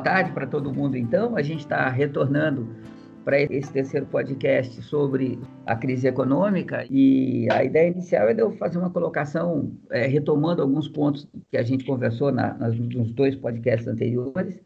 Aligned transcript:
Boa 0.00 0.14
tarde 0.14 0.32
para 0.32 0.46
todo 0.46 0.72
mundo, 0.72 0.96
então. 0.96 1.36
A 1.36 1.42
gente 1.42 1.60
está 1.60 1.86
retornando 1.90 2.74
para 3.22 3.38
esse 3.42 3.70
terceiro 3.70 4.06
podcast 4.06 4.80
sobre 4.80 5.38
a 5.66 5.76
crise 5.76 6.08
econômica 6.08 6.86
e 6.88 7.46
a 7.52 7.62
ideia 7.62 7.90
inicial 7.90 8.26
é 8.26 8.32
de 8.32 8.40
eu 8.40 8.50
fazer 8.52 8.78
uma 8.78 8.88
colocação 8.88 9.70
é, 9.90 10.06
retomando 10.06 10.62
alguns 10.62 10.88
pontos 10.88 11.28
que 11.50 11.56
a 11.58 11.62
gente 11.62 11.84
conversou 11.84 12.32
na, 12.32 12.54
nas, 12.54 12.74
nos 12.78 13.12
dois 13.12 13.36
podcasts 13.36 13.86
anteriores 13.86 14.58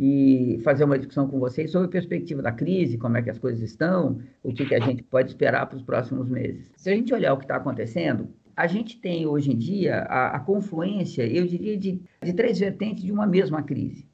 e 0.00 0.58
fazer 0.64 0.84
uma 0.84 0.96
discussão 0.96 1.28
com 1.28 1.38
vocês 1.38 1.70
sobre 1.70 1.88
a 1.88 1.90
perspectiva 1.90 2.40
da 2.40 2.50
crise, 2.50 2.96
como 2.96 3.18
é 3.18 3.22
que 3.22 3.28
as 3.28 3.38
coisas 3.38 3.60
estão, 3.60 4.18
o 4.42 4.54
que, 4.54 4.64
que 4.64 4.74
a 4.74 4.80
gente 4.80 5.02
pode 5.02 5.28
esperar 5.28 5.66
para 5.66 5.76
os 5.76 5.82
próximos 5.82 6.30
meses. 6.30 6.72
Se 6.78 6.88
a 6.88 6.94
gente 6.94 7.12
olhar 7.12 7.34
o 7.34 7.36
que 7.36 7.44
está 7.44 7.56
acontecendo, 7.56 8.30
a 8.56 8.66
gente 8.66 8.98
tem 8.98 9.26
hoje 9.26 9.52
em 9.52 9.56
dia 9.58 9.98
a, 10.08 10.36
a 10.36 10.40
confluência, 10.40 11.26
eu 11.26 11.46
diria, 11.46 11.76
de, 11.76 12.00
de 12.22 12.32
três 12.32 12.58
vertentes 12.58 13.04
de 13.04 13.12
uma 13.12 13.26
mesma 13.26 13.62
crise 13.62 14.07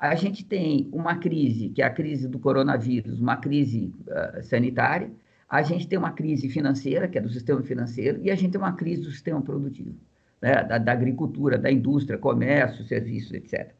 a 0.00 0.14
gente 0.14 0.44
tem 0.44 0.88
uma 0.92 1.16
crise, 1.16 1.70
que 1.70 1.82
é 1.82 1.84
a 1.84 1.90
crise 1.90 2.28
do 2.28 2.38
coronavírus, 2.38 3.20
uma 3.20 3.36
crise 3.36 3.92
uh, 4.06 4.42
sanitária, 4.42 5.10
a 5.48 5.62
gente 5.62 5.88
tem 5.88 5.98
uma 5.98 6.12
crise 6.12 6.48
financeira, 6.48 7.08
que 7.08 7.18
é 7.18 7.20
do 7.20 7.30
sistema 7.30 7.62
financeiro, 7.62 8.20
e 8.22 8.30
a 8.30 8.34
gente 8.34 8.52
tem 8.52 8.60
uma 8.60 8.74
crise 8.74 9.02
do 9.02 9.10
sistema 9.10 9.40
produtivo, 9.40 9.96
né? 10.40 10.62
da, 10.62 10.78
da 10.78 10.92
agricultura, 10.92 11.58
da 11.58 11.70
indústria, 11.70 12.18
comércio, 12.18 12.84
serviços, 12.84 13.32
etc. 13.32 13.72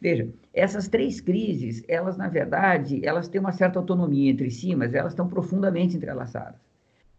Veja, 0.00 0.28
essas 0.54 0.88
três 0.88 1.20
crises, 1.20 1.84
elas, 1.86 2.16
na 2.16 2.28
verdade, 2.28 3.00
elas 3.04 3.28
têm 3.28 3.40
uma 3.40 3.52
certa 3.52 3.78
autonomia 3.78 4.30
entre 4.30 4.50
si, 4.50 4.74
mas 4.74 4.94
elas 4.94 5.12
estão 5.12 5.28
profundamente 5.28 5.96
entrelaçadas. 5.96 6.60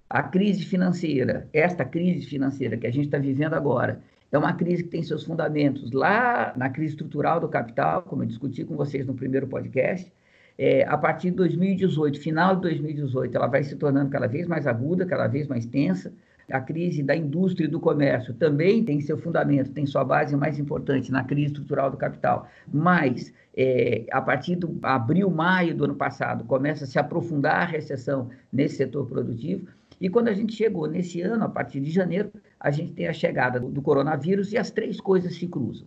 A 0.10 0.24
crise 0.24 0.66
financeira, 0.66 1.48
esta 1.54 1.86
crise 1.86 2.26
financeira 2.28 2.78
que 2.78 2.88
a 2.88 2.92
gente 2.92 3.06
está 3.06 3.18
vivendo 3.18 3.54
agora, 3.54 4.02
é 4.34 4.38
uma 4.38 4.54
crise 4.54 4.84
que 4.84 4.90
tem 4.90 5.04
seus 5.04 5.24
fundamentos 5.24 5.92
lá 5.92 6.54
na 6.58 6.68
crise 6.68 6.94
estrutural 6.94 7.40
do 7.40 7.48
capital, 7.48 8.02
como 8.02 8.24
eu 8.24 8.28
discuti 8.28 8.66
com 8.66 8.76
vocês 8.76 9.06
no 9.06 9.14
primeiro 9.14 9.48
podcast. 9.48 10.12
É, 10.58 10.84
a 10.86 10.98
partir 10.98 11.30
de 11.30 11.38
2018, 11.38 12.20
final 12.20 12.56
de 12.56 12.64
2018, 12.64 13.36
ela 13.36 13.46
vai 13.46 13.64
se 13.64 13.76
tornando 13.76 14.10
cada 14.10 14.28
vez 14.28 14.48
mais 14.48 14.66
aguda, 14.66 15.06
cada 15.06 15.28
vez 15.28 15.48
mais 15.48 15.68
tensa. 15.68 16.12
A 16.52 16.60
crise 16.60 17.04
da 17.04 17.16
indústria 17.16 17.66
e 17.66 17.68
do 17.68 17.80
comércio 17.80 18.34
também 18.34 18.84
tem 18.84 19.00
seu 19.02 19.18
fundamento, 19.20 19.72
tem 19.72 19.86
sua 19.86 20.04
base 20.04 20.36
mais 20.36 20.58
importante 20.58 21.12
na 21.12 21.24
crise 21.24 21.54
estrutural 21.54 21.92
do 21.92 21.98
capital. 21.98 22.48
Mas, 22.72 23.32
é, 23.56 24.04
a 24.12 24.20
partir 24.20 24.56
do 24.56 24.80
abril, 24.82 25.30
maio 25.30 25.76
do 25.76 25.86
ano 25.86 25.96
passado, 25.96 26.44
começa 26.44 26.86
a 26.86 26.88
se 26.88 26.98
aprofundar 26.98 27.62
a 27.62 27.66
recessão 27.66 28.30
nesse 28.52 28.78
setor 28.78 29.06
produtivo. 29.06 29.68
E 30.02 30.10
quando 30.10 30.28
a 30.28 30.34
gente 30.34 30.54
chegou 30.54 30.88
nesse 30.88 31.22
ano, 31.22 31.46
a 31.46 31.50
partir 31.50 31.80
de 31.80 31.90
janeiro, 31.90 32.30
a 32.64 32.72
gente 32.72 32.94
tem 32.94 33.10
a 33.10 33.14
chegada 33.14 33.60
do 33.60 33.82
coronavírus 33.82 34.54
e 34.54 34.58
as 34.58 34.72
três 34.72 35.02
coisas 35.02 35.36
se 35.36 35.46
cruzam. 35.46 35.86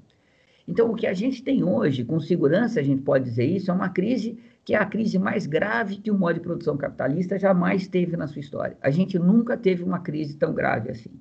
Então, 0.68 0.90
o 0.90 0.94
que 0.94 1.06
a 1.06 1.14
gente 1.14 1.42
tem 1.42 1.64
hoje, 1.64 2.04
com 2.04 2.20
segurança 2.20 2.80
a 2.80 2.82
gente 2.82 3.00
pode 3.00 3.24
dizer 3.24 3.46
isso, 3.46 3.70
é 3.70 3.74
uma 3.74 3.88
crise 3.88 4.38
que 4.62 4.74
é 4.74 4.78
a 4.78 4.84
crise 4.84 5.18
mais 5.18 5.46
grave 5.46 5.96
que 5.96 6.10
o 6.10 6.18
modo 6.18 6.34
de 6.34 6.40
produção 6.40 6.76
capitalista 6.76 7.38
jamais 7.38 7.88
teve 7.88 8.16
na 8.16 8.26
sua 8.26 8.40
história. 8.40 8.76
A 8.82 8.90
gente 8.90 9.18
nunca 9.18 9.56
teve 9.56 9.82
uma 9.82 10.00
crise 10.00 10.36
tão 10.36 10.52
grave 10.52 10.90
assim. 10.90 11.12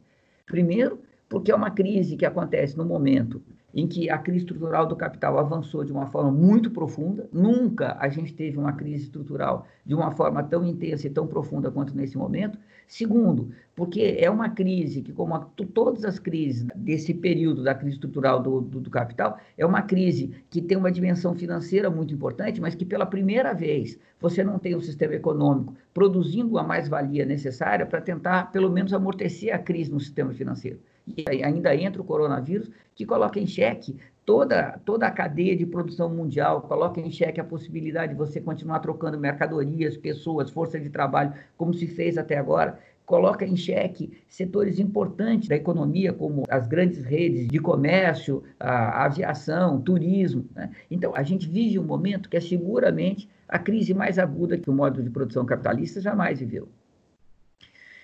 Primeiro, 0.45 1.00
porque 1.30 1.52
é 1.52 1.56
uma 1.56 1.72
crise 1.72 2.17
que 2.17 2.25
acontece 2.25 2.75
no 2.75 2.84
momento 2.84 3.42
em 3.76 3.86
que 3.86 4.09
a 4.09 4.18
crise 4.18 4.45
estrutural 4.45 4.88
do 4.88 4.95
capital 4.95 5.38
avançou 5.38 5.84
de 5.84 5.92
uma 5.92 6.08
forma 6.08 6.31
muito 6.31 6.72
profunda. 6.72 7.28
Nunca 7.34 7.98
a 8.00 8.08
gente 8.08 8.34
teve 8.34 8.58
uma 8.58 8.72
crise 8.72 9.04
estrutural 9.04 9.68
de 9.86 9.94
uma 9.94 10.12
forma 10.12 10.42
tão 10.42 10.66
intensa 10.66 11.08
e 11.08 11.09
tão 11.09 11.28
profunda 11.28 11.70
quanto 11.70 11.94
nesse 11.94 12.18
momento. 12.18 12.58
Segundo, 12.88 13.50
porque 13.76 14.16
é 14.18 14.30
uma 14.30 14.50
crise 14.50 15.02
que, 15.02 15.12
como 15.12 15.35
a, 15.35 15.40
todas 15.74 16.06
as 16.06 16.18
crises 16.18 16.66
desse 16.74 17.14
período 17.14 17.64
da 17.64 17.75
crise 17.75 17.96
estrutural 17.96 18.41
do, 18.41 18.62
do, 18.62 18.80
do, 18.80 18.90
capital, 18.90 19.38
é 19.58 19.66
uma 19.66 19.81
crise 19.81 20.34
que 20.50 20.62
tem 20.62 20.78
uma 20.78 20.91
dimensão 20.91 21.35
financeira 21.35 21.90
muito 21.90 22.14
importante, 22.14 22.62
mas 22.62 22.75
que 22.75 22.85
pela 22.85 23.06
primeira 23.06 23.53
vez 23.53 24.00
você 24.22 24.41
não 24.41 24.58
tem 24.58 24.74
um 24.74 24.81
sistema 24.81 25.16
econômico 25.16 25.75
produzindo 25.94 26.58
a 26.58 26.64
mais-valia 26.64 27.25
necessária 27.25 27.85
para 27.85 28.00
tentar, 28.00 28.52
pelo 28.53 28.69
menos, 28.69 28.94
amortecer 28.94 29.53
a 29.53 29.59
crise 29.59 29.91
no 29.91 30.00
sistema 30.00 30.31
financeiro. 30.31 30.80
E 31.07 31.43
ainda 31.43 31.75
entra 31.75 32.01
o 32.01 32.05
coronavírus, 32.05 32.69
que 32.95 33.05
coloca 33.05 33.39
em 33.39 33.45
xeque 33.45 33.95
toda, 34.25 34.79
toda 34.83 35.05
a 35.05 35.11
cadeia 35.11 35.55
de 35.55 35.66
produção 35.66 36.09
mundial, 36.09 36.61
coloca 36.61 36.99
em 36.99 37.11
xeque 37.11 37.39
a 37.39 37.43
possibilidade 37.43 38.13
de 38.13 38.17
você 38.17 38.41
continuar 38.41 38.79
trocando 38.79 39.19
mercadorias, 39.19 39.95
pessoas, 39.95 40.49
força 40.49 40.79
de 40.79 40.89
trabalho, 40.89 41.33
como 41.55 41.73
se 41.73 41.88
fez 41.88 42.17
até 42.17 42.38
agora, 42.38 42.79
coloca 43.05 43.45
em 43.45 43.55
xeque 43.55 44.17
setores 44.27 44.79
importantes 44.79 45.47
da 45.47 45.55
economia, 45.55 46.11
como 46.11 46.43
as 46.49 46.67
grandes 46.67 47.03
redes 47.03 47.47
de 47.47 47.59
comércio, 47.59 48.43
a, 48.59 49.05
aviação, 49.05 49.79
turismo. 49.79 50.45
Né? 50.55 50.72
Então, 50.89 51.16
a 51.16 51.22
gente 51.22 51.47
vive 51.47 51.77
um 51.77 51.83
momento 51.83 52.27
que 52.27 52.37
é 52.37 52.41
seguramente 52.41 53.29
a 53.47 53.59
crise 53.59 53.93
mais 53.93 54.17
aguda 54.17 54.57
que 54.57 54.69
o 54.69 54.73
modo 54.73 55.03
de 55.03 55.09
produção 55.09 55.45
capitalista 55.45 56.01
jamais 56.01 56.39
viveu. 56.39 56.67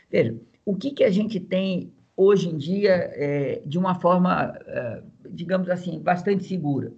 Veja, 0.09 0.35
o 0.63 0.75
que, 0.75 0.91
que 0.91 1.03
a 1.03 1.09
gente 1.09 1.39
tem 1.39 1.91
hoje 2.15 2.49
em 2.49 2.57
dia 2.57 2.91
é, 2.93 3.61
de 3.65 3.77
uma 3.77 3.95
forma, 3.95 4.57
é, 4.65 5.03
digamos 5.29 5.69
assim, 5.69 5.99
bastante 5.99 6.43
segura. 6.43 6.93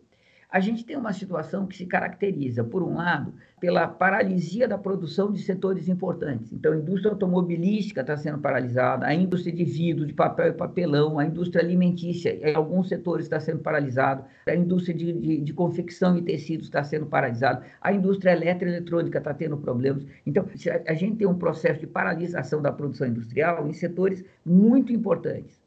A 0.53 0.59
gente 0.59 0.85
tem 0.85 0.95
uma 0.95 1.11
situação 1.11 1.65
que 1.65 1.75
se 1.75 1.87
caracteriza, 1.87 2.63
por 2.63 2.83
um 2.83 2.97
lado, 2.97 3.33
pela 3.59 3.87
paralisia 3.87 4.67
da 4.67 4.77
produção 4.77 5.31
de 5.31 5.41
setores 5.41 5.87
importantes. 5.89 6.53
Então, 6.53 6.73
a 6.73 6.77
indústria 6.77 7.11
automobilística 7.11 8.01
está 8.01 8.15
sendo 8.15 8.37
paralisada, 8.37 9.07
a 9.07 9.15
indústria 9.15 9.51
de 9.51 9.63
vidro, 9.63 10.05
de 10.05 10.13
papel 10.13 10.49
e 10.49 10.53
papelão, 10.53 11.17
a 11.17 11.25
indústria 11.25 11.59
alimentícia, 11.59 12.37
em 12.47 12.53
alguns 12.53 12.87
setores 12.87 13.25
está 13.25 13.39
sendo 13.39 13.63
paralisado, 13.63 14.25
a 14.45 14.53
indústria 14.53 14.95
de, 14.95 15.11
de, 15.13 15.37
de 15.39 15.53
confecção 15.53 16.15
e 16.15 16.21
tecidos 16.21 16.67
está 16.67 16.83
sendo 16.83 17.07
paralisada, 17.07 17.65
a 17.81 17.91
indústria 17.91 18.33
eletroeletrônica 18.33 19.17
está 19.17 19.33
tendo 19.33 19.57
problemas. 19.57 20.05
Então, 20.23 20.45
a 20.87 20.93
gente 20.93 21.15
tem 21.15 21.25
um 21.25 21.39
processo 21.39 21.79
de 21.79 21.87
paralisação 21.87 22.61
da 22.61 22.71
produção 22.71 23.07
industrial 23.07 23.67
em 23.67 23.73
setores 23.73 24.23
muito 24.45 24.93
importantes. 24.93 25.59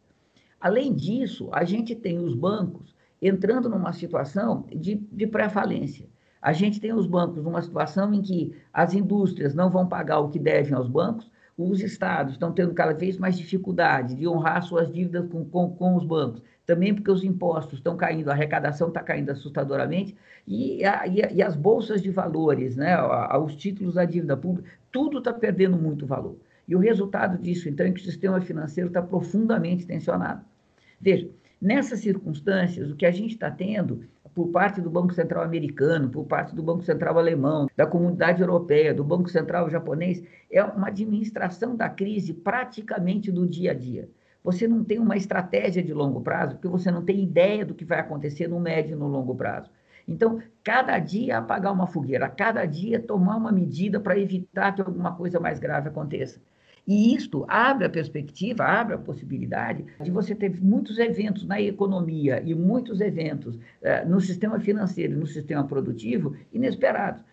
Além 0.61 0.95
disso, 0.95 1.49
a 1.51 1.65
gente 1.65 1.93
tem 1.97 2.21
os 2.21 2.37
bancos 2.37 2.96
entrando 3.21 3.69
numa 3.69 3.93
situação 3.93 4.65
de, 4.75 4.95
de 4.95 5.27
pré-falência. 5.27 6.07
A 6.41 6.53
gente 6.53 6.81
tem 6.81 6.93
os 6.93 7.07
bancos 7.07 7.43
numa 7.43 7.63
situação 7.63 8.13
em 8.15 8.23
que 8.23 8.55
as 8.73 8.95
indústrias 8.95 9.55
não 9.55 9.71
vão 9.71 9.87
pagar 9.87 10.21
o 10.21 10.29
que 10.29 10.39
devem 10.39 10.75
aos 10.75 10.89
bancos, 10.89 11.31
os 11.57 11.81
estados 11.81 12.35
estão 12.35 12.53
tendo 12.53 12.75
cada 12.75 12.93
vez 12.93 13.17
mais 13.17 13.37
dificuldade 13.39 14.15
de 14.15 14.29
honrar 14.29 14.63
suas 14.63 14.93
dívidas 14.93 15.27
com, 15.31 15.45
com, 15.45 15.71
com 15.71 15.97
os 15.97 16.05
bancos, 16.05 16.43
também 16.67 16.95
porque 16.95 17.11
os 17.11 17.25
impostos 17.25 17.79
estão 17.79 17.97
caindo, 17.97 18.29
a 18.29 18.33
arrecadação 18.33 18.89
está 18.89 19.03
caindo 19.03 19.31
assustadoramente, 19.31 20.15
e, 20.47 20.85
a, 20.85 21.07
e, 21.07 21.23
a, 21.23 21.33
e, 21.33 21.43
as 21.43 21.57
bolsas 21.57 22.03
de 22.03 22.11
valores, 22.11 22.77
né, 22.77 22.97
os 23.43 23.57
títulos 23.57 23.95
da 23.95 24.05
dívida 24.05 24.37
pública, 24.37 24.69
tudo 24.93 25.19
está 25.19 25.33
perdendo 25.33 25.77
muito 25.77 26.07
valor. 26.07 26.37
E 26.69 26.77
o 26.77 26.79
resultado 26.79 27.39
disso, 27.39 27.69
então, 27.69 27.87
é 27.87 27.91
que 27.91 28.01
o 28.01 28.05
sistema 28.05 28.41
financeiro 28.41 28.89
está 28.89 29.01
profundamente 29.01 29.87
tensionado. 29.87 30.45
Veja, 31.01 31.29
nessas 31.61 32.01
circunstâncias, 32.01 32.91
o 32.91 32.97
que 32.97 33.07
a 33.07 33.11
gente 33.11 33.33
está 33.33 33.51
tendo 33.51 34.05
por 34.35 34.49
parte 34.49 34.83
do 34.83 34.91
Banco 34.91 35.15
Central 35.15 35.43
americano, 35.45 36.11
por 36.11 36.27
parte 36.27 36.55
do 36.55 36.63
Banco 36.63 36.83
Central 36.83 37.19
alemão, 37.19 37.69
da 37.75 37.87
comunidade 37.87 38.43
europeia, 38.43 38.93
do 38.93 39.03
Banco 39.03 39.31
Central 39.31 39.71
japonês, 39.71 40.23
é 40.51 40.63
uma 40.63 40.89
administração 40.89 41.75
da 41.75 41.89
crise 41.89 42.35
praticamente 42.35 43.33
do 43.33 43.47
dia 43.47 43.71
a 43.71 43.75
dia. 43.75 44.11
Você 44.45 44.69
não 44.69 44.85
tem 44.85 44.99
uma 44.99 45.17
estratégia 45.17 45.83
de 45.83 45.93
longo 45.95 46.21
prazo, 46.21 46.57
porque 46.57 46.69
você 46.69 46.91
não 46.91 47.03
tem 47.03 47.25
ideia 47.25 47.65
do 47.65 47.75
que 47.75 47.85
vai 47.85 47.99
acontecer 47.99 48.47
no 48.47 48.61
médio 48.61 48.93
e 48.93 48.99
no 48.99 49.09
longo 49.09 49.35
prazo. 49.35 49.71
Então, 50.07 50.41
cada 50.63 50.99
dia 50.99 51.39
apagar 51.39 51.73
uma 51.73 51.87
fogueira, 51.87 52.29
cada 52.29 52.65
dia 52.65 53.01
tomar 53.01 53.37
uma 53.37 53.51
medida 53.51 53.99
para 53.99 54.19
evitar 54.19 54.73
que 54.73 54.83
alguma 54.83 55.17
coisa 55.17 55.41
mais 55.41 55.59
grave 55.59 55.89
aconteça. 55.89 56.41
E 56.87 57.15
isto 57.15 57.45
abre 57.49 57.85
a 57.85 57.91
perspectiva, 57.91 58.65
abre 58.65 58.95
a 58.95 58.99
possibilidade 58.99 59.85
de 60.01 60.11
você 60.11 60.35
ter 60.35 60.61
muitos 60.61 60.99
eventos 60.99 61.45
na 61.45 61.61
economia 61.61 62.41
e 62.45 62.55
muitos 62.55 63.01
eventos 63.01 63.59
eh, 63.83 64.05
no 64.05 64.21
sistema 64.21 64.61
financeiro 64.61 65.19
no 65.19 65.27
sistema 65.27 65.65
produtivo 65.65 66.37
inesperados. 66.53 67.25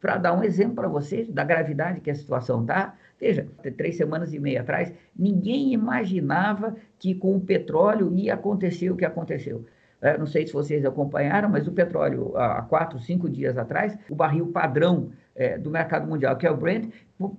Para 0.00 0.18
dar 0.18 0.32
um 0.32 0.42
exemplo 0.42 0.74
para 0.74 0.88
vocês 0.88 1.28
da 1.28 1.44
gravidade 1.44 2.00
que 2.00 2.10
a 2.10 2.14
situação 2.14 2.62
está, 2.62 2.96
veja, 3.18 3.46
três 3.76 3.96
semanas 3.96 4.34
e 4.34 4.40
meia 4.40 4.60
atrás, 4.60 4.92
ninguém 5.16 5.72
imaginava 5.72 6.76
que 6.98 7.14
com 7.14 7.36
o 7.36 7.40
petróleo 7.40 8.12
ia 8.12 8.34
acontecer 8.34 8.90
o 8.90 8.96
que 8.96 9.04
aconteceu. 9.04 9.64
É, 10.00 10.16
não 10.18 10.26
sei 10.26 10.46
se 10.46 10.52
vocês 10.52 10.84
acompanharam, 10.84 11.48
mas 11.48 11.66
o 11.66 11.72
petróleo, 11.72 12.36
há 12.36 12.62
quatro, 12.62 12.98
cinco 12.98 13.28
dias 13.28 13.56
atrás, 13.56 13.98
o 14.10 14.14
barril 14.14 14.48
padrão 14.48 15.10
é, 15.34 15.56
do 15.56 15.70
mercado 15.70 16.06
mundial, 16.06 16.36
que 16.36 16.46
é 16.46 16.50
o 16.50 16.56
Brent, 16.56 16.90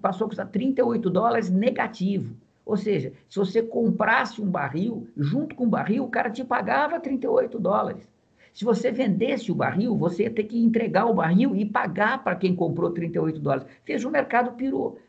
passou 0.01 0.25
a 0.25 0.27
custar 0.29 0.47
38 0.47 1.09
dólares 1.09 1.49
negativo. 1.49 2.35
Ou 2.65 2.75
seja, 2.75 3.13
se 3.29 3.39
você 3.39 3.61
comprasse 3.61 4.41
um 4.41 4.49
barril, 4.49 5.07
junto 5.15 5.55
com 5.55 5.65
o 5.65 5.69
barril, 5.69 6.03
o 6.03 6.09
cara 6.09 6.29
te 6.29 6.43
pagava 6.43 6.99
38 6.99 7.57
dólares. 7.59 8.07
Se 8.53 8.65
você 8.65 8.91
vendesse 8.91 9.51
o 9.51 9.55
barril, 9.55 9.95
você 9.95 10.23
ia 10.23 10.31
ter 10.31 10.43
que 10.43 10.59
entregar 10.59 11.05
o 11.05 11.13
barril 11.13 11.55
e 11.55 11.63
pagar 11.63 12.23
para 12.23 12.35
quem 12.35 12.55
comprou 12.55 12.89
38 12.89 13.39
dólares. 13.39 13.67
Fez 13.85 14.03
o 14.03 14.09
mercado 14.09 14.51
pirou. 14.53 14.99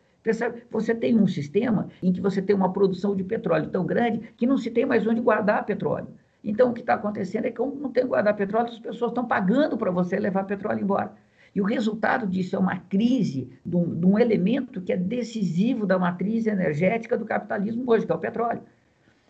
Você 0.70 0.94
tem 0.94 1.18
um 1.18 1.26
sistema 1.26 1.88
em 2.02 2.12
que 2.12 2.20
você 2.20 2.42
tem 2.42 2.54
uma 2.54 2.72
produção 2.72 3.16
de 3.16 3.24
petróleo 3.24 3.70
tão 3.70 3.86
grande 3.86 4.20
que 4.36 4.46
não 4.46 4.58
se 4.58 4.70
tem 4.70 4.84
mais 4.84 5.06
onde 5.06 5.20
guardar 5.20 5.64
petróleo. 5.64 6.08
Então, 6.48 6.70
o 6.70 6.72
que 6.72 6.80
está 6.80 6.94
acontecendo 6.94 7.44
é 7.44 7.50
que, 7.50 7.58
como 7.58 7.78
não 7.78 7.92
tem 7.92 8.06
guardar 8.06 8.34
petróleo, 8.34 8.70
as 8.70 8.78
pessoas 8.78 9.10
estão 9.10 9.26
pagando 9.26 9.76
para 9.76 9.90
você 9.90 10.18
levar 10.18 10.44
petróleo 10.44 10.80
embora. 10.80 11.12
E 11.54 11.60
o 11.60 11.64
resultado 11.64 12.26
disso 12.26 12.56
é 12.56 12.58
uma 12.58 12.78
crise 12.78 13.50
de 13.66 13.76
um, 13.76 13.94
de 13.94 14.06
um, 14.06 14.18
elemento 14.18 14.80
que 14.80 14.90
é 14.90 14.96
decisivo 14.96 15.84
da 15.84 15.98
matriz 15.98 16.46
energética 16.46 17.18
do 17.18 17.26
capitalismo 17.26 17.84
hoje, 17.86 18.06
que 18.06 18.12
é 18.12 18.14
o 18.14 18.18
petróleo. 18.18 18.62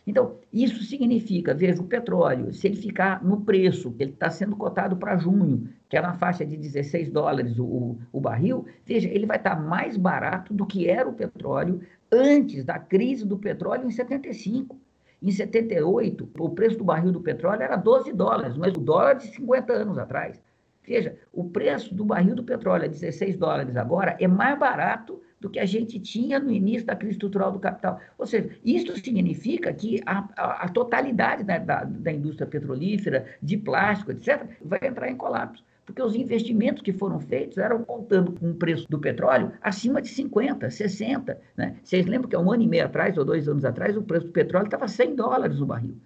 Então, 0.07 0.37
isso 0.53 0.85
significa, 0.85 1.53
veja, 1.53 1.83
o 1.83 1.87
petróleo, 1.87 2.55
se 2.55 2.69
ele 2.69 2.77
ficar 2.77 3.23
no 3.25 3.41
preço, 3.41 3.93
ele 3.99 4.13
está 4.13 4.31
sendo 4.31 4.55
cotado 4.55 4.97
para 4.97 5.17
junho, 5.17 5.69
que 5.89 5.97
é 5.97 6.01
na 6.01 6.15
faixa 6.15 6.47
de 6.47 6.57
16 6.57 7.11
dólares 7.11 7.59
o, 7.59 7.99
o, 8.13 8.21
barril, 8.21 8.65
veja, 8.87 9.09
ele 9.09 9.27
vai 9.27 9.39
estar 9.39 9.57
tá 9.57 9.61
mais 9.61 9.97
barato 9.97 10.55
do 10.55 10.65
que 10.65 10.89
era 10.89 11.09
o 11.09 11.15
petróleo 11.15 11.81
antes 12.13 12.65
da 12.65 12.79
crise 12.79 13.27
do 13.27 13.37
petróleo 13.37 13.89
em 13.89 13.91
75. 13.91 14.79
Em 15.21 15.31
78, 15.31 16.29
o 16.39 16.51
preço 16.51 16.79
do 16.79 16.85
barril 16.85 17.11
do 17.11 17.21
petróleo 17.21 17.63
era 17.63 17.77
12 17.77 18.13
dólares, 18.13 18.57
mas 18.57 18.73
o 18.75 18.81
dólar 18.81 19.15
de 19.15 19.27
50 19.29 19.73
anos 19.73 19.99
atrás. 19.99 20.41
Veja, 20.87 21.19
o 21.33 21.45
preço 21.51 21.95
do 21.95 22.05
barril 22.05 22.35
do 22.35 22.45
petróleo 22.45 22.85
a 22.85 22.89
16 22.89 23.37
dólares 23.37 23.77
agora 23.77 24.17
é 24.19 24.27
mais 24.27 24.59
barato 24.59 25.21
do 25.41 25.51
que 25.51 25.59
a 25.59 25.67
gente 25.67 26.01
tinha 26.01 26.39
no 26.39 26.51
início 26.51 26.87
da 26.87 26.97
crise 26.97 27.13
estrutural 27.13 27.53
do 27.53 27.59
capital. 27.59 28.01
Ou 28.17 28.27
seja, 28.27 28.51
isso 28.65 28.97
significa 28.97 29.73
que 29.73 30.01
a, 30.07 30.29
a, 30.37 30.65
a 30.65 30.69
totalidade 30.69 31.45
né, 31.45 31.61
da, 31.61 31.85
da 31.85 32.13
indústria 32.13 32.47
petrolífera, 32.47 33.27
de 33.43 33.57
plástico, 33.57 34.13
etc., 34.13 34.47
vai 34.63 34.81
entrar 34.83 35.11
em 35.11 35.17
colapso 35.17 35.63
porque 35.89 36.03
os 36.03 36.15
investimentos 36.15 36.83
que 36.83 36.93
foram 36.93 37.19
feitos 37.19 37.57
eram 37.57 37.83
contando 37.83 38.33
com 38.33 38.51
o 38.51 38.55
preço 38.55 38.87
do 38.91 38.99
petróleo 38.99 39.53
acima 39.63 40.03
de 40.03 40.09
50, 40.09 40.71
60. 40.71 41.41
Né? 41.57 41.77
Vocês 41.83 42.05
lembram 42.05 42.29
que 42.29 42.37
há 42.37 42.39
um 42.39 42.53
ano 42.53 42.63
e 42.63 42.67
meio 42.67 42.85
atrás, 42.85 43.17
ou 43.17 43.25
dois 43.25 43.49
anos 43.49 43.65
atrás, 43.65 43.97
o 43.97 44.03
preço 44.03 44.27
do 44.27 44.33
petróleo 44.33 44.67
estava 44.67 44.87
100 44.87 45.17
dólares 45.17 45.63
o 45.63 45.65
barril. 45.65 45.97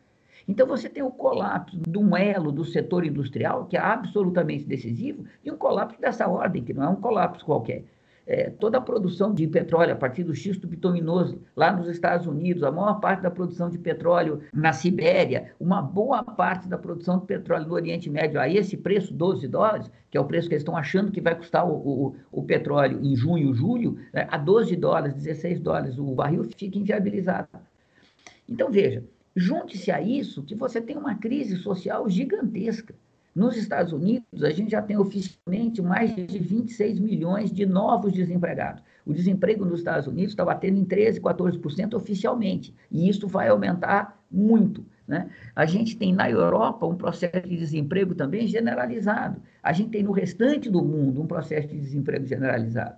Então, 0.47 0.69
você 0.69 0.89
tem 0.89 1.03
o 1.03 1.11
colapso 1.11 1.77
de 1.77 1.99
um 1.99 2.17
elo 2.17 2.53
do 2.53 2.65
setor 2.65 3.05
industrial, 3.05 3.67
que 3.67 3.77
é 3.77 3.81
absolutamente 3.81 4.65
decisivo, 4.65 5.25
e 5.45 5.51
um 5.51 5.57
colapso 5.57 6.01
dessa 6.01 6.29
ordem, 6.29 6.63
que 6.63 6.73
não 6.73 6.85
é 6.85 6.89
um 6.89 6.97
colapso 6.97 7.45
qualquer 7.45 7.83
é, 8.27 8.51
toda 8.51 8.79
a 8.79 8.81
produção 8.81 9.33
de 9.35 9.47
petróleo 9.47 9.93
a 9.93 9.97
partir 9.97 10.25
do 10.25 10.35
xisto 10.35 10.67
bituminoso 10.67 11.41
lá 11.57 11.73
nos 11.73 11.89
Estados 11.89 12.27
Unidos, 12.27 12.63
a 12.63 12.71
maior 12.71 13.01
parte 13.01 13.23
da 13.23 13.31
produção 13.31 13.69
de 13.69 13.79
petróleo 13.79 14.41
na 14.53 14.73
Sibéria, 14.73 15.53
uma 15.59 15.83
boa 15.83 16.23
parte 16.23 16.69
da 16.69 16.79
produção 16.79 17.19
de 17.19 17.27
petróleo 17.27 17.67
no 17.67 17.75
Oriente 17.75 18.09
Médio 18.09 18.41
a 18.41 18.49
esse 18.49 18.77
preço, 18.77 19.13
12 19.13 19.49
dólares, 19.49 19.91
que 20.11 20.17
é 20.17 20.21
o 20.21 20.25
preço 20.25 20.49
que 20.49 20.55
eles 20.55 20.63
estão 20.63 20.77
achando 20.77 21.11
que 21.11 21.21
vai 21.21 21.35
custar 21.35 21.67
o, 21.67 21.75
o, 21.75 22.17
o 22.31 22.43
petróleo 22.43 23.01
em 23.03 23.17
junho, 23.17 23.53
julho, 23.55 23.99
né, 24.13 24.27
a 24.31 24.39
12 24.39 24.77
dólares, 24.77 25.15
16 25.15 25.61
dólares 25.61 25.99
o 25.99 26.15
barril, 26.15 26.45
fica 26.45 26.79
inviabilizado. 26.79 27.49
Então, 28.49 28.71
veja, 28.71 29.03
junte-se 29.35 29.91
a 29.91 30.01
isso 30.01 30.43
que 30.43 30.55
você 30.55 30.81
tem 30.81 30.97
uma 30.97 31.15
crise 31.15 31.57
social 31.57 32.09
gigantesca. 32.09 32.95
Nos 33.35 33.57
Estados 33.57 33.93
Unidos, 33.93 34.45
a 34.45 34.51
gente 34.51 34.73
já 34.73 34.83
tem 34.83 34.99
oficialmente 34.99 35.81
mais 35.81 36.15
de 36.15 36.39
26 36.39 36.99
milhões 36.99 37.51
de 37.51 37.65
novos 37.65 38.13
desempregados. 38.13 38.83
O 39.07 39.13
desemprego 39.15 39.65
nos 39.65 39.79
Estados 39.79 40.07
Unidos 40.07 40.33
está 40.33 40.45
batendo 40.45 40.79
em 40.79 40.85
13%, 40.85 41.21
14% 41.21 41.95
oficialmente, 41.95 42.75
e 42.91 43.09
isso 43.09 43.27
vai 43.27 43.49
aumentar 43.49 44.23
muito. 44.31 44.85
Né? 45.09 45.31
A 45.57 45.65
gente 45.65 45.97
tem 45.97 46.13
na 46.13 46.31
Europa 46.31 46.87
um 46.87 46.95
processo 46.95 47.49
de 47.49 47.57
desemprego 47.57 48.15
também 48.15 48.47
generalizado. 48.47 49.41
A 49.63 49.73
gente 49.73 49.91
tem 49.91 50.03
no 50.03 50.13
restante 50.13 50.71
do 50.71 50.83
mundo 50.83 51.23
um 51.23 51.27
processo 51.27 51.69
de 51.69 51.79
desemprego 51.79 52.27
generalizado. 52.27 52.97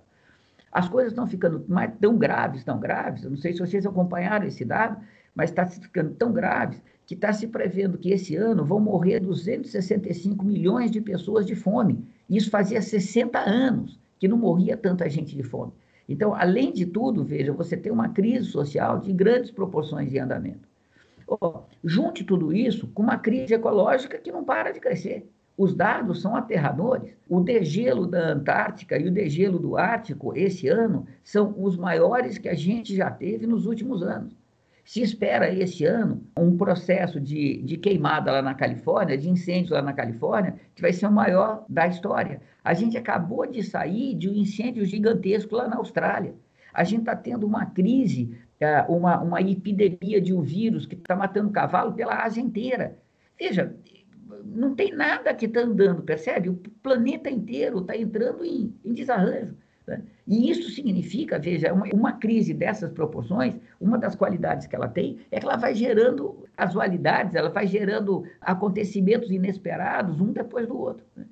As 0.71 0.89
coisas 0.89 1.13
estão 1.13 1.25
ficando 1.25 1.63
mais, 1.67 1.91
tão 1.99 2.17
graves, 2.17 2.63
tão 2.63 2.77
graves. 2.77 3.23
Eu 3.23 3.29
não 3.29 3.37
sei 3.37 3.53
se 3.53 3.59
vocês 3.59 3.85
acompanharam 3.85 4.45
esse 4.45 4.65
dado, 4.65 5.01
mas 5.33 5.49
está 5.49 5.65
ficando 5.65 6.13
tão 6.15 6.33
graves 6.33 6.81
que 7.05 7.13
está 7.13 7.31
se 7.31 7.47
prevendo 7.47 7.97
que 7.97 8.11
esse 8.11 8.35
ano 8.35 8.65
vão 8.65 8.79
morrer 8.79 9.19
265 9.19 10.43
milhões 10.43 10.89
de 10.89 10.99
pessoas 10.99 11.45
de 11.45 11.55
fome. 11.55 12.03
Isso 12.29 12.49
fazia 12.49 12.81
60 12.81 13.39
anos 13.39 13.99
que 14.19 14.27
não 14.27 14.37
morria 14.37 14.75
tanta 14.75 15.09
gente 15.09 15.35
de 15.35 15.43
fome. 15.43 15.71
Então, 16.07 16.33
além 16.33 16.71
de 16.71 16.85
tudo, 16.85 17.23
veja, 17.23 17.51
você 17.51 17.75
tem 17.75 17.91
uma 17.91 18.09
crise 18.09 18.45
social 18.45 18.99
de 18.99 19.11
grandes 19.11 19.51
proporções 19.51 20.09
de 20.09 20.19
andamento. 20.19 20.67
Oh, 21.27 21.61
junte 21.83 22.23
tudo 22.23 22.53
isso 22.53 22.87
com 22.93 23.01
uma 23.01 23.17
crise 23.17 23.53
ecológica 23.53 24.17
que 24.17 24.31
não 24.31 24.43
para 24.43 24.71
de 24.71 24.79
crescer. 24.79 25.27
Os 25.57 25.73
dados 25.73 26.21
são 26.21 26.35
aterradores. 26.35 27.15
O 27.29 27.39
degelo 27.39 28.05
da 28.05 28.33
Antártica 28.33 28.97
e 28.97 29.07
o 29.07 29.11
degelo 29.11 29.57
do 29.57 29.77
Ártico, 29.77 30.35
esse 30.35 30.67
ano, 30.67 31.07
são 31.23 31.55
os 31.57 31.77
maiores 31.77 32.37
que 32.37 32.49
a 32.49 32.53
gente 32.53 32.95
já 32.95 33.09
teve 33.09 33.47
nos 33.47 33.65
últimos 33.65 34.03
anos. 34.03 34.35
Se 34.85 35.01
espera 35.01 35.51
esse 35.51 35.83
ano 35.83 36.23
um 36.37 36.55
processo 36.55 37.19
de, 37.19 37.57
de 37.63 37.75
queimada 37.75 38.31
lá 38.31 38.39
na 38.39 38.53
Califórnia, 38.53 39.17
de 39.17 39.27
incêndio 39.27 39.73
lá 39.73 39.81
na 39.81 39.93
Califórnia, 39.93 40.55
que 40.75 40.81
vai 40.81 40.93
ser 40.93 41.07
o 41.07 41.11
maior 41.11 41.65
da 41.67 41.87
história. 41.87 42.39
A 42.63 42.71
gente 42.75 42.95
acabou 42.95 43.47
de 43.47 43.63
sair 43.63 44.13
de 44.13 44.29
um 44.29 44.35
incêndio 44.35 44.85
gigantesco 44.85 45.55
lá 45.55 45.67
na 45.67 45.77
Austrália. 45.77 46.35
A 46.71 46.83
gente 46.83 46.99
está 46.99 47.15
tendo 47.15 47.47
uma 47.47 47.65
crise, 47.65 48.37
é, 48.59 48.83
uma, 48.83 49.19
uma 49.21 49.41
epidemia 49.41 50.21
de 50.21 50.31
um 50.31 50.41
vírus 50.43 50.85
que 50.85 50.93
está 50.93 51.15
matando 51.15 51.49
cavalo 51.49 51.93
pela 51.93 52.23
Ásia 52.23 52.41
inteira. 52.41 52.95
Veja, 53.39 53.75
não 54.45 54.75
tem 54.75 54.91
nada 54.93 55.33
que 55.33 55.47
está 55.47 55.61
andando, 55.61 56.03
percebe? 56.03 56.49
O 56.49 56.57
planeta 56.83 57.27
inteiro 57.27 57.79
está 57.79 57.97
entrando 57.97 58.45
em, 58.45 58.71
em 58.85 58.93
desarranjo. 58.93 59.55
Né? 59.87 60.03
E 60.27 60.49
isso 60.49 60.71
significa, 60.71 61.37
veja, 61.37 61.71
uma, 61.71 62.13
crise 62.13 62.53
dessas 62.53 62.91
proporções, 62.91 63.53
uma 63.79 63.97
das 63.97 64.15
qualidades 64.15 64.65
que 64.65 64.75
ela 64.75 64.87
tem 64.87 65.19
é 65.29 65.39
que 65.39 65.45
ela 65.45 65.55
vai 65.55 65.75
gerando 65.75 66.47
casualidades, 66.55 67.35
ela 67.35 67.49
vai 67.49 67.67
gerando 67.67 68.23
acontecimentos 68.41 69.29
inesperados, 69.29 70.19
um 70.19 70.31
depois 70.31 70.67
do 70.67 70.77
outro. 70.77 71.05
Né? 71.15 71.25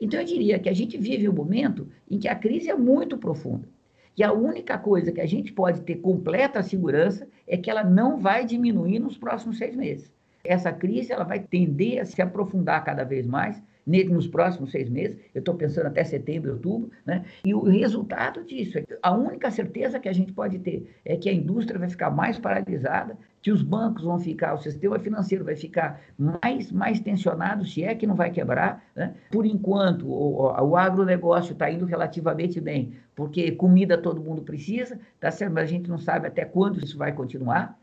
Então, 0.00 0.18
eu 0.20 0.26
diria 0.26 0.58
que 0.58 0.68
a 0.68 0.72
gente 0.72 0.96
vive 0.96 1.28
um 1.28 1.32
momento 1.32 1.88
em 2.10 2.18
que 2.18 2.28
a 2.28 2.34
crise 2.34 2.70
é 2.70 2.74
muito 2.74 3.18
profunda. 3.18 3.68
E 4.16 4.24
a 4.24 4.32
única 4.32 4.78
coisa 4.78 5.12
que 5.12 5.20
a 5.20 5.26
gente 5.26 5.52
pode 5.52 5.82
ter 5.82 5.96
completa 5.96 6.62
segurança 6.62 7.28
é 7.46 7.56
que 7.56 7.70
ela 7.70 7.84
não 7.84 8.18
vai 8.18 8.44
diminuir 8.44 8.98
nos 8.98 9.16
próximos 9.16 9.58
seis 9.58 9.76
meses. 9.76 10.10
Essa 10.42 10.72
crise 10.72 11.12
ela 11.12 11.24
vai 11.24 11.40
tender 11.40 12.00
a 12.00 12.04
se 12.04 12.20
aprofundar 12.22 12.82
cada 12.82 13.04
vez 13.04 13.26
mais, 13.26 13.62
nos 13.88 14.26
próximos 14.26 14.70
seis 14.70 14.88
meses, 14.88 15.18
eu 15.34 15.38
estou 15.38 15.54
pensando 15.54 15.86
até 15.86 16.04
setembro, 16.04 16.52
outubro, 16.52 16.90
né? 17.06 17.24
e 17.44 17.54
o 17.54 17.62
resultado 17.62 18.44
disso, 18.44 18.78
é 18.78 18.84
a 19.02 19.14
única 19.14 19.50
certeza 19.50 19.98
que 19.98 20.08
a 20.08 20.12
gente 20.12 20.32
pode 20.32 20.58
ter 20.58 20.94
é 21.04 21.16
que 21.16 21.28
a 21.28 21.32
indústria 21.32 21.78
vai 21.78 21.88
ficar 21.88 22.10
mais 22.10 22.38
paralisada, 22.38 23.16
que 23.40 23.50
os 23.50 23.62
bancos 23.62 24.04
vão 24.04 24.18
ficar, 24.18 24.54
o 24.54 24.58
sistema 24.58 24.98
financeiro 24.98 25.44
vai 25.44 25.56
ficar 25.56 26.00
mais, 26.18 26.70
mais 26.70 27.00
tensionado, 27.00 27.64
se 27.64 27.82
é 27.82 27.94
que 27.94 28.06
não 28.06 28.14
vai 28.14 28.30
quebrar. 28.30 28.84
Né? 28.94 29.14
Por 29.30 29.46
enquanto, 29.46 30.06
o, 30.06 30.52
o 30.52 30.76
agronegócio 30.76 31.52
está 31.52 31.70
indo 31.70 31.86
relativamente 31.86 32.60
bem, 32.60 32.92
porque 33.14 33.52
comida 33.52 33.96
todo 33.96 34.20
mundo 34.20 34.42
precisa, 34.42 35.00
tá 35.18 35.30
certo? 35.30 35.54
mas 35.54 35.64
a 35.64 35.66
gente 35.66 35.88
não 35.88 35.98
sabe 35.98 36.26
até 36.26 36.44
quando 36.44 36.82
isso 36.82 36.98
vai 36.98 37.12
continuar 37.12 37.78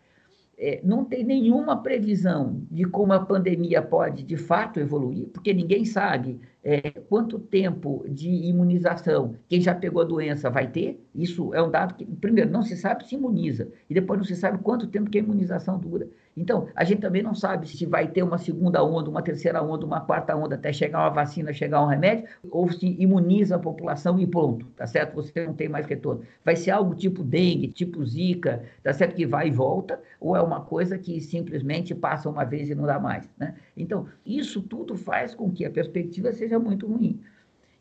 é, 0.57 0.79
não 0.83 1.03
tem 1.03 1.23
nenhuma 1.23 1.81
previsão 1.81 2.61
de 2.71 2.85
como 2.85 3.13
a 3.13 3.19
pandemia 3.19 3.81
pode 3.81 4.23
de 4.23 4.37
fato 4.37 4.79
evoluir, 4.79 5.27
porque 5.27 5.53
ninguém 5.53 5.83
sabe 5.83 6.39
é, 6.63 6.91
quanto 6.91 7.37
tempo 7.37 8.05
de 8.07 8.29
imunização 8.29 9.35
quem 9.47 9.61
já 9.61 9.75
pegou 9.75 10.01
a 10.01 10.05
doença 10.05 10.49
vai 10.49 10.67
ter. 10.71 10.99
Isso 11.13 11.53
é 11.53 11.61
um 11.61 11.69
dado 11.69 11.95
que, 11.95 12.05
primeiro, 12.05 12.49
não 12.49 12.63
se 12.63 12.75
sabe 12.75 13.07
se 13.07 13.15
imuniza, 13.15 13.69
e 13.89 13.93
depois 13.93 14.17
não 14.17 14.25
se 14.25 14.35
sabe 14.35 14.57
quanto 14.59 14.87
tempo 14.87 15.09
que 15.09 15.17
a 15.17 15.21
imunização 15.21 15.77
dura. 15.77 16.07
Então, 16.37 16.67
a 16.75 16.83
gente 16.83 16.99
também 17.01 17.23
não 17.23 17.33
sabe 17.33 17.67
se 17.67 17.85
vai 17.85 18.07
ter 18.07 18.21
uma 18.23 18.37
segunda 18.37 18.83
onda, 18.83 19.09
uma 19.09 19.21
terceira 19.21 19.61
onda, 19.63 19.85
uma 19.85 20.01
quarta 20.01 20.35
onda, 20.35 20.55
até 20.55 20.73
chegar 20.73 20.99
uma 20.99 21.09
vacina, 21.09 21.53
chegar 21.53 21.81
um 21.81 21.87
remédio, 21.87 22.27
ou 22.51 22.69
se 22.71 22.85
imuniza 22.99 23.55
a 23.55 23.59
população 23.59 24.19
e 24.19 24.27
pronto, 24.27 24.65
tá 24.75 24.85
certo? 24.85 25.15
Você 25.15 25.45
não 25.45 25.53
tem 25.53 25.69
mais 25.69 25.85
retorno. 25.85 26.23
Vai 26.43 26.55
ser 26.55 26.71
algo 26.71 26.93
tipo 26.93 27.23
dengue, 27.23 27.69
tipo 27.69 28.05
zika, 28.05 28.63
tá 28.83 28.91
certo? 28.93 29.15
Que 29.15 29.25
vai 29.25 29.47
e 29.47 29.51
volta, 29.51 30.01
ou 30.19 30.35
é 30.35 30.41
uma 30.41 30.61
coisa 30.61 30.97
que 30.97 31.21
simplesmente 31.21 31.95
passa 31.95 32.29
uma 32.29 32.43
vez 32.43 32.69
e 32.69 32.75
não 32.75 32.85
dá 32.85 32.99
mais, 32.99 33.29
né? 33.37 33.55
Então, 33.77 34.07
isso 34.25 34.61
tudo 34.61 34.95
faz 34.95 35.33
com 35.33 35.49
que 35.51 35.63
a 35.65 35.71
perspectiva 35.71 36.31
seja 36.33 36.59
muito 36.59 36.85
ruim. 36.87 37.21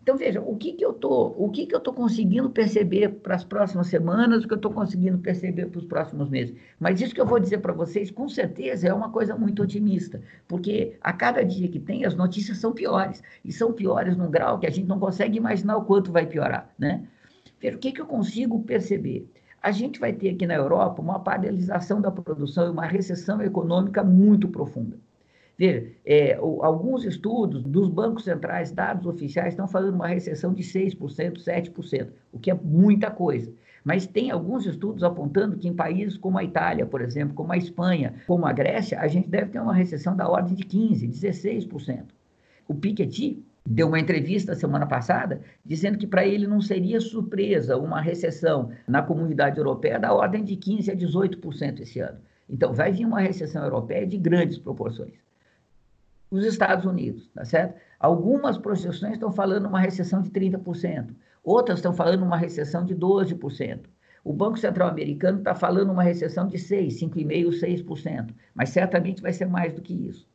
Então, 0.05 0.19
veja, 0.19 0.39
o 0.39 0.55
que, 0.55 0.75
que 0.75 0.85
eu 0.85 0.93
tô, 0.93 1.29
o 1.29 1.49
que, 1.49 1.65
que 1.65 1.75
eu 1.75 1.79
estou 1.79 1.95
conseguindo 1.95 2.51
perceber 2.51 3.09
para 3.09 3.37
as 3.37 3.43
próximas 3.43 3.87
semanas, 3.87 4.45
o 4.45 4.47
que 4.47 4.53
eu 4.53 4.57
estou 4.57 4.71
conseguindo 4.71 5.17
perceber 5.17 5.65
para 5.65 5.79
os 5.79 5.87
próximos 5.87 6.29
meses. 6.29 6.55
Mas 6.79 7.01
isso 7.01 7.15
que 7.15 7.21
eu 7.23 7.25
vou 7.25 7.41
dizer 7.41 7.63
para 7.63 7.73
vocês, 7.73 8.11
com 8.11 8.29
certeza, 8.29 8.87
é 8.87 8.93
uma 8.93 9.11
coisa 9.11 9.35
muito 9.35 9.63
otimista, 9.63 10.21
porque 10.47 10.99
a 11.01 11.11
cada 11.11 11.43
dia 11.43 11.69
que 11.69 11.81
tem, 11.81 12.05
as 12.05 12.15
notícias 12.15 12.59
são 12.59 12.75
piores, 12.75 13.23
e 13.43 13.51
são 13.51 13.73
piores 13.73 14.15
num 14.15 14.31
grau 14.31 14.59
que 14.59 14.67
a 14.67 14.71
gente 14.71 14.87
não 14.87 15.01
consegue 15.01 15.39
imaginar 15.39 15.79
o 15.79 15.87
quanto 15.87 16.13
vai 16.13 16.27
piorar, 16.27 16.71
né? 16.79 17.09
Veja, 17.59 17.79
o 17.79 17.81
que, 17.81 17.91
que 17.91 18.01
eu 18.03 18.07
consigo 18.07 18.63
perceber? 18.63 19.27
A 19.63 19.71
gente 19.71 19.99
vai 19.99 20.13
ter 20.13 20.35
aqui 20.35 20.47
na 20.47 20.55
Europa 20.55 21.01
uma 21.01 21.19
paralisação 21.19 21.99
da 22.03 22.11
produção 22.11 22.67
e 22.67 22.71
uma 22.71 22.85
recessão 22.85 23.41
econômica 23.41 24.05
muito 24.05 24.49
profunda. 24.49 24.99
Veja, 25.57 25.87
é, 26.05 26.35
alguns 26.35 27.05
estudos 27.05 27.63
dos 27.63 27.89
bancos 27.89 28.25
centrais, 28.25 28.73
dados 28.73 29.07
oficiais, 29.07 29.53
estão 29.53 29.69
falando 29.69 29.95
uma 29.95 30.09
recessão 30.09 30.53
de 30.53 30.65
6%, 30.65 30.99
7%, 31.39 32.09
o 32.33 32.39
que 32.41 32.51
é 32.51 32.55
muita 32.55 33.09
coisa. 33.11 33.53
Mas 33.85 34.07
tem 34.07 34.31
alguns 34.31 34.67
estudos 34.67 35.05
apontando 35.05 35.57
que 35.57 35.69
em 35.69 35.75
países 35.75 36.17
como 36.17 36.39
a 36.39 36.45
Itália, 36.45 36.87
por 36.87 37.01
exemplo, 37.01 37.35
como 37.35 37.53
a 37.53 37.57
Espanha, 37.57 38.15
como 38.27 38.47
a 38.47 38.53
Grécia, 38.53 38.99
a 38.99 39.07
gente 39.07 39.29
deve 39.29 39.51
ter 39.51 39.61
uma 39.61 39.75
recessão 39.75 40.17
da 40.17 40.29
ordem 40.29 40.55
de 40.55 40.65
15%, 40.65 41.09
16%. 41.09 42.05
O 42.67 42.75
Piketty 42.75 43.45
deu 43.65 43.87
uma 43.89 44.01
entrevista 44.01 44.55
semana 44.55 44.87
passada 44.87 45.41
dizendo 45.65 45.99
que 45.99 46.07
para 46.07 46.27
ele 46.27 46.47
não 46.47 46.61
seria 46.61 47.01
surpresa 47.01 47.77
uma 47.77 48.01
recessão 48.01 48.71
na 48.89 49.03
comunidade 49.03 49.59
europeia 49.59 50.01
da 50.01 50.13
ordem 50.13 50.43
de 50.43 50.57
15% 50.57 50.91
a 50.91 50.97
18% 50.97 51.81
esse 51.81 52.01
ano. 52.01 52.19
Então, 52.49 52.73
vai 52.73 52.91
vir 52.91 53.07
uma 53.07 53.21
recessão 53.21 53.63
europeia 53.63 54.07
de 54.07 54.19
grandes 54.19 54.59
proporções 54.59 55.25
os 56.35 56.45
Estados 56.45 56.85
Unidos, 56.85 57.29
tá 57.35 57.45
certo? 57.45 57.81
Algumas 57.99 58.59
projeções 58.59 59.15
estão 59.15 59.33
falando 59.33 59.67
uma 59.67 59.81
recessão 59.81 60.21
de 60.21 60.31
30%, 60.31 61.15
outras 61.43 61.79
estão 61.79 61.93
falando 61.93 62.23
uma 62.23 62.37
recessão 62.37 62.85
de 62.85 62.95
12%. 62.95 63.81
O 64.25 64.33
Banco 64.33 64.59
Central 64.59 64.89
Americano 64.89 65.39
está 65.39 65.55
falando 65.55 65.93
uma 65.93 66.03
recessão 66.03 66.49
de 66.49 66.59
6, 66.59 67.01
5,5%, 67.01 67.85
6%, 67.85 68.35
mas 68.55 68.71
certamente 68.71 69.21
vai 69.21 69.33
ser 69.33 69.47
mais 69.47 69.73
do 69.75 69.83
que 69.83 69.93
isso. 69.93 70.27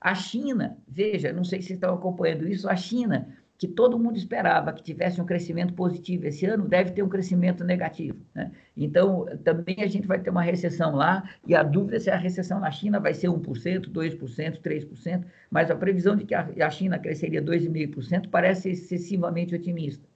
A 0.00 0.14
China, 0.16 0.76
veja, 0.88 1.32
não 1.32 1.44
sei 1.44 1.62
se 1.62 1.74
estão 1.74 1.94
acompanhando 1.94 2.48
isso, 2.48 2.68
a 2.68 2.74
China 2.74 3.28
que 3.62 3.68
todo 3.68 3.96
mundo 3.96 4.16
esperava 4.16 4.72
que 4.72 4.82
tivesse 4.82 5.20
um 5.20 5.24
crescimento 5.24 5.72
positivo 5.72 6.26
esse 6.26 6.44
ano, 6.46 6.66
deve 6.66 6.90
ter 6.90 7.00
um 7.00 7.08
crescimento 7.08 7.62
negativo. 7.62 8.18
Né? 8.34 8.50
Então, 8.76 9.24
também 9.44 9.76
a 9.78 9.86
gente 9.86 10.04
vai 10.04 10.18
ter 10.18 10.30
uma 10.30 10.42
recessão 10.42 10.96
lá, 10.96 11.30
e 11.46 11.54
a 11.54 11.62
dúvida 11.62 11.96
é 11.96 12.00
se 12.00 12.10
a 12.10 12.16
recessão 12.16 12.58
na 12.58 12.72
China 12.72 12.98
vai 12.98 13.14
ser 13.14 13.28
1%, 13.28 13.88
2%, 13.88 14.60
3%, 14.60 15.24
mas 15.48 15.70
a 15.70 15.76
previsão 15.76 16.16
de 16.16 16.24
que 16.24 16.34
a 16.34 16.70
China 16.70 16.98
cresceria 16.98 17.40
2,5% 17.40 18.30
parece 18.32 18.70
excessivamente 18.70 19.54
otimista. 19.54 20.08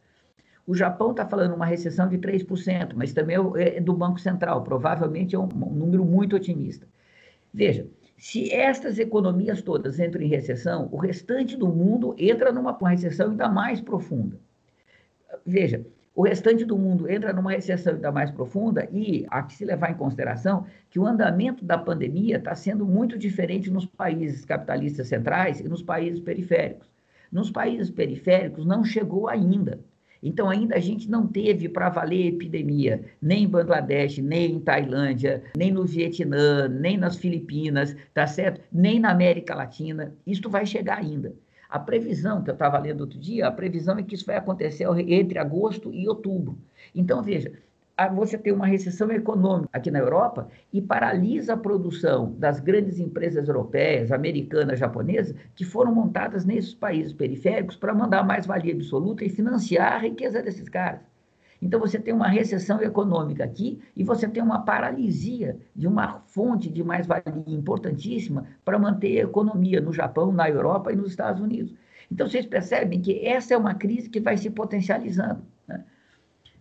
O 0.66 0.74
Japão 0.74 1.12
está 1.12 1.24
falando 1.24 1.54
uma 1.54 1.66
recessão 1.66 2.08
de 2.08 2.18
3%, 2.18 2.94
mas 2.96 3.12
também 3.12 3.36
é 3.58 3.80
do 3.80 3.92
Banco 3.92 4.18
Central, 4.18 4.64
provavelmente 4.64 5.36
é 5.36 5.38
um 5.38 5.46
número 5.46 6.04
muito 6.04 6.34
otimista. 6.34 6.84
Veja, 7.54 7.86
se 8.16 8.52
estas 8.52 8.98
economias 8.98 9.60
todas 9.62 10.00
entram 10.00 10.22
em 10.22 10.28
recessão, 10.28 10.88
o 10.90 10.96
restante 10.96 11.56
do 11.56 11.68
mundo 11.68 12.14
entra 12.18 12.50
numa 12.50 12.76
recessão 12.88 13.30
ainda 13.30 13.48
mais 13.48 13.80
profunda. 13.80 14.38
Veja, 15.44 15.84
o 16.14 16.22
restante 16.22 16.64
do 16.64 16.78
mundo 16.78 17.10
entra 17.10 17.30
numa 17.30 17.52
recessão 17.52 17.92
ainda 17.92 18.10
mais 18.10 18.30
profunda 18.30 18.88
e 18.90 19.26
há 19.28 19.42
que 19.42 19.52
se 19.52 19.66
levar 19.66 19.90
em 19.90 19.96
consideração 19.96 20.64
que 20.88 20.98
o 20.98 21.06
andamento 21.06 21.62
da 21.62 21.76
pandemia 21.76 22.38
está 22.38 22.54
sendo 22.54 22.86
muito 22.86 23.18
diferente 23.18 23.70
nos 23.70 23.84
países 23.84 24.44
capitalistas 24.44 25.08
centrais 25.08 25.60
e 25.60 25.68
nos 25.68 25.82
países 25.82 26.18
periféricos. 26.18 26.88
Nos 27.30 27.50
países 27.50 27.90
periféricos 27.90 28.64
não 28.64 28.82
chegou 28.82 29.28
ainda. 29.28 29.78
Então, 30.26 30.50
ainda 30.50 30.74
a 30.74 30.80
gente 30.80 31.08
não 31.08 31.24
teve 31.24 31.68
para 31.68 31.88
valer 31.88 32.26
epidemia, 32.26 33.04
nem 33.22 33.44
em 33.44 33.48
Bangladesh, 33.48 34.18
nem 34.18 34.54
em 34.54 34.58
Tailândia, 34.58 35.44
nem 35.56 35.70
no 35.70 35.84
Vietnã, 35.84 36.66
nem 36.66 36.98
nas 36.98 37.14
Filipinas, 37.14 37.94
tá 38.12 38.26
certo? 38.26 38.60
Nem 38.72 38.98
na 38.98 39.12
América 39.12 39.54
Latina. 39.54 40.12
Isso 40.26 40.50
vai 40.50 40.66
chegar 40.66 40.98
ainda. 40.98 41.32
A 41.68 41.78
previsão 41.78 42.42
que 42.42 42.50
eu 42.50 42.54
estava 42.54 42.76
lendo 42.76 43.02
outro 43.02 43.20
dia, 43.20 43.46
a 43.46 43.52
previsão 43.52 43.98
é 43.98 44.02
que 44.02 44.16
isso 44.16 44.26
vai 44.26 44.34
acontecer 44.34 44.88
entre 45.08 45.38
agosto 45.38 45.94
e 45.94 46.08
outubro. 46.08 46.58
Então, 46.92 47.22
veja, 47.22 47.52
você 48.14 48.36
tem 48.36 48.52
uma 48.52 48.66
recessão 48.66 49.10
econômica 49.10 49.70
aqui 49.72 49.90
na 49.90 49.98
Europa 49.98 50.48
e 50.70 50.82
paralisa 50.82 51.54
a 51.54 51.56
produção 51.56 52.34
das 52.38 52.60
grandes 52.60 52.98
empresas 52.98 53.48
europeias, 53.48 54.12
americanas, 54.12 54.78
japonesas, 54.78 55.34
que 55.54 55.64
foram 55.64 55.94
montadas 55.94 56.44
nesses 56.44 56.74
países 56.74 57.14
periféricos 57.14 57.74
para 57.74 57.94
mandar 57.94 58.22
mais 58.22 58.46
valia 58.46 58.74
absoluta 58.74 59.24
e 59.24 59.30
financiar 59.30 59.94
a 59.94 59.98
riqueza 59.98 60.42
desses 60.42 60.68
caras. 60.68 61.00
Então 61.60 61.80
você 61.80 61.98
tem 61.98 62.12
uma 62.12 62.28
recessão 62.28 62.82
econômica 62.82 63.42
aqui 63.42 63.80
e 63.96 64.04
você 64.04 64.28
tem 64.28 64.42
uma 64.42 64.60
paralisia 64.60 65.56
de 65.74 65.86
uma 65.86 66.20
fonte 66.26 66.68
de 66.68 66.84
mais-valia 66.84 67.44
importantíssima 67.46 68.46
para 68.62 68.78
manter 68.78 69.20
a 69.20 69.24
economia 69.24 69.80
no 69.80 69.90
Japão, 69.90 70.30
na 70.30 70.50
Europa 70.50 70.92
e 70.92 70.96
nos 70.96 71.08
Estados 71.08 71.40
Unidos. 71.40 71.74
Então 72.12 72.28
vocês 72.28 72.44
percebem 72.44 73.00
que 73.00 73.26
essa 73.26 73.54
é 73.54 73.56
uma 73.56 73.74
crise 73.74 74.10
que 74.10 74.20
vai 74.20 74.36
se 74.36 74.50
potencializando. 74.50 75.42
Né? 75.66 75.82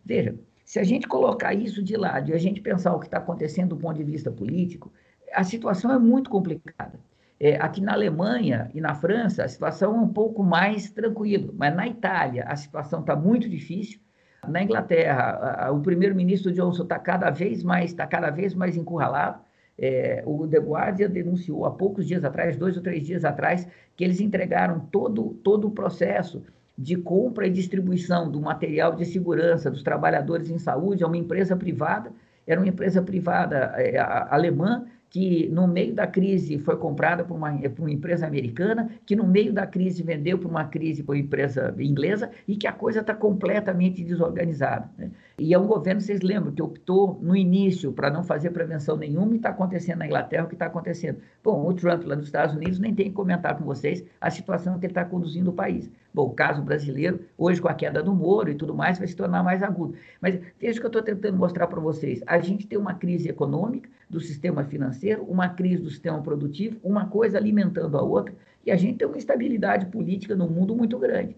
Veja, 0.05 0.35
se 0.65 0.79
a 0.79 0.83
gente 0.83 1.07
colocar 1.07 1.53
isso 1.53 1.83
de 1.83 1.95
lado 1.95 2.31
e 2.31 2.33
a 2.33 2.39
gente 2.39 2.59
pensar 2.59 2.95
o 2.95 2.99
que 2.99 3.05
está 3.05 3.19
acontecendo 3.19 3.69
do 3.69 3.77
ponto 3.77 3.95
de 3.95 4.03
vista 4.03 4.31
político, 4.31 4.91
a 5.31 5.43
situação 5.43 5.93
é 5.93 5.99
muito 5.99 6.27
complicada. 6.27 6.99
É, 7.39 7.55
aqui 7.57 7.81
na 7.81 7.93
Alemanha 7.93 8.71
e 8.73 8.81
na 8.81 8.95
França, 8.95 9.43
a 9.43 9.47
situação 9.47 9.95
é 9.95 9.99
um 9.99 10.07
pouco 10.07 10.41
mais 10.41 10.89
tranquila, 10.89 11.53
mas 11.55 11.75
na 11.75 11.87
Itália 11.87 12.45
a 12.47 12.55
situação 12.55 13.01
está 13.01 13.15
muito 13.15 13.47
difícil. 13.47 13.99
Na 14.47 14.63
Inglaterra, 14.63 15.21
a, 15.21 15.67
a, 15.67 15.71
o 15.71 15.81
primeiro-ministro 15.81 16.51
Johnson 16.51 16.83
está 16.83 16.97
cada 16.97 17.29
vez 17.29 17.63
mais 17.63 17.91
está 17.91 18.07
cada 18.07 18.31
vez 18.31 18.55
mais 18.55 18.75
encurralado. 18.75 19.39
É, 19.77 20.23
o 20.25 20.47
The 20.47 20.59
Guardian 20.59 21.09
denunciou 21.09 21.65
há 21.65 21.71
poucos 21.71 22.07
dias 22.07 22.23
atrás, 22.23 22.55
dois 22.55 22.77
ou 22.77 22.81
três 22.81 23.05
dias 23.05 23.25
atrás, 23.25 23.67
que 23.95 24.03
eles 24.03 24.21
entregaram 24.21 24.79
todo, 24.79 25.33
todo 25.43 25.67
o 25.67 25.71
processo 25.71 26.41
de 26.77 26.95
compra 26.97 27.47
e 27.47 27.49
distribuição 27.49 28.29
do 28.29 28.39
material 28.41 28.95
de 28.95 29.05
segurança 29.05 29.71
dos 29.71 29.81
trabalhadores 29.81 30.49
em 30.49 30.57
saúde 30.57 31.03
a 31.03 31.07
uma 31.07 31.17
empresa 31.17 31.55
privada, 31.55 32.11
era 32.45 32.59
uma 32.59 32.67
empresa 32.67 33.01
privada 33.01 33.73
é, 33.77 33.97
alemã 33.97 34.85
que 35.15 35.47
no 35.47 35.65
meio 35.65 35.93
da 35.93 36.05
crise 36.05 36.59
foi 36.59 36.75
comprada 36.75 37.23
por 37.23 37.37
uma, 37.37 37.49
por 37.69 37.83
uma 37.83 37.89
empresa 37.89 38.27
americana, 38.27 38.89
que 39.05 39.15
no 39.15 39.25
meio 39.25 39.53
da 39.53 39.65
crise 39.65 40.03
vendeu 40.03 40.37
para 40.37 40.49
uma 40.49 40.65
crise 40.65 41.03
por 41.03 41.15
uma 41.15 41.21
empresa 41.21 41.73
inglesa 41.79 42.31
e 42.45 42.57
que 42.57 42.67
a 42.67 42.73
coisa 42.73 42.99
está 42.99 43.13
completamente 43.13 44.03
desorganizada. 44.03 44.89
Né? 44.97 45.09
E 45.39 45.53
é 45.53 45.57
um 45.57 45.67
governo, 45.67 46.01
vocês 46.01 46.19
lembram, 46.19 46.51
que 46.51 46.61
optou 46.61 47.17
no 47.23 47.33
início 47.33 47.93
para 47.93 48.09
não 48.09 48.25
fazer 48.25 48.49
prevenção 48.49 48.97
nenhuma 48.97 49.31
e 49.31 49.37
está 49.37 49.51
acontecendo 49.51 49.99
na 49.99 50.05
Inglaterra 50.05 50.43
o 50.43 50.47
que 50.49 50.55
está 50.55 50.65
acontecendo. 50.65 51.19
Bom, 51.41 51.65
o 51.65 51.73
Trump 51.73 52.03
lá 52.03 52.17
nos 52.17 52.25
Estados 52.25 52.53
Unidos 52.53 52.77
nem 52.77 52.93
tem 52.93 53.05
que 53.05 53.15
comentar 53.15 53.57
com 53.57 53.63
vocês 53.63 54.03
a 54.19 54.29
situação 54.29 54.77
que 54.77 54.85
ele 54.85 54.91
está 54.91 55.05
conduzindo 55.05 55.49
o 55.49 55.53
país. 55.53 55.89
Bom, 56.13 56.27
o 56.27 56.33
caso 56.33 56.61
brasileiro, 56.61 57.21
hoje 57.37 57.61
com 57.61 57.69
a 57.69 57.73
queda 57.73 58.03
do 58.03 58.13
Moro 58.13 58.51
e 58.51 58.55
tudo 58.55 58.75
mais, 58.75 58.97
vai 58.97 59.07
se 59.07 59.15
tornar 59.15 59.43
mais 59.43 59.63
agudo. 59.63 59.95
Mas 60.19 60.37
veja 60.59 60.77
o 60.77 60.81
que 60.81 60.85
eu 60.85 60.99
estou 60.99 61.01
tentando 61.01 61.37
mostrar 61.37 61.67
para 61.67 61.79
vocês. 61.79 62.21
A 62.27 62.37
gente 62.39 62.67
tem 62.67 62.77
uma 62.77 62.95
crise 62.95 63.29
econômica 63.29 63.89
do 64.09 64.19
sistema 64.19 64.63
financeiro, 64.63 65.23
uma 65.23 65.49
crise 65.49 65.81
do 65.81 65.89
sistema 65.89 66.21
produtivo, 66.21 66.79
uma 66.83 67.07
coisa 67.07 67.37
alimentando 67.37 67.97
a 67.97 68.01
outra, 68.01 68.35
e 68.65 68.71
a 68.71 68.75
gente 68.75 68.97
tem 68.97 69.07
uma 69.07 69.17
instabilidade 69.17 69.87
política 69.87 70.35
no 70.35 70.49
mundo 70.49 70.75
muito 70.75 70.97
grande. 70.97 71.35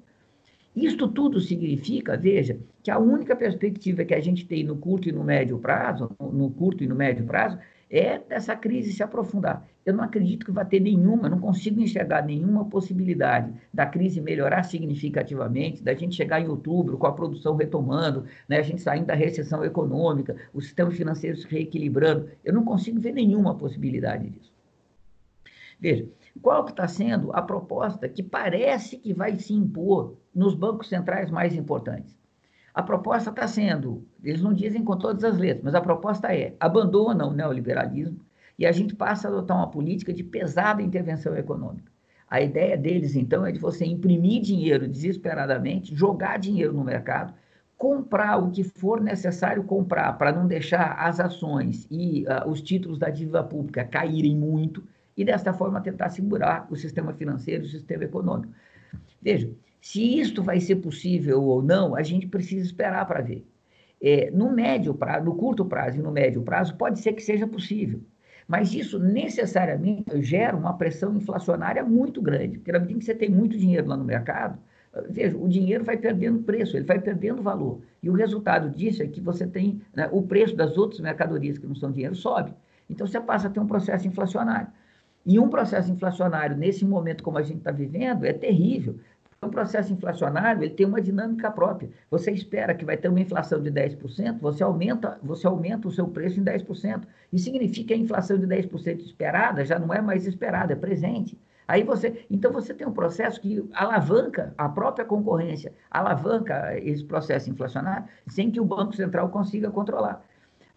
Isto 0.75 1.07
tudo 1.07 1.39
significa, 1.39 2.15
veja, 2.15 2.59
que 2.83 2.91
a 2.91 2.99
única 2.99 3.35
perspectiva 3.35 4.05
que 4.05 4.13
a 4.13 4.21
gente 4.21 4.45
tem 4.45 4.63
no 4.63 4.77
curto 4.77 5.09
e 5.09 5.11
no 5.11 5.23
médio 5.23 5.57
prazo, 5.57 6.15
no 6.19 6.51
curto 6.51 6.83
e 6.83 6.87
no 6.87 6.95
médio 6.95 7.25
prazo, 7.25 7.57
é 7.89 8.19
dessa 8.19 8.55
crise 8.55 8.91
se 8.91 9.01
aprofundar. 9.01 9.65
Eu 9.85 9.93
não 9.93 10.03
acredito 10.03 10.45
que 10.45 10.51
vai 10.51 10.65
ter 10.65 10.79
nenhuma, 10.79 11.29
não 11.29 11.39
consigo 11.39 11.79
enxergar 11.79 12.25
nenhuma 12.25 12.65
possibilidade 12.65 13.53
da 13.73 13.85
crise 13.85 14.19
melhorar 14.19 14.63
significativamente, 14.63 15.81
da 15.81 15.93
gente 15.93 16.15
chegar 16.15 16.41
em 16.41 16.47
outubro 16.47 16.97
com 16.97 17.07
a 17.07 17.13
produção 17.13 17.55
retomando, 17.55 18.25
né, 18.47 18.57
a 18.57 18.63
gente 18.63 18.81
saindo 18.81 19.05
da 19.05 19.15
recessão 19.15 19.63
econômica, 19.63 20.35
o 20.53 20.61
sistema 20.61 20.91
financeiro 20.91 21.37
se 21.37 21.47
reequilibrando. 21.47 22.29
Eu 22.43 22.53
não 22.53 22.65
consigo 22.65 22.99
ver 22.99 23.13
nenhuma 23.13 23.55
possibilidade 23.55 24.29
disso. 24.29 24.51
Veja, 25.79 26.07
qual 26.41 26.65
que 26.65 26.71
está 26.71 26.87
sendo 26.87 27.31
a 27.31 27.41
proposta 27.41 28.09
que 28.09 28.23
parece 28.23 28.97
que 28.97 29.13
vai 29.13 29.37
se 29.37 29.53
impor 29.53 30.17
nos 30.33 30.53
bancos 30.53 30.89
centrais 30.89 31.29
mais 31.29 31.55
importantes? 31.55 32.17
A 32.77 32.83
proposta 32.83 33.31
está 33.31 33.47
sendo, 33.47 34.05
eles 34.23 34.39
não 34.39 34.53
dizem 34.53 34.83
com 34.83 34.95
todas 34.95 35.23
as 35.23 35.35
letras, 35.35 35.63
mas 35.63 35.73
a 35.73 35.81
proposta 35.81 36.31
é 36.31 36.55
abandona 36.59 37.25
o 37.25 37.33
neoliberalismo 37.33 38.19
e 38.55 38.67
a 38.67 38.71
gente 38.71 38.95
passa 38.95 39.27
a 39.27 39.31
adotar 39.31 39.57
uma 39.57 39.71
política 39.71 40.13
de 40.13 40.23
pesada 40.23 40.83
intervenção 40.83 41.35
econômica. 41.35 41.91
A 42.29 42.39
ideia 42.39 42.77
deles, 42.77 43.15
então, 43.15 43.43
é 43.43 43.51
de 43.51 43.57
você 43.57 43.83
imprimir 43.83 44.43
dinheiro 44.43 44.87
desesperadamente, 44.87 45.95
jogar 45.95 46.37
dinheiro 46.37 46.71
no 46.71 46.83
mercado, 46.83 47.33
comprar 47.75 48.37
o 48.37 48.51
que 48.51 48.63
for 48.63 49.01
necessário 49.01 49.63
comprar 49.63 50.13
para 50.13 50.31
não 50.31 50.45
deixar 50.45 50.99
as 50.99 51.19
ações 51.19 51.87
e 51.89 52.25
uh, 52.27 52.47
os 52.47 52.61
títulos 52.61 52.99
da 52.99 53.09
dívida 53.09 53.43
pública 53.43 53.83
caírem 53.85 54.35
muito 54.35 54.83
e, 55.17 55.25
desta 55.25 55.51
forma, 55.51 55.81
tentar 55.81 56.09
segurar 56.09 56.67
o 56.69 56.75
sistema 56.75 57.11
financeiro 57.11 57.63
e 57.63 57.65
o 57.65 57.71
sistema 57.71 58.03
econômico. 58.03 58.53
Veja, 59.19 59.49
se 59.87 60.19
isto 60.19 60.43
vai 60.43 60.59
ser 60.59 60.75
possível 60.75 61.41
ou 61.41 61.63
não, 61.63 61.95
a 61.95 62.03
gente 62.03 62.27
precisa 62.27 62.65
esperar 62.65 63.05
para 63.05 63.21
ver. 63.21 63.47
É, 64.01 64.29
no 64.31 64.51
médio 64.51 64.93
prazo, 64.93 65.23
no 65.23 65.35
curto 65.35 65.63
prazo 65.63 65.99
e 65.99 66.01
no 66.01 66.11
médio 66.11 66.41
prazo, 66.41 66.75
pode 66.75 66.99
ser 66.99 67.13
que 67.13 67.23
seja 67.23 67.47
possível. 67.47 68.01
Mas 68.45 68.73
isso 68.73 68.99
necessariamente 68.99 70.21
gera 70.21 70.57
uma 70.57 70.73
pressão 70.77 71.15
inflacionária 71.15 71.85
muito 71.85 72.21
grande, 72.21 72.57
porque 72.57 72.73
na 72.73 72.79
medida 72.79 72.99
que 72.99 73.05
você 73.05 73.15
tem 73.15 73.29
muito 73.29 73.57
dinheiro 73.57 73.87
lá 73.87 73.95
no 73.95 74.03
mercado, 74.03 74.59
veja, 75.09 75.37
o 75.37 75.47
dinheiro 75.47 75.85
vai 75.85 75.95
perdendo 75.95 76.43
preço, 76.43 76.75
ele 76.75 76.85
vai 76.85 76.99
perdendo 76.99 77.41
valor. 77.41 77.79
E 78.03 78.09
o 78.09 78.13
resultado 78.13 78.69
disso 78.69 79.01
é 79.01 79.07
que 79.07 79.21
você 79.21 79.47
tem 79.47 79.81
né, 79.95 80.09
o 80.11 80.21
preço 80.21 80.53
das 80.53 80.77
outras 80.77 80.99
mercadorias 80.99 81.57
que 81.57 81.65
não 81.65 81.75
são 81.75 81.93
dinheiro 81.93 82.13
sobe. 82.13 82.53
Então 82.89 83.07
você 83.07 83.21
passa 83.21 83.47
a 83.47 83.49
ter 83.49 83.61
um 83.61 83.67
processo 83.67 84.05
inflacionário. 84.05 84.67
E 85.29 85.37
um 85.37 85.49
processo 85.49 85.91
inflacionário, 85.91 86.55
nesse 86.55 86.85
momento 86.85 87.21
como 87.21 87.37
a 87.37 87.41
gente 87.41 87.57
está 87.57 87.69
vivendo, 87.69 88.23
é 88.23 88.31
terrível. 88.31 88.97
O 89.39 89.49
processo 89.49 89.93
inflacionário 89.93 90.63
ele 90.63 90.73
tem 90.73 90.85
uma 90.85 90.99
dinâmica 90.99 91.51
própria. 91.51 91.91
Você 92.09 92.31
espera 92.31 92.73
que 92.73 92.83
vai 92.83 92.97
ter 92.97 93.07
uma 93.07 93.19
inflação 93.19 93.61
de 93.61 93.71
10%, 93.71 94.39
você 94.39 94.63
aumenta, 94.63 95.19
você 95.21 95.45
aumenta 95.45 95.87
o 95.87 95.91
seu 95.91 96.07
preço 96.07 96.39
em 96.39 96.43
10%. 96.43 97.03
Isso 97.31 97.45
significa 97.45 97.89
que 97.89 97.93
a 97.93 97.97
inflação 97.97 98.39
de 98.39 98.47
10% 98.47 98.99
esperada 99.01 99.63
já 99.63 99.77
não 99.77 99.93
é 99.93 100.01
mais 100.01 100.25
esperada, 100.25 100.73
é 100.73 100.75
presente. 100.75 101.37
Aí 101.67 101.83
você, 101.83 102.25
então 102.31 102.51
você 102.51 102.73
tem 102.73 102.87
um 102.87 102.93
processo 102.93 103.39
que 103.39 103.63
alavanca 103.73 104.55
a 104.57 104.69
própria 104.69 105.05
concorrência, 105.05 105.73
alavanca 105.91 106.75
esse 106.79 107.03
processo 107.03 107.49
inflacionário, 107.49 108.07
sem 108.25 108.49
que 108.49 108.59
o 108.59 108.65
Banco 108.65 108.95
Central 108.95 109.29
consiga 109.29 109.69
controlar. 109.69 110.23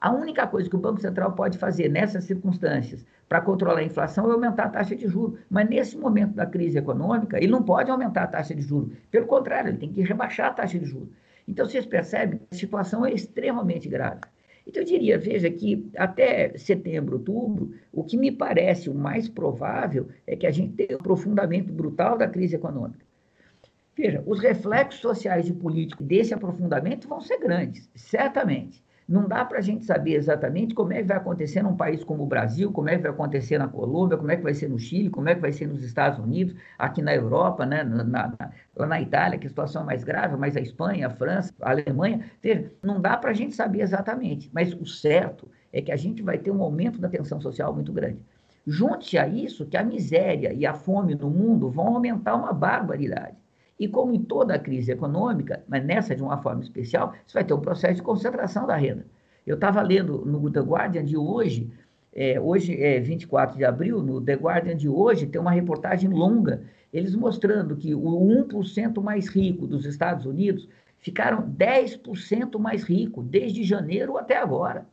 A 0.01 0.11
única 0.11 0.47
coisa 0.47 0.69
que 0.69 0.77
o 0.77 0.79
Banco 0.79 1.01
Central 1.01 1.33
pode 1.33 1.59
fazer 1.59 1.91
nessas 1.91 2.25
circunstâncias 2.25 3.05
para 3.29 3.43
controlar 3.43 3.81
a 3.81 3.85
inflação 3.85 4.31
é 4.31 4.33
aumentar 4.33 4.65
a 4.65 4.69
taxa 4.71 4.97
de 4.97 5.07
juros. 5.07 5.39
Mas 5.51 5.69
nesse 5.69 5.97
momento 5.97 6.33
da 6.35 6.47
crise 6.47 6.79
econômica, 6.79 7.37
ele 7.37 7.53
não 7.53 7.63
pode 7.63 7.91
aumentar 7.91 8.23
a 8.23 8.27
taxa 8.27 8.55
de 8.55 8.63
juros. 8.63 8.97
Pelo 9.11 9.27
contrário, 9.27 9.69
ele 9.69 9.77
tem 9.77 9.93
que 9.93 10.01
rebaixar 10.01 10.49
a 10.49 10.55
taxa 10.55 10.79
de 10.79 10.87
juros. 10.87 11.11
Então, 11.47 11.67
vocês 11.67 11.85
percebem 11.85 12.39
que 12.39 12.47
a 12.51 12.57
situação 12.57 13.05
é 13.05 13.13
extremamente 13.13 13.89
grave. 13.89 14.21
Então, 14.67 14.83
eu 14.83 14.87
diria, 14.87 15.19
veja 15.19 15.51
que 15.51 15.91
até 15.97 16.57
setembro, 16.57 17.17
outubro, 17.17 17.75
o 17.93 18.03
que 18.03 18.17
me 18.17 18.33
parece 18.33 18.89
o 18.89 18.95
mais 18.95 19.29
provável 19.29 20.09
é 20.27 20.35
que 20.35 20.47
a 20.47 20.51
gente 20.51 20.75
tenha 20.75 20.97
um 20.97 21.01
aprofundamento 21.01 21.73
brutal 21.73 22.17
da 22.17 22.27
crise 22.27 22.57
econômica. 22.57 23.05
Veja, 23.95 24.23
os 24.27 24.41
reflexos 24.41 25.01
sociais 25.01 25.47
e 25.47 25.53
políticos 25.53 26.07
desse 26.07 26.33
aprofundamento 26.33 27.07
vão 27.07 27.21
ser 27.21 27.39
grandes, 27.39 27.91
certamente. 27.95 28.83
Não 29.11 29.27
dá 29.27 29.45
para 29.45 29.59
a 29.59 29.61
gente 29.61 29.85
saber 29.85 30.15
exatamente 30.15 30.73
como 30.73 30.93
é 30.93 30.99
que 30.99 31.09
vai 31.09 31.17
acontecer 31.17 31.65
num 31.65 31.77
país 31.77 32.05
como 32.05 32.23
o 32.23 32.27
Brasil, 32.27 32.71
como 32.71 32.89
é 32.89 32.95
que 32.95 33.03
vai 33.03 33.11
acontecer 33.11 33.59
na 33.59 33.67
Colômbia, 33.67 34.17
como 34.17 34.31
é 34.31 34.37
que 34.37 34.43
vai 34.45 34.55
ser 34.55 34.69
no 34.69 34.79
Chile, 34.79 35.11
como 35.11 35.29
é 35.29 35.35
que 35.35 35.41
vai 35.41 35.53
ser 35.53 35.67
nos 35.67 35.83
Estados 35.83 36.21
Unidos, 36.21 36.55
aqui 36.79 37.03
na 37.03 37.13
Europa, 37.13 37.67
né, 37.67 37.83
na, 37.83 38.05
na, 38.05 38.33
lá 38.77 38.87
na 38.87 39.01
Itália, 39.01 39.37
que 39.37 39.49
a 39.49 39.51
situação 39.51 39.83
é 39.83 39.85
mais 39.85 40.05
grave, 40.05 40.37
mas 40.37 40.57
a 40.57 40.61
Espanha, 40.61 41.09
a 41.09 41.11
França, 41.11 41.53
a 41.61 41.73
Alemanha. 41.73 42.21
Veja, 42.41 42.71
não 42.85 43.01
dá 43.01 43.17
para 43.17 43.31
a 43.31 43.35
gente 43.35 43.53
saber 43.53 43.81
exatamente, 43.81 44.49
mas 44.55 44.73
o 44.75 44.87
certo 44.87 45.49
é 45.73 45.83
que 45.83 45.91
a 45.91 45.97
gente 45.97 46.23
vai 46.23 46.39
ter 46.39 46.53
um 46.53 46.63
aumento 46.63 47.01
da 47.01 47.09
tensão 47.09 47.41
social 47.41 47.75
muito 47.75 47.93
grande. 47.93 48.25
Junte 48.65 49.19
a 49.19 49.27
isso 49.27 49.67
que 49.67 49.77
a 49.77 49.83
miséria 49.83 50.53
e 50.53 50.65
a 50.65 50.73
fome 50.73 51.17
no 51.17 51.31
mundo 51.31 51.69
vão 51.69 51.97
aumentar 51.97 52.37
uma 52.37 52.53
barbaridade. 52.53 53.40
E 53.81 53.89
como 53.89 54.13
em 54.13 54.23
toda 54.23 54.59
crise 54.59 54.93
econômica, 54.93 55.65
mas 55.67 55.83
nessa 55.83 56.15
de 56.15 56.23
uma 56.23 56.37
forma 56.37 56.63
especial, 56.63 57.15
você 57.27 57.33
vai 57.33 57.45
ter 57.45 57.55
um 57.55 57.61
processo 57.61 57.95
de 57.95 58.03
concentração 58.03 58.67
da 58.67 58.77
renda. 58.77 59.07
Eu 59.47 59.55
estava 59.55 59.81
lendo 59.81 60.23
no 60.27 60.51
The 60.51 60.61
Guardian 60.61 61.03
de 61.03 61.17
hoje, 61.17 61.73
é, 62.13 62.39
hoje 62.39 62.79
é 62.79 63.01
24 63.01 63.57
de 63.57 63.65
abril, 63.65 64.03
no 64.03 64.21
The 64.21 64.35
Guardian 64.35 64.77
de 64.77 64.87
hoje 64.87 65.27
tem 65.27 65.41
uma 65.41 65.51
reportagem 65.51 66.11
longa, 66.11 66.63
eles 66.93 67.15
mostrando 67.15 67.75
que 67.75 67.95
o 67.95 68.03
1% 68.03 69.03
mais 69.03 69.29
rico 69.29 69.67
dos 69.67 69.87
Estados 69.87 70.27
Unidos 70.27 70.69
ficaram 70.99 71.51
10% 71.51 72.59
mais 72.59 72.83
rico 72.83 73.23
desde 73.23 73.65
janeiro 73.65 74.19
até 74.19 74.37
agora. 74.37 74.87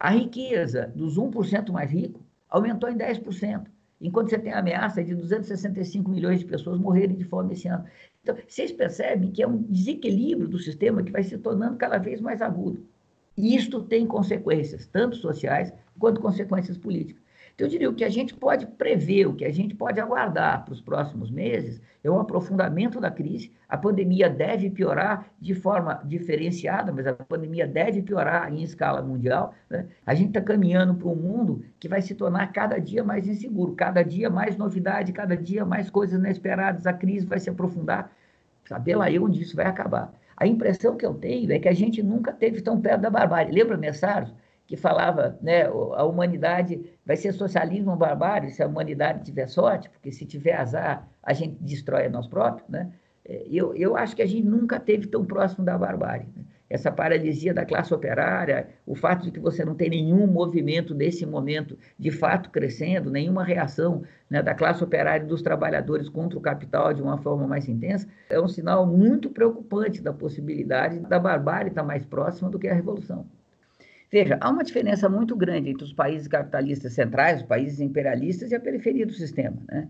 A 0.00 0.08
riqueza 0.08 0.90
dos 0.96 1.18
1% 1.18 1.70
mais 1.70 1.90
ricos 1.90 2.22
aumentou 2.48 2.88
em 2.88 2.96
10% 2.96 3.66
enquanto 4.02 4.30
você 4.30 4.38
tem 4.38 4.52
a 4.52 4.58
ameaça 4.58 5.02
de 5.02 5.14
265 5.14 6.10
milhões 6.10 6.40
de 6.40 6.44
pessoas 6.44 6.78
morrerem 6.78 7.16
de 7.16 7.24
fome 7.24 7.52
esse 7.52 7.68
ano. 7.68 7.84
Então, 8.22 8.36
vocês 8.48 8.70
percebem 8.70 9.30
que 9.32 9.42
é 9.42 9.46
um 9.46 9.62
desequilíbrio 9.62 10.48
do 10.48 10.58
sistema 10.58 11.02
que 11.02 11.10
vai 11.10 11.24
se 11.24 11.36
tornando 11.38 11.76
cada 11.76 11.98
vez 11.98 12.20
mais 12.20 12.40
agudo. 12.40 12.86
E 13.36 13.56
isto 13.56 13.82
tem 13.82 14.06
consequências, 14.06 14.86
tanto 14.86 15.16
sociais 15.16 15.72
quanto 15.98 16.20
consequências 16.20 16.76
políticas. 16.76 17.21
Então, 17.54 17.66
eu 17.66 17.70
diria 17.70 17.90
o 17.90 17.94
que 17.94 18.04
a 18.04 18.08
gente 18.08 18.34
pode 18.34 18.66
prever, 18.66 19.26
o 19.26 19.34
que 19.34 19.44
a 19.44 19.52
gente 19.52 19.74
pode 19.74 20.00
aguardar 20.00 20.64
para 20.64 20.72
os 20.72 20.80
próximos 20.80 21.30
meses 21.30 21.80
é 22.02 22.10
o 22.10 22.18
aprofundamento 22.18 23.00
da 23.00 23.10
crise. 23.10 23.52
A 23.68 23.76
pandemia 23.76 24.28
deve 24.28 24.70
piorar 24.70 25.26
de 25.40 25.54
forma 25.54 26.00
diferenciada, 26.04 26.90
mas 26.90 27.06
a 27.06 27.12
pandemia 27.12 27.66
deve 27.66 28.02
piorar 28.02 28.52
em 28.52 28.62
escala 28.62 29.02
mundial. 29.02 29.54
Né? 29.68 29.86
A 30.04 30.14
gente 30.14 30.28
está 30.28 30.40
caminhando 30.40 30.94
para 30.94 31.08
um 31.08 31.14
mundo 31.14 31.62
que 31.78 31.88
vai 31.88 32.00
se 32.02 32.14
tornar 32.14 32.52
cada 32.52 32.78
dia 32.78 33.04
mais 33.04 33.28
inseguro, 33.28 33.74
cada 33.74 34.02
dia 34.02 34.30
mais 34.30 34.56
novidade, 34.56 35.12
cada 35.12 35.36
dia 35.36 35.64
mais 35.64 35.90
coisas 35.90 36.18
inesperadas. 36.18 36.86
A 36.86 36.92
crise 36.92 37.26
vai 37.26 37.38
se 37.38 37.50
aprofundar. 37.50 38.10
Saber 38.64 38.96
lá 38.96 39.10
eu 39.10 39.24
onde 39.24 39.42
isso 39.42 39.54
vai 39.54 39.66
acabar. 39.66 40.12
A 40.36 40.46
impressão 40.46 40.96
que 40.96 41.06
eu 41.06 41.14
tenho 41.14 41.52
é 41.52 41.58
que 41.58 41.68
a 41.68 41.74
gente 41.74 42.02
nunca 42.02 42.32
teve 42.32 42.60
tão 42.62 42.80
perto 42.80 43.02
da 43.02 43.10
barbárie. 43.10 43.52
Lembra, 43.52 43.76
Messaros? 43.76 44.34
Que 44.72 44.76
falava, 44.78 45.38
né, 45.42 45.64
a 45.66 46.02
humanidade 46.02 46.80
vai 47.04 47.14
ser 47.14 47.32
socialismo 47.32 47.90
ou 47.90 47.96
barbárie 47.98 48.48
se 48.48 48.62
a 48.62 48.66
humanidade 48.66 49.22
tiver 49.22 49.46
sorte, 49.46 49.90
porque 49.90 50.10
se 50.10 50.24
tiver 50.24 50.54
azar, 50.54 51.06
a 51.22 51.34
gente 51.34 51.58
destrói 51.60 52.06
a 52.06 52.08
nós 52.08 52.26
próprios, 52.26 52.66
né? 52.70 52.90
É, 53.22 53.44
eu, 53.50 53.74
eu 53.76 53.94
acho 53.94 54.16
que 54.16 54.22
a 54.22 54.26
gente 54.26 54.46
nunca 54.46 54.80
teve 54.80 55.08
tão 55.08 55.26
próximo 55.26 55.62
da 55.62 55.76
barbárie. 55.76 56.26
Né? 56.34 56.42
Essa 56.70 56.90
paralisia 56.90 57.52
da 57.52 57.66
classe 57.66 57.92
operária, 57.92 58.66
o 58.86 58.94
fato 58.94 59.24
de 59.24 59.30
que 59.30 59.38
você 59.38 59.62
não 59.62 59.74
tem 59.74 59.90
nenhum 59.90 60.26
movimento 60.26 60.94
nesse 60.94 61.26
momento 61.26 61.76
de 61.98 62.10
fato 62.10 62.48
crescendo, 62.48 63.10
nenhuma 63.10 63.44
reação 63.44 64.02
né, 64.30 64.42
da 64.42 64.54
classe 64.54 64.82
operária 64.82 65.22
e 65.22 65.28
dos 65.28 65.42
trabalhadores 65.42 66.08
contra 66.08 66.38
o 66.38 66.40
capital 66.40 66.94
de 66.94 67.02
uma 67.02 67.18
forma 67.18 67.46
mais 67.46 67.68
intensa, 67.68 68.08
é 68.30 68.40
um 68.40 68.48
sinal 68.48 68.86
muito 68.86 69.28
preocupante 69.28 70.00
da 70.00 70.14
possibilidade 70.14 70.98
da 70.98 71.18
barbárie 71.18 71.68
estar 71.68 71.82
mais 71.82 72.06
próxima 72.06 72.48
do 72.48 72.58
que 72.58 72.68
a 72.68 72.74
revolução. 72.74 73.26
Veja, 74.12 74.36
há 74.42 74.50
uma 74.50 74.62
diferença 74.62 75.08
muito 75.08 75.34
grande 75.34 75.70
entre 75.70 75.84
os 75.84 75.92
países 75.94 76.28
capitalistas 76.28 76.92
centrais, 76.92 77.40
os 77.40 77.46
países 77.46 77.80
imperialistas 77.80 78.50
e 78.50 78.54
a 78.54 78.60
periferia 78.60 79.06
do 79.06 79.12
sistema. 79.14 79.56
Né? 79.66 79.88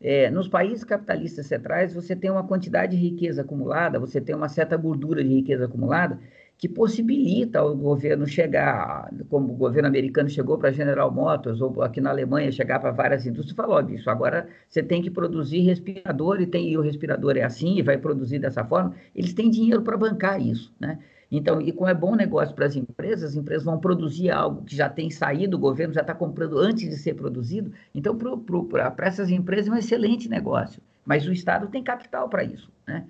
É, 0.00 0.30
nos 0.30 0.46
países 0.46 0.84
capitalistas 0.84 1.46
centrais, 1.46 1.92
você 1.92 2.14
tem 2.14 2.30
uma 2.30 2.46
quantidade 2.46 2.96
de 2.96 3.02
riqueza 3.02 3.42
acumulada, 3.42 3.98
você 3.98 4.20
tem 4.20 4.32
uma 4.32 4.48
certa 4.48 4.76
gordura 4.76 5.24
de 5.24 5.30
riqueza 5.30 5.64
acumulada, 5.64 6.20
que 6.56 6.68
possibilita 6.68 7.64
o 7.64 7.74
governo 7.74 8.28
chegar, 8.28 9.10
como 9.28 9.52
o 9.52 9.56
governo 9.56 9.88
americano 9.88 10.28
chegou 10.28 10.56
para 10.56 10.70
General 10.70 11.10
Motors, 11.10 11.60
ou 11.60 11.82
aqui 11.82 12.00
na 12.00 12.10
Alemanha 12.10 12.52
chegar 12.52 12.78
para 12.78 12.92
várias 12.92 13.26
indústrias, 13.26 13.56
falou, 13.56 13.82
bicho, 13.82 14.08
agora 14.08 14.46
você 14.68 14.84
tem 14.84 15.02
que 15.02 15.10
produzir 15.10 15.62
respirador, 15.62 16.40
e, 16.40 16.46
tem, 16.46 16.70
e 16.70 16.78
o 16.78 16.80
respirador 16.80 17.36
é 17.36 17.42
assim, 17.42 17.76
e 17.76 17.82
vai 17.82 17.98
produzir 17.98 18.38
dessa 18.38 18.64
forma. 18.64 18.94
Eles 19.16 19.34
têm 19.34 19.50
dinheiro 19.50 19.82
para 19.82 19.96
bancar 19.96 20.40
isso, 20.40 20.72
né? 20.78 21.00
Então, 21.36 21.60
e 21.60 21.72
como 21.72 21.88
é 21.88 21.94
bom 21.94 22.14
negócio 22.14 22.54
para 22.54 22.66
as 22.66 22.76
empresas, 22.76 23.30
as 23.30 23.34
empresas 23.34 23.64
vão 23.64 23.78
produzir 23.78 24.30
algo 24.30 24.62
que 24.62 24.76
já 24.76 24.88
tem 24.88 25.10
saído, 25.10 25.56
o 25.56 25.60
governo 25.60 25.92
já 25.92 26.00
está 26.00 26.14
comprando 26.14 26.58
antes 26.58 26.88
de 26.88 26.96
ser 26.96 27.14
produzido. 27.14 27.72
Então, 27.92 28.16
para 28.16 29.06
essas 29.06 29.28
empresas 29.30 29.66
é 29.66 29.70
um 29.72 29.76
excelente 29.76 30.28
negócio. 30.28 30.80
Mas 31.04 31.26
o 31.26 31.32
Estado 31.32 31.66
tem 31.66 31.82
capital 31.82 32.28
para 32.28 32.44
isso. 32.44 32.70
Né? 32.86 33.04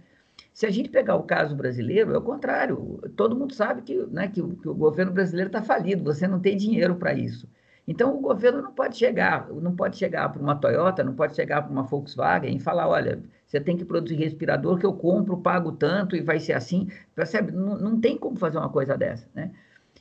Se 0.54 0.64
a 0.64 0.70
gente 0.70 0.88
pegar 0.88 1.16
o 1.16 1.24
caso 1.24 1.54
brasileiro, 1.54 2.14
é 2.14 2.18
o 2.18 2.22
contrário. 2.22 2.98
Todo 3.14 3.37
mundo 3.37 3.52
sabe 3.52 3.82
que, 3.82 3.94
né, 4.06 4.26
que, 4.28 4.42
que 4.42 4.68
o 4.68 4.74
governo 4.74 5.12
brasileiro 5.12 5.48
está 5.48 5.60
falido, 5.60 6.02
você 6.02 6.26
não 6.26 6.40
tem 6.40 6.56
dinheiro 6.56 6.94
para 6.96 7.12
isso. 7.12 7.46
Então, 7.86 8.16
o 8.16 8.20
governo 8.20 8.62
não 8.62 8.72
pode 8.72 8.96
chegar, 8.96 9.48
não 9.50 9.76
pode 9.76 9.96
chegar 9.96 10.30
para 10.30 10.40
uma 10.40 10.56
Toyota, 10.56 11.04
não 11.04 11.14
pode 11.14 11.34
chegar 11.34 11.62
para 11.62 11.70
uma 11.70 11.82
Volkswagen 11.82 12.56
e 12.56 12.60
falar, 12.60 12.88
olha, 12.88 13.22
você 13.46 13.60
tem 13.60 13.76
que 13.76 13.84
produzir 13.84 14.16
respirador 14.16 14.78
que 14.78 14.86
eu 14.86 14.94
compro, 14.94 15.36
pago 15.36 15.72
tanto 15.72 16.16
e 16.16 16.22
vai 16.22 16.40
ser 16.40 16.54
assim. 16.54 16.88
Percebe? 17.14 17.52
Não, 17.52 17.78
não 17.78 18.00
tem 18.00 18.16
como 18.16 18.36
fazer 18.36 18.58
uma 18.58 18.70
coisa 18.70 18.96
dessa, 18.96 19.28
né? 19.34 19.50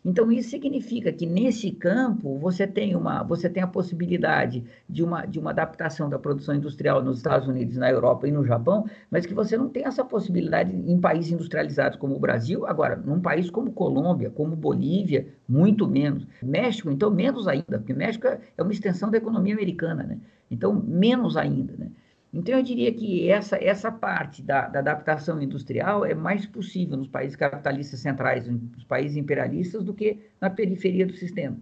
Então, 0.06 0.30
isso 0.32 0.50
significa 0.50 1.14
que 1.14 1.26
nesse 1.26 1.72
campo 1.72 2.38
você 2.38 2.68
tem, 2.68 2.94
uma, 2.94 3.24
você 3.24 3.50
tem 3.50 3.64
a 3.64 3.68
possibilidade 3.68 4.64
de 4.90 5.02
uma, 5.02 5.26
de 5.26 5.40
uma 5.40 5.52
adaptação 5.52 6.10
da 6.10 6.20
produção 6.20 6.56
industrial 6.56 7.02
nos 7.02 7.18
Estados 7.18 7.48
Unidos, 7.48 7.78
na 7.78 7.90
Europa 7.90 8.28
e 8.28 8.32
no 8.32 8.46
Japão, 8.46 8.86
mas 9.10 9.26
que 9.26 9.34
você 9.34 9.58
não 9.58 9.70
tem 9.70 9.86
essa 9.86 10.04
possibilidade 10.04 10.76
em 10.76 11.00
países 11.00 11.32
industrializados 11.32 11.98
como 11.98 12.16
o 12.16 12.20
Brasil. 12.20 12.66
Agora, 12.68 12.98
num 12.98 13.22
país 13.22 13.50
como 13.50 13.72
Colômbia, 13.72 14.30
como 14.30 14.56
Bolívia, 14.58 15.28
muito 15.48 15.88
menos. 15.88 16.28
México, 16.42 16.92
então, 16.92 17.10
menos 17.10 17.48
ainda, 17.48 17.78
porque 17.78 17.94
México 17.94 18.28
é 18.28 18.62
uma 18.62 18.74
extensão 18.74 19.10
da 19.10 19.18
economia 19.18 19.54
americana, 19.54 20.04
né? 20.04 20.18
Então, 20.52 20.74
menos 20.74 21.38
ainda, 21.38 21.74
né? 21.78 21.90
Então, 22.34 22.58
eu 22.58 22.64
diria 22.64 22.92
que 22.92 23.30
essa, 23.30 23.64
essa 23.64 23.92
parte 23.92 24.42
da, 24.42 24.68
da, 24.68 24.80
adaptação 24.80 25.40
industrial 25.40 26.04
é 26.04 26.16
mais 26.16 26.48
possível 26.48 26.98
nos 26.98 27.08
países 27.08 27.36
capitalistas 27.36 28.00
centrais, 28.00 28.48
nos 28.48 28.84
países 28.86 29.16
imperialistas, 29.16 29.84
do 29.84 29.94
que 29.94 30.18
na 30.42 30.50
periferia 30.50 31.06
do 31.06 31.14
sistema. 31.14 31.56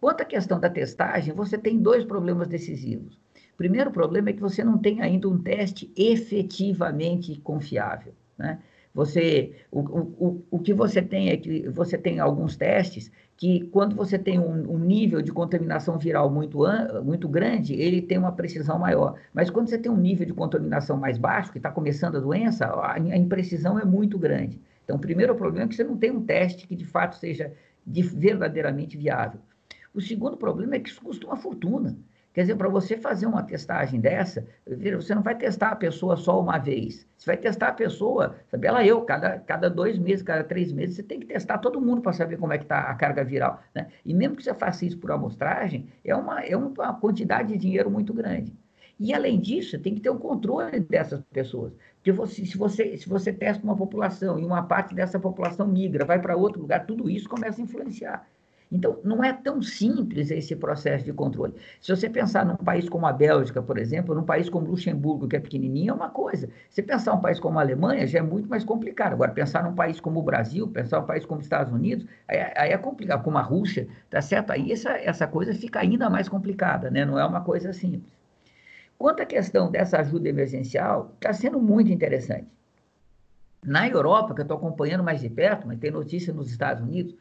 Quanto 0.00 0.22
à 0.22 0.24
questão 0.24 0.58
da 0.58 0.68
testagem, 0.68 1.32
você 1.32 1.56
tem 1.56 1.78
dois 1.78 2.04
problemas 2.04 2.48
decisivos. 2.48 3.14
O 3.54 3.56
primeiro 3.56 3.92
problema 3.92 4.30
é 4.30 4.32
que 4.32 4.40
você 4.40 4.64
não 4.64 4.78
tem 4.78 5.00
ainda 5.00 5.28
um 5.28 5.38
teste 5.38 5.92
efetivamente 5.96 7.38
confiável. 7.40 8.14
Né? 8.36 8.58
Você, 8.92 9.52
o, 9.70 9.80
o, 9.80 10.44
o 10.50 10.58
que 10.58 10.74
você 10.74 11.00
tem 11.00 11.30
é 11.30 11.36
que 11.36 11.68
você 11.68 11.96
tem 11.96 12.18
alguns 12.18 12.56
testes 12.56 13.10
que 13.36 13.60
quando 13.68 13.96
você 13.96 14.18
tem 14.18 14.38
um, 14.38 14.72
um, 14.72 14.78
nível 14.78 15.22
de 15.22 15.32
contaminação 15.32 15.96
viral 15.96 16.28
muito, 16.28 16.58
muito 17.02 17.28
grande, 17.28 17.74
ele 17.74 18.02
tem 18.02 18.18
uma 18.18 18.32
precisão 18.32 18.78
maior. 18.78 19.14
Mas 19.32 19.48
quando 19.48 19.68
você 19.68 19.78
tem 19.78 19.90
um 19.90 19.96
nível 19.96 20.26
de 20.26 20.34
contaminação 20.34 20.96
mais 20.96 21.16
baixo, 21.16 21.52
que 21.52 21.58
está 21.58 21.70
começando 21.70 22.16
a 22.16 22.20
doença, 22.20 22.66
a, 22.66 22.94
a, 22.94 23.16
imprecisão 23.16 23.78
é 23.78 23.84
muito 23.84 24.18
grande. 24.18 24.60
Então, 24.84 24.96
o 24.96 25.00
primeiro 25.00 25.34
problema 25.34 25.64
é 25.64 25.68
que 25.68 25.74
você 25.76 25.84
não 25.84 25.96
tem 25.96 26.10
um 26.10 26.22
teste 26.22 26.66
que 26.66 26.76
de 26.76 26.84
fato 26.84 27.16
seja 27.16 27.52
de, 27.86 28.02
verdadeiramente 28.02 28.98
viável. 28.98 29.40
O 29.94 30.00
segundo 30.00 30.36
problema 30.36 30.74
é 30.74 30.80
que 30.80 30.90
isso 30.90 31.00
custa 31.00 31.26
uma 31.26 31.36
fortuna. 31.36 31.96
Quer 32.32 32.42
dizer, 32.42 32.54
para 32.54 32.68
você 32.68 32.96
fazer 32.96 33.26
uma 33.26 33.42
testagem 33.42 34.00
dessa, 34.00 34.46
você 34.66 35.14
não 35.14 35.22
vai 35.22 35.36
testar 35.36 35.70
a 35.70 35.76
pessoa 35.76 36.16
só 36.16 36.40
uma 36.40 36.58
vez. 36.58 37.04
Você 37.16 37.26
vai 37.26 37.36
testar 37.36 37.68
a 37.68 37.72
pessoa, 37.72 38.36
sabe, 38.48 38.68
ela 38.68 38.86
eu, 38.86 39.02
cada, 39.02 39.40
cada 39.40 39.68
dois 39.68 39.98
meses, 39.98 40.22
cada 40.22 40.44
três 40.44 40.72
meses, 40.72 40.96
você 40.96 41.02
tem 41.02 41.18
que 41.18 41.26
testar 41.26 41.58
todo 41.58 41.80
mundo 41.80 42.00
para 42.00 42.12
saber 42.12 42.36
como 42.36 42.52
é 42.52 42.58
que 42.58 42.64
está 42.64 42.82
a 42.82 42.94
carga 42.94 43.24
viral. 43.24 43.60
Né? 43.74 43.88
E 44.06 44.14
mesmo 44.14 44.36
que 44.36 44.44
você 44.44 44.54
faça 44.54 44.84
isso 44.84 44.98
por 44.98 45.10
amostragem, 45.10 45.88
é 46.04 46.14
uma, 46.14 46.40
é 46.40 46.56
uma 46.56 46.94
quantidade 46.94 47.48
de 47.52 47.58
dinheiro 47.58 47.90
muito 47.90 48.14
grande. 48.14 48.54
E, 49.00 49.14
além 49.14 49.40
disso, 49.40 49.78
tem 49.78 49.94
que 49.94 50.00
ter 50.02 50.10
um 50.10 50.18
controle 50.18 50.78
dessas 50.78 51.22
pessoas. 51.32 51.72
Porque 51.96 52.12
você, 52.12 52.44
se, 52.44 52.56
você, 52.58 52.98
se 52.98 53.08
você 53.08 53.32
testa 53.32 53.64
uma 53.64 53.74
população 53.74 54.38
e 54.38 54.44
uma 54.44 54.62
parte 54.62 54.94
dessa 54.94 55.18
população 55.18 55.66
migra, 55.66 56.04
vai 56.04 56.20
para 56.20 56.36
outro 56.36 56.60
lugar, 56.60 56.86
tudo 56.86 57.08
isso 57.08 57.26
começa 57.26 57.60
a 57.60 57.64
influenciar. 57.64 58.28
Então, 58.72 59.00
não 59.02 59.24
é 59.24 59.32
tão 59.32 59.60
simples 59.60 60.30
esse 60.30 60.54
processo 60.54 61.04
de 61.04 61.12
controle. 61.12 61.54
Se 61.80 61.94
você 61.94 62.08
pensar 62.08 62.46
num 62.46 62.56
país 62.56 62.88
como 62.88 63.04
a 63.04 63.12
Bélgica, 63.12 63.60
por 63.60 63.76
exemplo, 63.76 64.14
num 64.14 64.22
país 64.22 64.48
como 64.48 64.68
Luxemburgo, 64.68 65.26
que 65.26 65.34
é 65.34 65.40
pequenininho, 65.40 65.90
é 65.90 65.94
uma 65.94 66.08
coisa. 66.08 66.48
Se 66.68 66.80
pensar 66.80 67.14
um 67.14 67.20
país 67.20 67.40
como 67.40 67.58
a 67.58 67.62
Alemanha, 67.62 68.06
já 68.06 68.20
é 68.20 68.22
muito 68.22 68.48
mais 68.48 68.64
complicado. 68.64 69.14
Agora, 69.14 69.32
pensar 69.32 69.64
num 69.64 69.74
país 69.74 69.98
como 69.98 70.20
o 70.20 70.22
Brasil, 70.22 70.68
pensar 70.68 71.00
num 71.00 71.06
país 71.06 71.26
como 71.26 71.40
os 71.40 71.46
Estados 71.46 71.72
Unidos, 71.72 72.06
aí, 72.28 72.38
aí 72.56 72.70
é 72.70 72.78
complicado. 72.78 73.24
Como 73.24 73.38
a 73.38 73.42
Rússia, 73.42 73.88
tá 74.08 74.22
certo? 74.22 74.52
Aí 74.52 74.70
essa, 74.70 74.90
essa 74.90 75.26
coisa 75.26 75.52
fica 75.52 75.80
ainda 75.80 76.08
mais 76.08 76.28
complicada, 76.28 76.90
né? 76.90 77.04
Não 77.04 77.18
é 77.18 77.24
uma 77.24 77.40
coisa 77.40 77.72
simples. 77.72 78.12
Quanto 78.96 79.22
à 79.22 79.26
questão 79.26 79.68
dessa 79.68 79.98
ajuda 79.98 80.28
emergencial, 80.28 81.12
está 81.16 81.32
sendo 81.32 81.58
muito 81.58 81.90
interessante. 81.90 82.46
Na 83.64 83.88
Europa, 83.88 84.32
que 84.32 84.40
eu 84.40 84.44
estou 84.44 84.56
acompanhando 84.56 85.02
mais 85.02 85.20
de 85.20 85.28
perto, 85.28 85.66
mas 85.66 85.78
tem 85.78 85.90
notícia 85.90 86.32
nos 86.32 86.50
Estados 86.50 86.82
Unidos, 86.82 87.14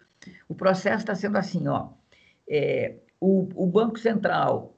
o 0.47 0.55
processo 0.55 0.99
está 0.99 1.15
sendo 1.15 1.37
assim, 1.37 1.67
ó, 1.67 1.89
é, 2.49 2.95
o, 3.19 3.47
o, 3.55 3.67
Banco 3.67 3.99
Central 3.99 4.75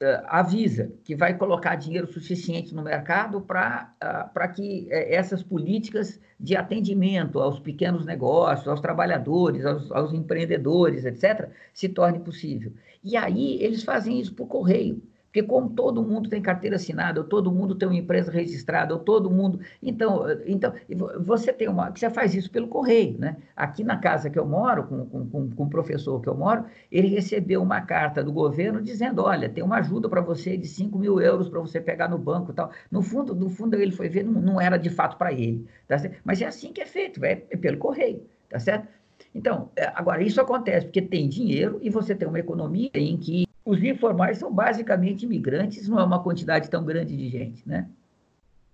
é, 0.00 0.22
avisa 0.26 0.92
que 1.04 1.16
vai 1.16 1.36
colocar 1.36 1.74
dinheiro 1.76 2.06
suficiente 2.06 2.74
no 2.74 2.82
mercado 2.82 3.40
para 3.40 3.92
uh, 4.02 4.54
que 4.54 4.86
é, 4.90 5.14
essas 5.14 5.42
políticas 5.42 6.20
de 6.38 6.56
atendimento 6.56 7.40
aos 7.40 7.58
pequenos 7.58 8.04
negócios, 8.04 8.68
aos 8.68 8.80
trabalhadores, 8.80 9.64
aos, 9.64 9.90
aos 9.90 10.12
empreendedores, 10.12 11.04
etc., 11.04 11.50
se 11.72 11.88
torne 11.88 12.20
possível. 12.20 12.72
E 13.02 13.16
aí 13.16 13.62
eles 13.62 13.82
fazem 13.82 14.20
isso 14.20 14.34
por 14.34 14.46
correio. 14.46 15.02
Porque 15.28 15.42
como 15.42 15.70
todo 15.70 16.02
mundo 16.02 16.28
tem 16.28 16.40
carteira 16.40 16.76
assinada, 16.76 17.20
ou 17.20 17.26
todo 17.26 17.52
mundo 17.52 17.74
tem 17.74 17.86
uma 17.86 17.96
empresa 17.96 18.32
registrada, 18.32 18.94
ou 18.94 19.00
todo 19.00 19.30
mundo... 19.30 19.60
Então, 19.82 20.24
então 20.46 20.72
você 21.20 21.52
tem 21.52 21.68
uma... 21.68 21.90
Você 21.90 22.08
faz 22.08 22.34
isso 22.34 22.50
pelo 22.50 22.66
correio, 22.66 23.18
né? 23.18 23.36
Aqui 23.54 23.84
na 23.84 23.98
casa 23.98 24.30
que 24.30 24.38
eu 24.38 24.46
moro, 24.46 24.84
com, 24.84 25.06
com, 25.06 25.50
com 25.50 25.64
o 25.64 25.70
professor 25.70 26.20
que 26.20 26.28
eu 26.28 26.34
moro, 26.34 26.64
ele 26.90 27.08
recebeu 27.08 27.62
uma 27.62 27.82
carta 27.82 28.24
do 28.24 28.32
governo 28.32 28.80
dizendo, 28.80 29.22
olha, 29.22 29.48
tem 29.48 29.62
uma 29.62 29.76
ajuda 29.76 30.08
para 30.08 30.20
você 30.20 30.56
de 30.56 30.66
5 30.66 30.98
mil 30.98 31.20
euros 31.20 31.48
para 31.48 31.60
você 31.60 31.80
pegar 31.80 32.08
no 32.08 32.18
banco 32.18 32.52
e 32.52 32.54
tal. 32.54 32.70
No 32.90 33.02
fundo, 33.02 33.34
no 33.34 33.50
fundo 33.50 33.74
ele 33.76 33.92
foi 33.92 34.08
ver, 34.08 34.24
não, 34.24 34.40
não 34.40 34.60
era 34.60 34.76
de 34.76 34.90
fato 34.90 35.16
para 35.16 35.32
ele, 35.32 35.66
tá 35.86 35.98
certo? 35.98 36.18
Mas 36.24 36.40
é 36.40 36.46
assim 36.46 36.72
que 36.72 36.80
é 36.80 36.86
feito, 36.86 37.22
é, 37.24 37.42
é 37.50 37.56
pelo 37.56 37.78
correio, 37.78 38.22
tá 38.48 38.58
certo? 38.58 38.88
Então, 39.34 39.70
é, 39.76 39.90
agora, 39.94 40.22
isso 40.22 40.40
acontece 40.40 40.86
porque 40.86 41.02
tem 41.02 41.28
dinheiro 41.28 41.78
e 41.82 41.90
você 41.90 42.14
tem 42.14 42.26
uma 42.26 42.38
economia 42.38 42.90
em 42.94 43.16
que 43.16 43.47
os 43.68 43.84
informais 43.84 44.38
são 44.38 44.50
basicamente 44.50 45.26
imigrantes, 45.26 45.86
não 45.86 46.00
é 46.00 46.04
uma 46.04 46.22
quantidade 46.22 46.70
tão 46.70 46.82
grande 46.82 47.14
de 47.14 47.28
gente, 47.28 47.68
né? 47.68 47.86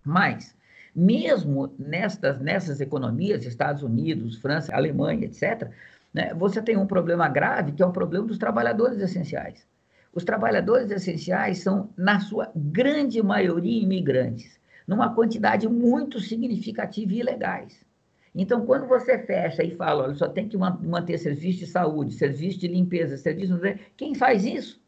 Mas, 0.05 0.55
mesmo 0.95 1.75
nestas, 1.77 2.39
nessas 2.39 2.81
economias, 2.81 3.45
Estados 3.45 3.83
Unidos, 3.83 4.37
França, 4.37 4.73
Alemanha, 4.73 5.25
etc., 5.25 5.69
né, 6.13 6.33
você 6.35 6.63
tem 6.63 6.77
um 6.77 6.87
problema 6.87 7.29
grave, 7.29 7.73
que 7.73 7.83
é 7.83 7.87
o 7.87 7.91
problema 7.91 8.29
dos 8.29 8.39
trabalhadores 8.39 9.01
essenciais. 9.01 9.67
Os 10.15 10.23
trabalhadores 10.23 10.89
essenciais 10.93 11.59
são, 11.59 11.91
na 11.97 12.21
sua 12.21 12.53
grande 12.55 13.21
maioria, 13.21 13.83
imigrantes, 13.83 14.61
numa 14.87 15.13
quantidade 15.13 15.69
muito 15.69 16.21
significativa 16.21 17.13
e 17.13 17.19
ilegais. 17.19 17.85
Então, 18.33 18.65
quando 18.65 18.87
você 18.87 19.19
fecha 19.19 19.65
e 19.65 19.75
fala, 19.75 20.05
olha, 20.05 20.15
só 20.15 20.29
tem 20.29 20.49
que 20.49 20.57
manter 20.57 21.19
serviço 21.19 21.59
de 21.61 21.67
saúde, 21.67 22.15
serviço 22.15 22.61
de 22.61 22.69
limpeza, 22.69 23.17
serviço... 23.17 23.59
Quem 23.97 24.15
faz 24.15 24.45
isso? 24.45 24.84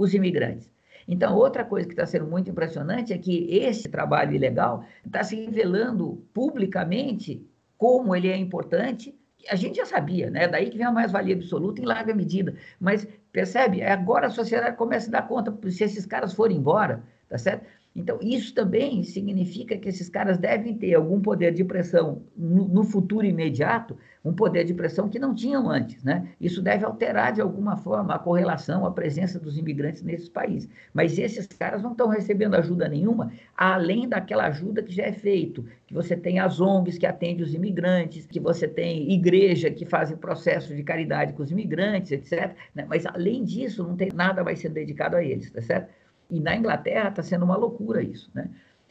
Os 0.00 0.14
imigrantes. 0.14 0.72
Então, 1.06 1.36
outra 1.36 1.62
coisa 1.62 1.86
que 1.86 1.92
está 1.92 2.06
sendo 2.06 2.26
muito 2.26 2.48
impressionante 2.50 3.12
é 3.12 3.18
que 3.18 3.46
esse 3.54 3.88
trabalho 3.88 4.34
ilegal 4.34 4.84
está 5.04 5.22
se 5.22 5.36
revelando 5.36 6.24
publicamente 6.32 7.46
como 7.76 8.16
ele 8.16 8.28
é 8.28 8.36
importante. 8.36 9.14
A 9.48 9.56
gente 9.56 9.76
já 9.76 9.84
sabia, 9.84 10.30
né? 10.30 10.48
Daí 10.48 10.70
que 10.70 10.78
vem 10.78 10.86
a 10.86 10.92
mais-valia 10.92 11.34
absoluta 11.34 11.82
em 11.82 11.84
larga 11.84 12.14
medida. 12.14 12.54
Mas, 12.78 13.06
percebe? 13.30 13.82
Agora 13.82 14.28
a 14.28 14.30
sociedade 14.30 14.76
começa 14.76 15.08
a 15.08 15.12
dar 15.12 15.28
conta, 15.28 15.54
se 15.70 15.84
esses 15.84 16.06
caras 16.06 16.32
forem 16.32 16.56
embora, 16.56 17.02
tá 17.28 17.36
certo? 17.36 17.66
Então, 17.94 18.18
isso 18.22 18.54
também 18.54 19.02
significa 19.02 19.76
que 19.76 19.88
esses 19.88 20.08
caras 20.08 20.38
devem 20.38 20.74
ter 20.74 20.94
algum 20.94 21.20
poder 21.20 21.52
de 21.52 21.64
pressão 21.64 22.22
no, 22.36 22.68
no, 22.68 22.84
futuro 22.84 23.26
imediato, 23.26 23.96
um 24.24 24.32
poder 24.32 24.64
de 24.64 24.72
pressão 24.72 25.08
que 25.08 25.18
não 25.18 25.34
tinham 25.34 25.68
antes. 25.68 26.04
Né? 26.04 26.28
Isso 26.40 26.62
deve 26.62 26.84
alterar, 26.84 27.32
de 27.32 27.40
alguma 27.40 27.76
forma, 27.76 28.14
a 28.14 28.18
correlação, 28.18 28.86
a 28.86 28.92
presença 28.92 29.40
dos 29.40 29.58
imigrantes 29.58 30.02
nesses 30.02 30.28
países. 30.28 30.68
Mas 30.94 31.18
esses 31.18 31.48
caras 31.48 31.82
não 31.82 31.90
estão 31.90 32.06
recebendo 32.06 32.54
ajuda 32.54 32.88
nenhuma, 32.88 33.32
além 33.56 34.08
daquela 34.08 34.46
ajuda 34.46 34.84
que 34.84 34.94
já 34.94 35.04
é 35.04 35.12
feito, 35.12 35.64
que 35.84 35.92
você 35.92 36.16
tem 36.16 36.38
as 36.38 36.60
ONGs 36.60 36.96
que 36.96 37.06
atendem 37.06 37.42
os 37.42 37.54
imigrantes, 37.54 38.24
que 38.24 38.38
você 38.38 38.68
tem 38.68 39.10
igreja 39.10 39.68
que 39.68 39.84
fazem 39.84 40.16
processos 40.16 40.76
de 40.76 40.84
caridade 40.84 41.32
com 41.32 41.42
os 41.42 41.50
imigrantes, 41.50 42.12
etc. 42.12 42.54
Né? 42.72 42.86
Mas, 42.88 43.04
além 43.04 43.42
disso, 43.42 43.82
não 43.82 43.96
tem 43.96 44.10
nada 44.14 44.44
mais 44.44 44.60
sendo 44.60 44.74
dedicado 44.74 45.16
a 45.16 45.24
eles, 45.24 45.50
tá 45.50 45.60
certo? 45.60 45.99
E 46.30 46.40
na 46.40 46.56
Inglaterra 46.56 47.08
está 47.08 47.22
sendo 47.22 47.44
uma 47.44 47.56
loucura 47.56 48.02
isso, 48.02 48.30
né? 48.34 48.48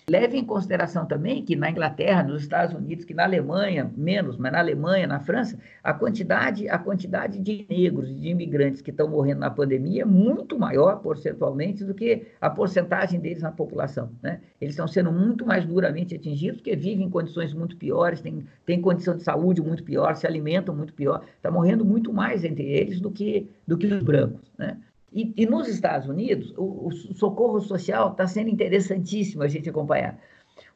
Leve 0.10 0.38
em 0.38 0.44
consideração 0.44 1.06
também 1.06 1.46
que 1.46 1.56
na 1.56 1.70
Inglaterra, 1.70 2.24
nos 2.24 2.42
Estados 2.42 2.76
Unidos, 2.76 3.06
que 3.06 3.14
na 3.14 3.26
Alemanha, 3.26 3.92
menos, 3.96 4.38
mas 4.38 4.52
na 4.52 4.58
Alemanha, 4.58 5.06
na 5.06 5.20
França, 5.20 5.60
a 5.84 5.94
quantidade, 5.94 6.68
a 6.68 6.80
quantidade 6.80 7.38
de 7.40 7.68
negros, 7.70 8.10
de 8.20 8.30
imigrantes 8.30 8.82
que 8.82 8.90
estão 8.90 9.08
morrendo 9.08 9.42
na 9.42 9.52
pandemia 9.52 10.02
é 10.02 10.06
muito 10.06 10.58
maior, 10.58 10.96
percentualmente, 10.96 11.84
do 11.84 11.94
que 11.94 12.26
a 12.42 12.50
porcentagem 12.50 13.20
deles 13.20 13.44
na 13.44 13.52
população. 13.52 14.10
Né? 14.22 14.42
Eles 14.60 14.74
estão 14.74 14.88
sendo 14.88 15.12
muito 15.12 15.46
mais 15.46 15.64
duramente 15.64 16.16
atingidos, 16.16 16.58
porque 16.58 16.76
vivem 16.76 17.06
em 17.06 17.10
condições 17.10 17.54
muito 17.54 17.78
piores, 17.78 18.20
têm, 18.20 18.44
têm 18.66 18.82
condição 18.82 19.16
de 19.16 19.24
saúde 19.24 19.62
muito 19.62 19.84
pior, 19.84 20.16
se 20.16 20.26
alimentam 20.26 20.76
muito 20.76 20.94
pior. 20.94 21.24
Está 21.36 21.52
morrendo 21.52 21.86
muito 21.86 22.12
mais 22.12 22.44
entre 22.44 22.66
eles 22.66 23.00
do 23.00 23.12
que, 23.12 23.48
do 23.68 23.78
que 23.78 23.86
os 23.86 24.02
brancos. 24.02 24.52
Né? 24.58 24.76
E, 25.12 25.34
e 25.36 25.46
nos 25.46 25.68
Estados 25.68 26.08
Unidos, 26.08 26.54
o, 26.58 26.88
o 26.88 26.92
socorro 26.92 27.60
social 27.60 28.12
está 28.12 28.28
sendo 28.28 28.50
interessantíssimo 28.50 29.44
a 29.44 29.48
gente 29.48 29.70
acompanhar. 29.70 30.20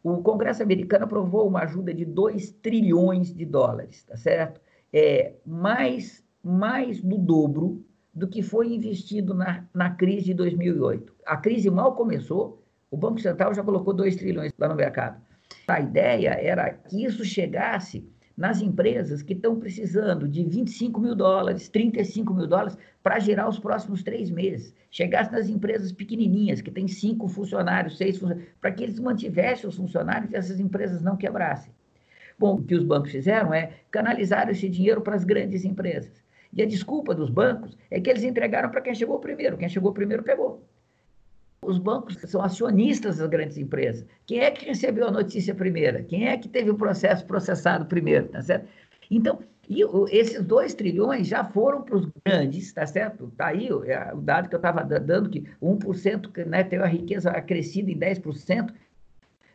O 0.04 0.22
Congresso 0.22 0.64
americano 0.64 1.06
aprovou 1.06 1.48
uma 1.48 1.62
ajuda 1.62 1.94
de 1.94 2.06
2 2.06 2.52
trilhões 2.62 3.34
de 3.34 3.46
dólares, 3.46 4.04
tá 4.04 4.18
certo? 4.18 4.60
É, 4.92 5.34
mais, 5.46 6.24
mais 6.44 7.02
do 7.02 7.18
dobro 7.18 7.86
do 8.14 8.28
que 8.28 8.42
foi 8.42 8.74
investido 8.74 9.34
na, 9.34 9.66
na 9.74 9.90
crise 9.90 10.26
de 10.26 10.34
2008. 10.34 11.14
A 11.26 11.38
crise 11.38 11.70
mal 11.70 11.96
começou, 11.96 12.64
o 12.92 12.98
Banco 12.98 13.20
Central 13.20 13.54
já 13.54 13.64
colocou 13.64 13.94
2 13.94 14.16
trilhões 14.16 14.52
lá 14.58 14.68
no 14.68 14.76
mercado. 14.76 15.22
A 15.68 15.80
ideia 15.80 16.30
era 16.30 16.70
que 16.72 17.04
isso 17.04 17.24
chegasse 17.24 18.08
nas 18.36 18.62
empresas 18.62 19.22
que 19.22 19.34
estão 19.34 19.60
precisando 19.60 20.28
de 20.28 20.44
25 20.44 21.00
mil 21.00 21.16
dólares, 21.16 21.70
35 21.70 22.34
mil 22.34 22.48
dólares 22.48 22.78
para 23.02 23.20
gerar 23.20 23.48
os 23.48 23.60
próximos 23.60 24.02
três 24.02 24.32
meses. 24.32 24.74
Chegasse 24.90 25.32
nas 25.32 25.50
empresas 25.50 25.92
pequenininhas, 25.92 26.62
que 26.62 26.72
têm 26.72 26.88
cinco 26.88 27.28
funcionários, 27.28 27.98
seis 27.98 28.18
funcionários, 28.18 28.54
para 28.60 28.72
que 28.72 28.84
eles 28.84 29.00
mantivessem 29.00 29.70
os 29.70 29.76
funcionários 29.76 30.32
e 30.32 30.36
essas 30.36 30.60
empresas 30.60 31.02
não 31.02 31.16
quebrassem. 31.16 31.72
Bom, 32.38 32.56
o 32.56 32.64
que 32.64 32.76
os 32.76 32.84
bancos 32.84 33.12
fizeram 33.12 33.54
é 33.54 33.74
canalizar 33.92 34.50
esse 34.50 34.68
dinheiro 34.68 35.02
para 35.02 35.16
as 35.16 35.24
grandes 35.24 35.64
empresas. 35.64 36.24
E 36.52 36.62
a 36.62 36.66
desculpa 36.66 37.14
dos 37.14 37.30
bancos 37.30 37.78
é 37.90 38.00
que 38.00 38.10
eles 38.10 38.24
entregaram 38.24 38.70
para 38.70 38.82
quem 38.82 38.94
chegou 38.94 39.20
primeiro. 39.20 39.58
Quem 39.58 39.70
chegou 39.70 39.94
primeiro 39.94 40.24
pegou. 40.24 40.64
Os 41.66 41.78
bancos 41.78 42.18
são 42.26 42.42
acionistas 42.42 43.18
das 43.18 43.28
grandes 43.28 43.58
empresas. 43.58 44.06
Quem 44.26 44.40
é 44.40 44.52
que 44.52 44.66
recebeu 44.66 45.08
a 45.08 45.12
notícia 45.12 45.56
primeira? 45.56 46.04
Quem 46.04 46.28
é 46.28 46.38
que 46.38 46.48
teve 46.48 46.70
o 46.70 46.76
processo 46.76 47.26
processado 47.26 47.86
primeiro? 47.86 48.28
Tá 48.28 48.42
certo? 48.42 48.68
Então, 49.10 49.40
e 49.70 49.82
esses 50.12 50.42
dois 50.44 50.74
trilhões 50.74 51.28
já 51.28 51.44
foram 51.44 51.82
para 51.84 51.96
os 51.96 52.08
grandes, 52.26 52.74
tá 52.74 52.86
certo? 52.86 53.30
Está 53.30 53.48
aí 53.48 53.72
o, 53.72 53.84
é, 53.86 54.14
o, 54.14 54.20
dado 54.20 54.50
que 54.50 54.56
eu 54.56 54.58
estava 54.58 54.84
dando, 54.84 55.30
que 55.30 55.42
1% 55.62 56.46
né, 56.46 56.64
teve 56.64 56.84
a 56.84 56.88
riqueza 56.88 57.32
acrescida 57.32 57.90
em 57.90 57.98
10% 57.98 58.74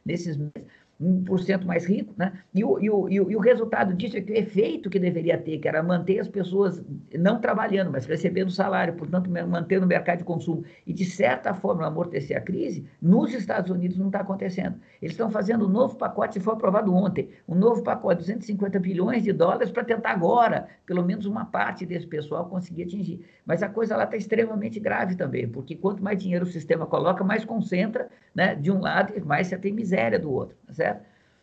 nesses 0.05 0.37
meses. 0.37 0.68
1% 1.00 1.64
mais 1.64 1.87
rico, 1.87 2.12
né? 2.16 2.32
E 2.52 2.64
o, 2.64 2.78
e, 2.80 2.90
o, 2.90 3.08
e, 3.08 3.20
o, 3.20 3.38
o 3.38 3.40
resultado 3.40 3.94
disso 3.94 4.16
é 4.16 4.20
que 4.20 4.32
o 4.32 4.37
efeito 4.37 4.90
que 4.90 4.98
deveria 4.98 5.38
ter, 5.38 5.58
que 5.58 5.68
era 5.68 5.82
manter 5.82 6.18
as 6.18 6.28
pessoas 6.28 6.82
não 7.14 7.40
trabalhando, 7.40 7.92
mas 7.92 8.04
recebendo 8.04 8.50
salário, 8.50 8.94
portanto, 8.94 9.30
manter 9.30 9.80
no 9.80 9.87
mercado 9.87 10.18
de 10.18 10.24
consumo 10.24 10.64
e, 10.87 10.92
de 10.92 11.04
certa 11.04 11.54
forma, 11.54 11.87
amortecer 11.87 12.37
a 12.37 12.40
crise, 12.40 12.87
nos 13.00 13.32
Estados 13.32 13.70
Unidos 13.70 13.96
não 13.96 14.06
está 14.06 14.20
acontecendo. 14.20 14.76
Eles 15.00 15.12
estão 15.12 15.30
fazendo 15.30 15.66
um 15.66 15.68
novo 15.68 15.96
pacote, 15.96 16.34
se 16.34 16.40
foi 16.40 16.54
aprovado 16.54 16.92
ontem, 16.92 17.28
um 17.46 17.54
novo 17.54 17.82
pacote, 17.82 18.18
250 18.18 18.78
bilhões 18.80 19.22
de 19.22 19.32
dólares, 19.32 19.70
para 19.70 19.84
tentar 19.84 20.11
agora, 20.11 20.66
pelo 20.84 21.04
menos 21.04 21.26
uma 21.26 21.44
parte 21.44 21.87
desse 21.87 22.06
pessoal 22.06 22.46
conseguir 22.46 22.82
atingir. 22.84 23.24
Mas 23.46 23.62
a 23.62 23.68
coisa 23.68 23.96
lá 23.96 24.04
está 24.04 24.16
extremamente 24.16 24.80
grave 24.80 25.14
também, 25.14 25.48
porque 25.48 25.76
quanto 25.76 26.02
mais 26.02 26.18
dinheiro 26.18 26.44
o 26.44 26.48
sistema 26.48 26.87
coloca, 26.87 27.22
mais 27.22 27.44
concentra 27.44 28.08
né, 28.34 28.54
de 28.54 28.70
um 28.70 28.80
lado 28.80 29.12
e 29.16 29.20
mais 29.20 29.46
você 29.46 29.56
tem 29.56 29.72
miséria 29.72 30.18
do 30.18 30.30
outro, 30.32 30.56
tá 30.66 30.72
certo? 30.72 30.88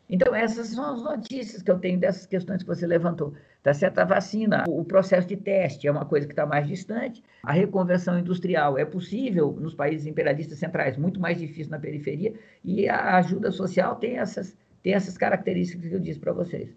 Então, 0.09 0.35
essas 0.35 0.67
são 0.67 0.93
as 0.93 1.01
notícias 1.01 1.61
que 1.61 1.71
eu 1.71 1.79
tenho 1.79 1.99
dessas 1.99 2.25
questões 2.25 2.61
que 2.61 2.67
você 2.67 2.85
levantou. 2.85 3.33
Tá 3.63 3.73
certo? 3.73 3.97
A 3.97 4.05
vacina, 4.05 4.63
o 4.67 4.85
processo 4.85 5.27
de 5.27 5.35
teste 5.35 5.87
é 5.87 5.91
uma 5.91 6.05
coisa 6.05 6.27
que 6.27 6.33
está 6.33 6.45
mais 6.45 6.67
distante. 6.67 7.23
A 7.41 7.51
reconversão 7.51 8.19
industrial 8.19 8.77
é 8.77 8.85
possível 8.85 9.51
nos 9.59 9.73
países 9.73 10.05
imperialistas 10.05 10.59
centrais, 10.59 10.97
muito 10.97 11.19
mais 11.19 11.39
difícil 11.39 11.71
na 11.71 11.79
periferia. 11.79 12.33
E 12.63 12.87
a 12.87 13.17
ajuda 13.17 13.51
social 13.51 13.95
tem 13.95 14.19
essas, 14.19 14.55
tem 14.83 14.93
essas 14.93 15.17
características 15.17 15.89
que 15.89 15.95
eu 15.95 15.99
disse 15.99 16.19
para 16.19 16.31
vocês. 16.31 16.69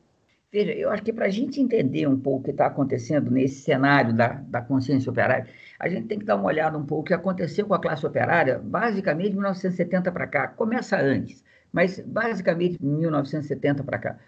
Veja, 0.51 0.73
eu 0.73 0.91
acho 0.91 1.03
que 1.03 1.13
para 1.13 1.27
a 1.27 1.29
gente 1.31 1.61
entender 1.61 2.07
um 2.07 2.19
pouco 2.19 2.41
o 2.41 2.45
que 2.45 2.53
está 2.53 2.67
acontecendo 2.67 3.31
nesse 3.31 3.61
cenário 3.61 4.15
da, 4.15 4.43
da 4.49 4.63
consciência 4.63 5.11
operária, 5.11 5.47
a 5.79 5.91
gente 5.91 6.07
tem 6.07 6.19
que 6.19 6.25
dar 6.25 6.37
uma 6.37 6.47
olhada 6.47 6.79
um 6.79 6.87
pouco 6.87 7.03
o 7.03 7.05
que 7.05 7.13
aconteceu 7.13 7.67
com 7.67 7.75
a 7.75 7.79
classe 7.79 8.07
operária, 8.07 8.59
basicamente 8.59 9.29
de 9.29 9.35
1970 9.35 10.11
para 10.11 10.27
cá. 10.27 10.49
Começa 10.49 10.99
antes, 10.99 11.45
mas 11.73 12.01
basicamente 12.01 12.79
de 12.79 12.87
1970 12.87 13.85
para 13.85 13.99
cá. 13.99 14.19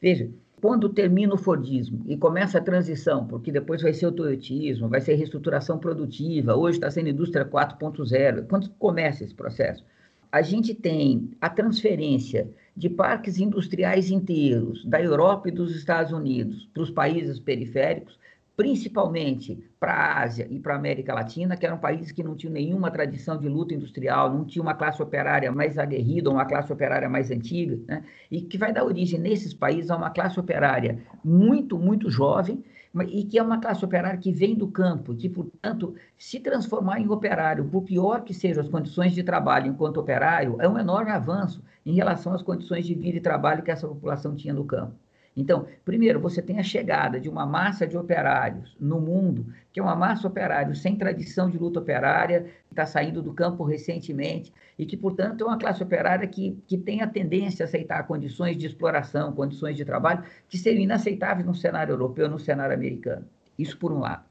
Veja, 0.00 0.30
quando 0.60 0.90
termina 0.90 1.34
o 1.34 1.38
Fordismo 1.38 2.04
e 2.06 2.16
começa 2.16 2.58
a 2.58 2.62
transição, 2.62 3.26
porque 3.26 3.50
depois 3.50 3.80
vai 3.80 3.94
ser 3.94 4.06
o 4.06 4.12
Toyotismo, 4.12 4.88
vai 4.88 5.00
ser 5.00 5.14
reestruturação 5.14 5.78
produtiva, 5.78 6.54
hoje 6.54 6.76
está 6.76 6.90
sendo 6.90 7.08
indústria 7.08 7.46
4.0, 7.46 8.46
quando 8.46 8.68
começa 8.78 9.24
esse 9.24 9.34
processo? 9.34 9.84
A 10.30 10.42
gente 10.42 10.74
tem 10.74 11.30
a 11.40 11.48
transferência 11.48 12.48
de 12.76 12.88
parques 12.88 13.38
industriais 13.38 14.10
inteiros 14.10 14.84
da 14.84 15.02
Europa 15.02 15.48
e 15.48 15.52
dos 15.52 15.74
Estados 15.74 16.12
Unidos 16.12 16.68
para 16.72 16.82
os 16.82 16.90
países 16.90 17.40
periféricos, 17.40 18.18
principalmente 18.60 19.58
para 19.80 19.94
a 19.94 20.22
Ásia 20.22 20.46
e 20.50 20.60
para 20.60 20.74
a 20.74 20.76
América 20.76 21.14
Latina, 21.14 21.56
que 21.56 21.64
eram 21.64 21.78
países 21.78 22.12
que 22.12 22.22
não 22.22 22.36
tinham 22.36 22.52
nenhuma 22.52 22.90
tradição 22.90 23.38
de 23.38 23.48
luta 23.48 23.72
industrial, 23.72 24.30
não 24.30 24.44
tinha 24.44 24.62
uma 24.62 24.74
classe 24.74 25.02
operária 25.02 25.50
mais 25.50 25.78
aguerrida, 25.78 26.28
uma 26.28 26.44
classe 26.44 26.70
operária 26.70 27.08
mais 27.08 27.30
antiga, 27.30 27.78
né? 27.88 28.04
e 28.30 28.42
que 28.42 28.58
vai 28.58 28.70
dar 28.70 28.84
origem 28.84 29.18
nesses 29.18 29.54
países 29.54 29.90
a 29.90 29.96
uma 29.96 30.10
classe 30.10 30.38
operária 30.38 30.98
muito, 31.24 31.78
muito 31.78 32.10
jovem, 32.10 32.62
e 33.08 33.24
que 33.24 33.38
é 33.38 33.42
uma 33.42 33.58
classe 33.58 33.82
operária 33.82 34.18
que 34.18 34.30
vem 34.30 34.54
do 34.54 34.68
campo, 34.68 35.14
que, 35.14 35.30
portanto, 35.30 35.94
se 36.18 36.38
transformar 36.38 37.00
em 37.00 37.08
operário, 37.08 37.64
por 37.64 37.80
pior 37.80 38.24
que 38.24 38.34
sejam 38.34 38.62
as 38.62 38.68
condições 38.68 39.14
de 39.14 39.22
trabalho 39.22 39.68
enquanto 39.68 39.96
operário, 39.96 40.56
é 40.60 40.68
um 40.68 40.78
enorme 40.78 41.12
avanço 41.12 41.64
em 41.86 41.94
relação 41.94 42.34
às 42.34 42.42
condições 42.42 42.84
de 42.84 42.94
vida 42.94 43.16
e 43.16 43.22
trabalho 43.22 43.62
que 43.62 43.70
essa 43.70 43.88
população 43.88 44.34
tinha 44.34 44.52
no 44.52 44.66
campo. 44.66 44.92
Então, 45.36 45.66
primeiro, 45.84 46.20
você 46.20 46.42
tem 46.42 46.58
a 46.58 46.62
chegada 46.62 47.20
de 47.20 47.28
uma 47.28 47.46
massa 47.46 47.86
de 47.86 47.96
operários 47.96 48.76
no 48.80 49.00
mundo, 49.00 49.46
que 49.72 49.78
é 49.78 49.82
uma 49.82 49.94
massa 49.94 50.26
operária 50.26 50.74
sem 50.74 50.96
tradição 50.96 51.48
de 51.48 51.56
luta 51.56 51.78
operária, 51.78 52.42
que 52.66 52.72
está 52.72 52.84
saindo 52.84 53.22
do 53.22 53.32
campo 53.32 53.62
recentemente, 53.64 54.52
e 54.76 54.84
que, 54.84 54.96
portanto, 54.96 55.42
é 55.42 55.46
uma 55.46 55.58
classe 55.58 55.82
operária 55.82 56.26
que, 56.26 56.60
que 56.66 56.76
tem 56.76 57.00
a 57.00 57.06
tendência 57.06 57.64
a 57.64 57.68
aceitar 57.68 58.06
condições 58.06 58.56
de 58.56 58.66
exploração, 58.66 59.32
condições 59.32 59.76
de 59.76 59.84
trabalho, 59.84 60.24
que 60.48 60.58
seriam 60.58 60.82
inaceitáveis 60.82 61.46
no 61.46 61.54
cenário 61.54 61.92
europeu, 61.92 62.28
no 62.28 62.38
cenário 62.38 62.74
americano. 62.74 63.24
Isso 63.56 63.78
por 63.78 63.92
um 63.92 64.00
lado. 64.00 64.29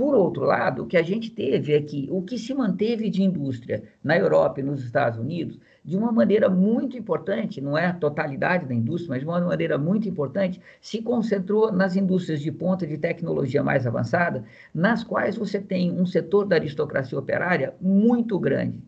Por 0.00 0.14
outro 0.14 0.44
lado, 0.46 0.84
o 0.84 0.86
que 0.86 0.96
a 0.96 1.02
gente 1.02 1.30
teve 1.30 1.74
é 1.74 1.82
que 1.82 2.08
o 2.10 2.22
que 2.22 2.38
se 2.38 2.54
manteve 2.54 3.10
de 3.10 3.22
indústria 3.22 3.82
na 4.02 4.16
Europa 4.16 4.58
e 4.58 4.62
nos 4.62 4.82
Estados 4.82 5.18
Unidos 5.18 5.58
de 5.84 5.94
uma 5.94 6.10
maneira 6.10 6.48
muito 6.48 6.96
importante, 6.96 7.60
não 7.60 7.76
é 7.76 7.84
a 7.84 7.92
totalidade 7.92 8.64
da 8.64 8.72
indústria, 8.72 9.10
mas 9.10 9.20
de 9.20 9.26
uma 9.26 9.38
maneira 9.38 9.76
muito 9.76 10.08
importante, 10.08 10.58
se 10.80 11.02
concentrou 11.02 11.70
nas 11.70 11.96
indústrias 11.96 12.40
de 12.40 12.50
ponta 12.50 12.86
de 12.86 12.96
tecnologia 12.96 13.62
mais 13.62 13.86
avançada, 13.86 14.42
nas 14.72 15.04
quais 15.04 15.36
você 15.36 15.60
tem 15.60 15.92
um 15.92 16.06
setor 16.06 16.46
da 16.46 16.56
aristocracia 16.56 17.18
operária 17.18 17.74
muito 17.78 18.38
grande. 18.38 18.82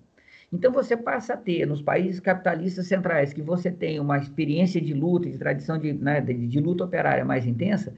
Então 0.51 0.73
você 0.73 0.97
passa 0.97 1.35
a 1.35 1.37
ter, 1.37 1.67
nos 1.67 1.83
países 1.83 2.21
capitalistas 2.21 2.87
centrais, 2.87 3.35
que 3.35 3.43
você 3.43 3.71
tem 3.71 4.01
uma 4.01 4.17
experiência 4.17 4.81
de 4.81 4.95
luta, 4.95 5.29
de 5.29 5.37
tradição 5.37 5.79
de, 5.79 5.93
né, 5.93 6.23
de, 6.23 6.47
de 6.47 6.59
luta 6.59 6.85
operária 6.85 7.23
mais 7.23 7.47
intensa, 7.47 7.93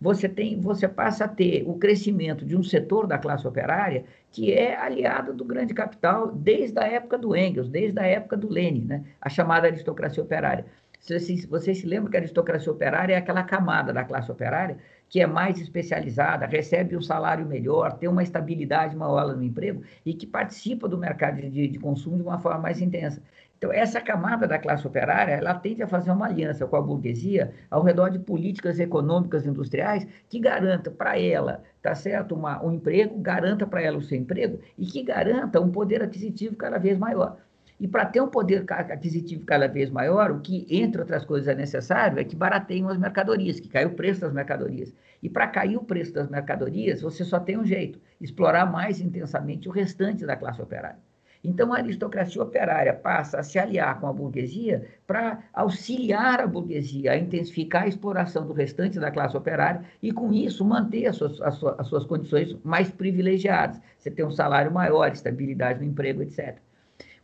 você 0.00 0.28
tem, 0.28 0.60
você 0.60 0.86
passa 0.86 1.24
a 1.24 1.28
ter 1.28 1.64
o 1.66 1.74
crescimento 1.74 2.44
de 2.44 2.56
um 2.56 2.62
setor 2.62 3.06
da 3.06 3.18
classe 3.18 3.46
operária 3.46 4.04
que 4.30 4.52
é 4.52 4.76
aliado 4.76 5.32
do 5.32 5.44
grande 5.44 5.74
capital 5.74 6.30
desde 6.30 6.78
a 6.78 6.84
época 6.84 7.18
do 7.18 7.34
Engels, 7.34 7.68
desde 7.68 7.98
a 7.98 8.06
época 8.06 8.36
do 8.36 8.48
Lenin, 8.48 8.84
né? 8.84 9.04
a 9.20 9.28
chamada 9.28 9.66
aristocracia 9.66 10.22
operária. 10.22 10.64
Vocês, 11.00 11.46
vocês 11.46 11.78
se 11.78 11.86
lembram 11.86 12.10
que 12.10 12.16
a 12.16 12.20
aristocracia 12.20 12.70
operária 12.70 13.14
é 13.14 13.16
aquela 13.16 13.42
camada 13.42 13.92
da 13.92 14.04
classe 14.04 14.30
operária 14.30 14.76
que 15.08 15.20
é 15.20 15.26
mais 15.26 15.58
especializada, 15.58 16.46
recebe 16.46 16.96
um 16.96 17.00
salário 17.00 17.46
melhor, 17.46 17.94
tem 17.94 18.08
uma 18.08 18.22
estabilidade 18.22 18.94
maior 18.94 19.34
no 19.34 19.42
emprego 19.42 19.82
e 20.04 20.12
que 20.12 20.26
participa 20.26 20.86
do 20.86 20.98
mercado 20.98 21.40
de, 21.40 21.66
de 21.68 21.78
consumo 21.78 22.16
de 22.16 22.22
uma 22.22 22.38
forma 22.38 22.58
mais 22.58 22.80
intensa. 22.80 23.22
Então, 23.58 23.72
essa 23.72 24.00
camada 24.00 24.46
da 24.46 24.56
classe 24.56 24.86
operária, 24.86 25.32
ela 25.32 25.52
tende 25.52 25.82
a 25.82 25.88
fazer 25.88 26.12
uma 26.12 26.26
aliança 26.26 26.64
com 26.64 26.76
a 26.76 26.80
burguesia 26.80 27.52
ao 27.68 27.82
redor 27.82 28.08
de 28.08 28.20
políticas 28.20 28.78
econômicas 28.78 29.44
industriais 29.44 30.06
que 30.28 30.38
garanta 30.38 30.92
para 30.92 31.18
ela, 31.18 31.64
tá 31.82 31.92
certo, 31.92 32.36
uma, 32.36 32.64
um 32.64 32.70
emprego, 32.70 33.18
garanta 33.18 33.66
para 33.66 33.82
ela 33.82 33.98
o 33.98 34.02
seu 34.02 34.16
emprego 34.16 34.60
e 34.78 34.86
que 34.86 35.02
garanta 35.02 35.60
um 35.60 35.72
poder 35.72 36.00
aquisitivo 36.04 36.54
cada 36.54 36.78
vez 36.78 36.96
maior. 36.96 37.36
E 37.80 37.88
para 37.88 38.06
ter 38.06 38.20
um 38.20 38.28
poder 38.28 38.64
aquisitivo 38.88 39.44
cada 39.44 39.66
vez 39.66 39.90
maior, 39.90 40.30
o 40.30 40.40
que, 40.40 40.64
entre 40.70 41.00
outras 41.00 41.24
coisas, 41.24 41.48
é 41.48 41.54
necessário 41.54 42.20
é 42.20 42.24
que 42.24 42.36
barateiem 42.36 42.86
as 42.86 42.96
mercadorias, 42.96 43.58
que 43.58 43.68
caia 43.68 43.88
o 43.88 43.94
preço 43.94 44.20
das 44.20 44.32
mercadorias. 44.32 44.94
E 45.20 45.28
para 45.28 45.48
cair 45.48 45.76
o 45.76 45.82
preço 45.82 46.12
das 46.12 46.28
mercadorias, 46.28 47.02
você 47.02 47.24
só 47.24 47.40
tem 47.40 47.58
um 47.58 47.64
jeito: 47.64 48.00
explorar 48.20 48.66
mais 48.66 49.00
intensamente 49.00 49.68
o 49.68 49.72
restante 49.72 50.24
da 50.24 50.36
classe 50.36 50.62
operária. 50.62 51.07
Então, 51.42 51.72
a 51.72 51.78
aristocracia 51.78 52.42
operária 52.42 52.92
passa 52.92 53.38
a 53.38 53.42
se 53.42 53.58
aliar 53.58 54.00
com 54.00 54.06
a 54.06 54.12
burguesia 54.12 54.86
para 55.06 55.42
auxiliar 55.52 56.40
a 56.40 56.46
burguesia 56.46 57.12
a 57.12 57.16
intensificar 57.16 57.84
a 57.84 57.88
exploração 57.88 58.46
do 58.46 58.52
restante 58.52 58.98
da 58.98 59.10
classe 59.10 59.36
operária 59.36 59.82
e, 60.02 60.12
com 60.12 60.32
isso, 60.32 60.64
manter 60.64 61.06
as 61.06 61.16
suas, 61.16 61.40
as 61.40 61.54
suas, 61.54 61.78
as 61.78 61.86
suas 61.86 62.04
condições 62.04 62.56
mais 62.64 62.90
privilegiadas. 62.90 63.80
Você 63.98 64.10
tem 64.10 64.24
um 64.24 64.32
salário 64.32 64.72
maior, 64.72 65.12
estabilidade 65.12 65.78
no 65.78 65.86
emprego, 65.86 66.22
etc. 66.22 66.58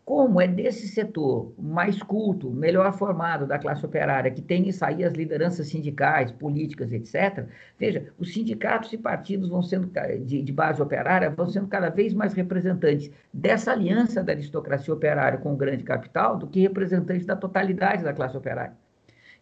Como 0.04 0.38
é 0.38 0.46
desse 0.46 0.86
setor 0.86 1.54
mais 1.58 2.02
culto, 2.02 2.50
melhor 2.50 2.92
formado 2.92 3.46
da 3.46 3.58
classe 3.58 3.86
operária, 3.86 4.30
que 4.30 4.42
tem 4.42 4.68
isso 4.68 4.84
aí 4.84 5.02
as 5.02 5.14
lideranças 5.14 5.68
sindicais, 5.68 6.30
políticas, 6.30 6.92
etc., 6.92 7.46
veja, 7.78 8.12
os 8.18 8.32
sindicatos 8.34 8.92
e 8.92 8.98
partidos 8.98 9.48
vão 9.48 9.62
sendo, 9.62 9.90
de, 10.24 10.42
de 10.42 10.52
base 10.52 10.82
operária 10.82 11.30
vão 11.30 11.46
sendo 11.48 11.68
cada 11.68 11.88
vez 11.88 12.12
mais 12.12 12.34
representantes 12.34 13.10
dessa 13.32 13.72
aliança 13.72 14.22
da 14.22 14.32
aristocracia 14.32 14.92
operária 14.92 15.38
com 15.38 15.54
o 15.54 15.56
grande 15.56 15.82
capital 15.82 16.36
do 16.36 16.46
que 16.46 16.60
representantes 16.60 17.24
da 17.24 17.34
totalidade 17.34 18.04
da 18.04 18.12
classe 18.12 18.36
operária. 18.36 18.83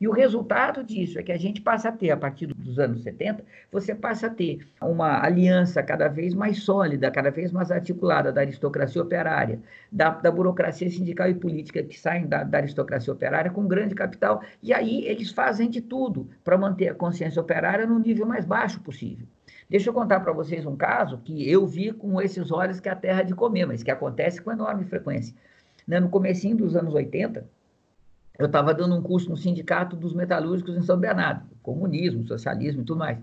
E 0.02 0.08
o 0.08 0.10
resultado 0.10 0.82
disso 0.82 1.20
é 1.20 1.22
que 1.22 1.30
a 1.30 1.38
gente 1.38 1.60
passa 1.60 1.88
a 1.88 1.92
ter, 1.92 2.10
a 2.10 2.16
partir 2.16 2.48
dos 2.48 2.76
anos 2.76 3.04
70, 3.04 3.44
você 3.70 3.94
passa 3.94 4.26
a 4.26 4.30
ter 4.30 4.66
uma 4.80 5.24
aliança 5.24 5.80
cada 5.80 6.08
vez 6.08 6.34
mais 6.34 6.64
sólida, 6.64 7.08
cada 7.08 7.30
vez 7.30 7.52
mais 7.52 7.70
articulada 7.70 8.32
da 8.32 8.40
aristocracia 8.40 9.00
operária, 9.00 9.60
da, 9.92 10.10
da 10.10 10.28
burocracia 10.28 10.90
sindical 10.90 11.30
e 11.30 11.34
política 11.34 11.84
que 11.84 11.96
saem 11.96 12.26
da, 12.26 12.42
da 12.42 12.58
aristocracia 12.58 13.12
operária 13.12 13.48
com 13.52 13.64
grande 13.64 13.94
capital. 13.94 14.42
E 14.60 14.74
aí 14.74 15.04
eles 15.04 15.30
fazem 15.30 15.70
de 15.70 15.80
tudo 15.80 16.28
para 16.42 16.58
manter 16.58 16.88
a 16.88 16.94
consciência 16.94 17.40
operária 17.40 17.86
no 17.86 18.00
nível 18.00 18.26
mais 18.26 18.44
baixo 18.44 18.80
possível. 18.80 19.24
Deixa 19.70 19.88
eu 19.88 19.94
contar 19.94 20.18
para 20.18 20.32
vocês 20.32 20.66
um 20.66 20.74
caso 20.74 21.18
que 21.18 21.48
eu 21.48 21.64
vi 21.64 21.92
com 21.92 22.20
esses 22.20 22.50
olhos 22.50 22.80
que 22.80 22.88
é 22.88 22.92
a 22.92 22.96
terra 22.96 23.22
de 23.22 23.36
comer, 23.36 23.66
mas 23.66 23.84
que 23.84 23.90
acontece 23.92 24.42
com 24.42 24.50
enorme 24.50 24.84
frequência. 24.84 25.32
No 25.86 26.08
comecinho 26.08 26.56
dos 26.56 26.74
anos 26.74 26.92
80, 26.92 27.46
eu 28.38 28.46
estava 28.46 28.72
dando 28.72 28.94
um 28.94 29.02
curso 29.02 29.28
no 29.28 29.36
Sindicato 29.36 29.96
dos 29.96 30.14
Metalúrgicos 30.14 30.76
em 30.76 30.82
São 30.82 30.98
Bernardo, 30.98 31.44
comunismo, 31.62 32.26
socialismo 32.26 32.82
e 32.82 32.84
tudo 32.84 32.98
mais. 32.98 33.18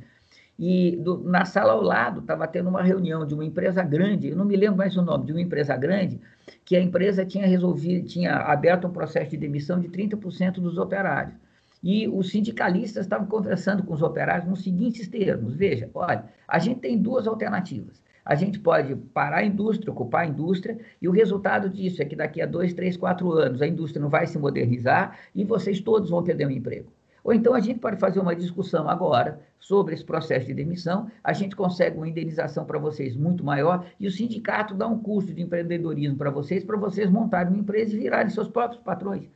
E 0.57 0.97
do, 0.97 1.19
na 1.23 1.45
sala 1.45 1.71
ao 1.71 1.81
lado 1.81 2.19
estava 2.19 2.45
tendo 2.45 2.67
uma 2.67 2.83
reunião 2.83 3.25
de 3.25 3.33
uma 3.33 3.45
empresa 3.45 3.81
grande, 3.81 4.29
eu 4.29 4.35
não 4.35 4.43
me 4.43 4.57
lembro 4.57 4.77
mais 4.77 4.97
o 4.97 5.01
nome, 5.01 5.25
de 5.25 5.31
uma 5.31 5.41
empresa 5.41 5.75
grande, 5.77 6.19
que 6.65 6.75
a 6.75 6.81
empresa 6.81 7.25
tinha 7.25 7.47
resolvido, 7.47 8.05
tinha 8.05 8.35
aberto 8.35 8.85
um 8.85 8.91
processo 8.91 9.31
de 9.31 9.37
demissão 9.37 9.79
de 9.79 9.87
30% 9.87 10.55
dos 10.55 10.77
operários. 10.77 11.33
E 11.81 12.09
os 12.09 12.29
sindicalistas 12.29 13.05
estavam 13.05 13.25
conversando 13.25 13.83
com 13.83 13.93
os 13.93 14.01
operários 14.01 14.49
nos 14.49 14.61
seguintes 14.61 15.07
termos: 15.07 15.55
veja, 15.55 15.89
olha, 15.93 16.25
a 16.45 16.59
gente 16.59 16.81
tem 16.81 16.97
duas 16.97 17.25
alternativas. 17.25 18.03
A 18.29 18.35
gente 18.35 18.59
pode 18.59 18.95
parar 18.95 19.37
a 19.37 19.43
indústria, 19.43 19.91
ocupar 19.91 20.21
a 20.21 20.27
indústria, 20.27 20.77
e 21.01 21.07
o 21.07 21.11
resultado 21.11 21.67
disso 21.67 21.99
é 21.99 22.05
que 22.05 22.15
daqui 22.15 22.39
a 22.39 22.45
dois, 22.45 22.75
três, 22.75 22.95
quatro 22.95 23.31
anos 23.31 23.59
a 23.59 23.65
indústria 23.65 23.99
não 23.99 24.07
vai 24.07 24.27
se 24.27 24.37
modernizar 24.37 25.17
e 25.33 25.43
vocês 25.43 25.81
todos 25.81 26.11
vão 26.11 26.21
perder 26.21 26.45
o 26.45 26.51
emprego. 26.51 26.91
Ou 27.23 27.33
então 27.33 27.55
a 27.55 27.59
gente 27.59 27.79
pode 27.79 27.97
fazer 27.97 28.19
uma 28.19 28.35
discussão 28.35 28.87
agora 28.87 29.41
sobre 29.59 29.95
esse 29.95 30.05
processo 30.05 30.45
de 30.45 30.53
demissão, 30.53 31.09
a 31.23 31.33
gente 31.33 31.55
consegue 31.55 31.97
uma 31.97 32.07
indenização 32.07 32.65
para 32.65 32.77
vocês 32.77 33.15
muito 33.15 33.43
maior 33.43 33.83
e 33.99 34.05
o 34.05 34.11
sindicato 34.11 34.75
dá 34.75 34.87
um 34.87 34.99
custo 34.99 35.33
de 35.33 35.41
empreendedorismo 35.41 36.15
para 36.15 36.29
vocês, 36.29 36.63
para 36.63 36.77
vocês 36.77 37.09
montarem 37.09 37.51
uma 37.51 37.61
empresa 37.61 37.95
e 37.95 37.99
virarem 37.99 38.29
seus 38.29 38.47
próprios 38.47 38.79
patrões. 38.83 39.27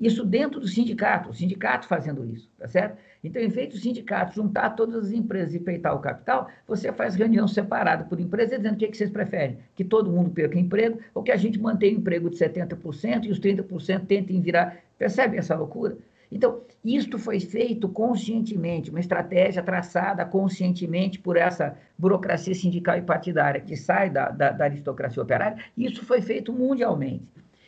Isso 0.00 0.24
dentro 0.24 0.60
do 0.60 0.68
sindicato, 0.68 1.30
o 1.30 1.34
sindicato 1.34 1.86
fazendo 1.86 2.24
isso, 2.24 2.48
tá 2.56 2.68
certo? 2.68 2.98
Então, 3.22 3.42
em 3.42 3.48
vez 3.48 3.68
do 3.68 3.76
sindicato 3.76 4.34
juntar 4.34 4.70
todas 4.70 5.06
as 5.06 5.12
empresas 5.12 5.54
e 5.54 5.58
peitar 5.58 5.94
o 5.94 5.98
capital, 5.98 6.48
você 6.68 6.92
faz 6.92 7.16
reunião 7.16 7.48
separada 7.48 8.04
por 8.04 8.20
empresa, 8.20 8.56
dizendo 8.56 8.74
o 8.74 8.78
que, 8.78 8.84
é 8.84 8.88
que 8.88 8.96
vocês 8.96 9.10
preferem, 9.10 9.58
que 9.74 9.82
todo 9.82 10.10
mundo 10.10 10.30
perca 10.30 10.56
emprego 10.56 11.00
ou 11.12 11.22
que 11.22 11.32
a 11.32 11.36
gente 11.36 11.60
mantenha 11.60 11.96
o 11.96 12.00
emprego 12.00 12.30
de 12.30 12.36
70% 12.36 13.24
e 13.24 13.30
os 13.30 13.40
30% 13.40 14.06
tentem 14.06 14.40
virar. 14.40 14.76
Percebe 14.96 15.36
essa 15.36 15.56
loucura? 15.56 15.98
Então, 16.30 16.60
isto 16.84 17.18
foi 17.18 17.40
feito 17.40 17.88
conscientemente, 17.88 18.90
uma 18.90 19.00
estratégia 19.00 19.62
traçada 19.62 20.24
conscientemente 20.24 21.18
por 21.18 21.36
essa 21.36 21.76
burocracia 21.98 22.54
sindical 22.54 22.98
e 22.98 23.02
partidária 23.02 23.60
que 23.60 23.76
sai 23.76 24.10
da, 24.10 24.28
da, 24.28 24.52
da 24.52 24.64
aristocracia 24.64 25.22
operária, 25.22 25.58
isso 25.76 26.04
foi 26.04 26.20
feito 26.20 26.52
mundialmente. 26.52 27.24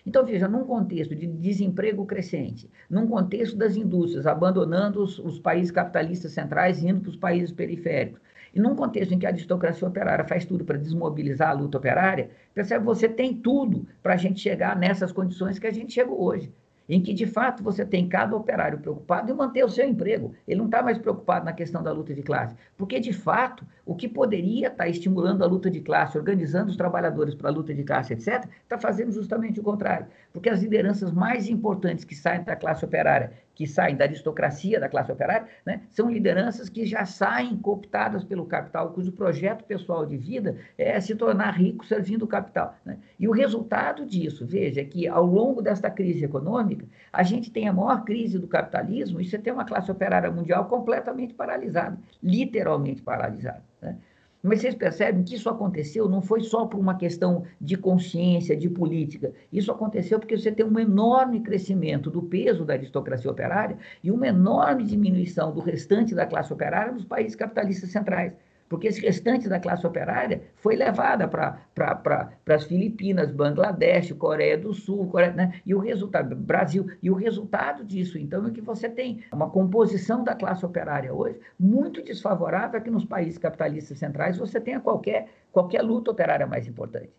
Então, 0.06 0.24
veja, 0.24 0.48
num 0.48 0.64
contexto 0.64 1.14
de 1.14 1.26
desemprego 1.26 2.06
crescente, 2.06 2.70
num 2.88 3.06
contexto 3.06 3.56
das 3.56 3.76
indústrias 3.76 4.26
abandonando 4.26 5.02
os, 5.02 5.18
os 5.18 5.38
países 5.38 5.70
capitalistas 5.70 6.32
centrais 6.32 6.82
e 6.82 6.88
indo 6.88 7.00
para 7.00 7.10
os 7.10 7.16
países 7.16 7.52
periféricos, 7.52 8.20
e 8.54 8.60
num 8.60 8.74
contexto 8.74 9.12
em 9.12 9.18
que 9.18 9.26
a 9.26 9.28
aristocracia 9.28 9.86
operária 9.86 10.24
faz 10.24 10.44
tudo 10.44 10.64
para 10.64 10.78
desmobilizar 10.78 11.50
a 11.50 11.52
luta 11.52 11.78
operária, 11.78 12.30
percebe, 12.52 12.84
você 12.84 13.08
tem 13.08 13.34
tudo 13.34 13.86
para 14.02 14.14
a 14.14 14.16
gente 14.16 14.40
chegar 14.40 14.76
nessas 14.76 15.12
condições 15.12 15.58
que 15.58 15.66
a 15.66 15.72
gente 15.72 15.92
chegou 15.92 16.20
hoje 16.20 16.52
em 16.90 17.00
que 17.00 17.14
de 17.14 17.24
fato 17.24 17.62
você 17.62 17.84
tem 17.84 18.08
cada 18.08 18.36
operário 18.36 18.78
preocupado 18.78 19.30
em 19.30 19.34
manter 19.34 19.64
o 19.64 19.68
seu 19.68 19.86
emprego. 19.86 20.34
Ele 20.46 20.58
não 20.58 20.66
está 20.66 20.82
mais 20.82 20.98
preocupado 20.98 21.44
na 21.44 21.52
questão 21.52 21.82
da 21.82 21.92
luta 21.92 22.12
de 22.12 22.22
classe, 22.22 22.56
porque 22.76 22.98
de 22.98 23.12
fato 23.12 23.64
o 23.86 23.94
que 23.94 24.08
poderia 24.08 24.66
estar 24.66 24.84
tá 24.84 24.88
estimulando 24.88 25.44
a 25.44 25.46
luta 25.46 25.70
de 25.70 25.80
classe, 25.80 26.18
organizando 26.18 26.70
os 26.70 26.76
trabalhadores 26.76 27.34
para 27.34 27.48
a 27.48 27.52
luta 27.52 27.72
de 27.72 27.84
classe, 27.84 28.12
etc., 28.12 28.48
está 28.62 28.76
fazendo 28.76 29.12
justamente 29.12 29.60
o 29.60 29.62
contrário, 29.62 30.06
porque 30.32 30.50
as 30.50 30.60
lideranças 30.60 31.12
mais 31.12 31.48
importantes 31.48 32.04
que 32.04 32.14
saem 32.14 32.42
da 32.42 32.56
classe 32.56 32.84
operária 32.84 33.32
que 33.60 33.66
saem 33.66 33.94
da 33.94 34.06
aristocracia 34.06 34.80
da 34.80 34.88
classe 34.88 35.12
operária, 35.12 35.46
né, 35.66 35.82
são 35.90 36.10
lideranças 36.10 36.70
que 36.70 36.86
já 36.86 37.04
saem 37.04 37.54
cooptadas 37.58 38.24
pelo 38.24 38.46
capital, 38.46 38.94
cujo 38.94 39.12
projeto 39.12 39.64
pessoal 39.64 40.06
de 40.06 40.16
vida 40.16 40.56
é 40.78 40.98
se 40.98 41.14
tornar 41.14 41.50
rico 41.50 41.84
servindo 41.84 42.22
o 42.22 42.26
capital. 42.26 42.74
Né? 42.82 42.96
E 43.18 43.28
o 43.28 43.32
resultado 43.32 44.06
disso, 44.06 44.46
veja, 44.46 44.80
é 44.80 44.84
que 44.84 45.06
ao 45.06 45.26
longo 45.26 45.60
desta 45.60 45.90
crise 45.90 46.24
econômica, 46.24 46.86
a 47.12 47.22
gente 47.22 47.50
tem 47.50 47.68
a 47.68 47.72
maior 47.74 48.02
crise 48.02 48.38
do 48.38 48.48
capitalismo 48.48 49.20
e 49.20 49.28
você 49.28 49.36
tem 49.36 49.52
uma 49.52 49.66
classe 49.66 49.90
operária 49.90 50.30
mundial 50.30 50.64
completamente 50.64 51.34
paralisada, 51.34 51.98
literalmente 52.22 53.02
paralisada. 53.02 53.62
Né? 53.82 53.98
Mas 54.42 54.60
vocês 54.60 54.74
percebem 54.74 55.22
que 55.22 55.34
isso 55.34 55.48
aconteceu 55.50 56.08
não 56.08 56.22
foi 56.22 56.40
só 56.40 56.64
por 56.64 56.80
uma 56.80 56.96
questão 56.96 57.44
de 57.60 57.76
consciência, 57.76 58.56
de 58.56 58.68
política. 58.70 59.32
Isso 59.52 59.70
aconteceu 59.70 60.18
porque 60.18 60.36
você 60.36 60.50
tem 60.50 60.64
um 60.64 60.78
enorme 60.78 61.40
crescimento 61.40 62.10
do 62.10 62.22
peso 62.22 62.64
da 62.64 62.74
aristocracia 62.74 63.30
operária 63.30 63.76
e 64.02 64.10
uma 64.10 64.28
enorme 64.28 64.84
diminuição 64.84 65.52
do 65.52 65.60
restante 65.60 66.14
da 66.14 66.26
classe 66.26 66.52
operária 66.52 66.92
nos 66.92 67.04
países 67.04 67.36
capitalistas 67.36 67.90
centrais 67.90 68.32
porque 68.70 68.86
esse 68.86 69.00
restante 69.00 69.48
da 69.48 69.58
classe 69.58 69.84
operária 69.84 70.42
foi 70.54 70.76
levada 70.76 71.26
para 71.26 71.58
pra, 71.74 72.30
as 72.48 72.64
Filipinas, 72.64 73.32
Bangladesh, 73.32 74.12
Coreia 74.12 74.56
do 74.56 74.72
Sul, 74.72 75.08
Coreia, 75.08 75.32
né? 75.32 75.60
e 75.66 75.74
o 75.74 75.80
resultado, 75.80 76.36
Brasil, 76.36 76.86
e 77.02 77.10
o 77.10 77.14
resultado 77.14 77.84
disso, 77.84 78.16
então, 78.16 78.46
é 78.46 78.50
que 78.52 78.60
você 78.60 78.88
tem 78.88 79.24
uma 79.32 79.50
composição 79.50 80.22
da 80.22 80.36
classe 80.36 80.64
operária 80.64 81.12
hoje 81.12 81.40
muito 81.58 82.00
desfavorável 82.00 82.78
a 82.78 82.80
que 82.80 82.92
nos 82.92 83.04
países 83.04 83.38
capitalistas 83.38 83.98
centrais 83.98 84.38
você 84.38 84.60
tenha 84.60 84.78
qualquer, 84.78 85.28
qualquer 85.50 85.82
luta 85.82 86.12
operária 86.12 86.46
mais 86.46 86.68
importante. 86.68 87.10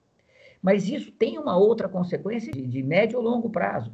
Mas 0.62 0.88
isso 0.88 1.12
tem 1.12 1.38
uma 1.38 1.58
outra 1.58 1.90
consequência 1.90 2.50
de, 2.54 2.66
de 2.66 2.82
médio 2.82 3.20
ou 3.20 3.26
longo 3.26 3.50
prazo 3.50 3.92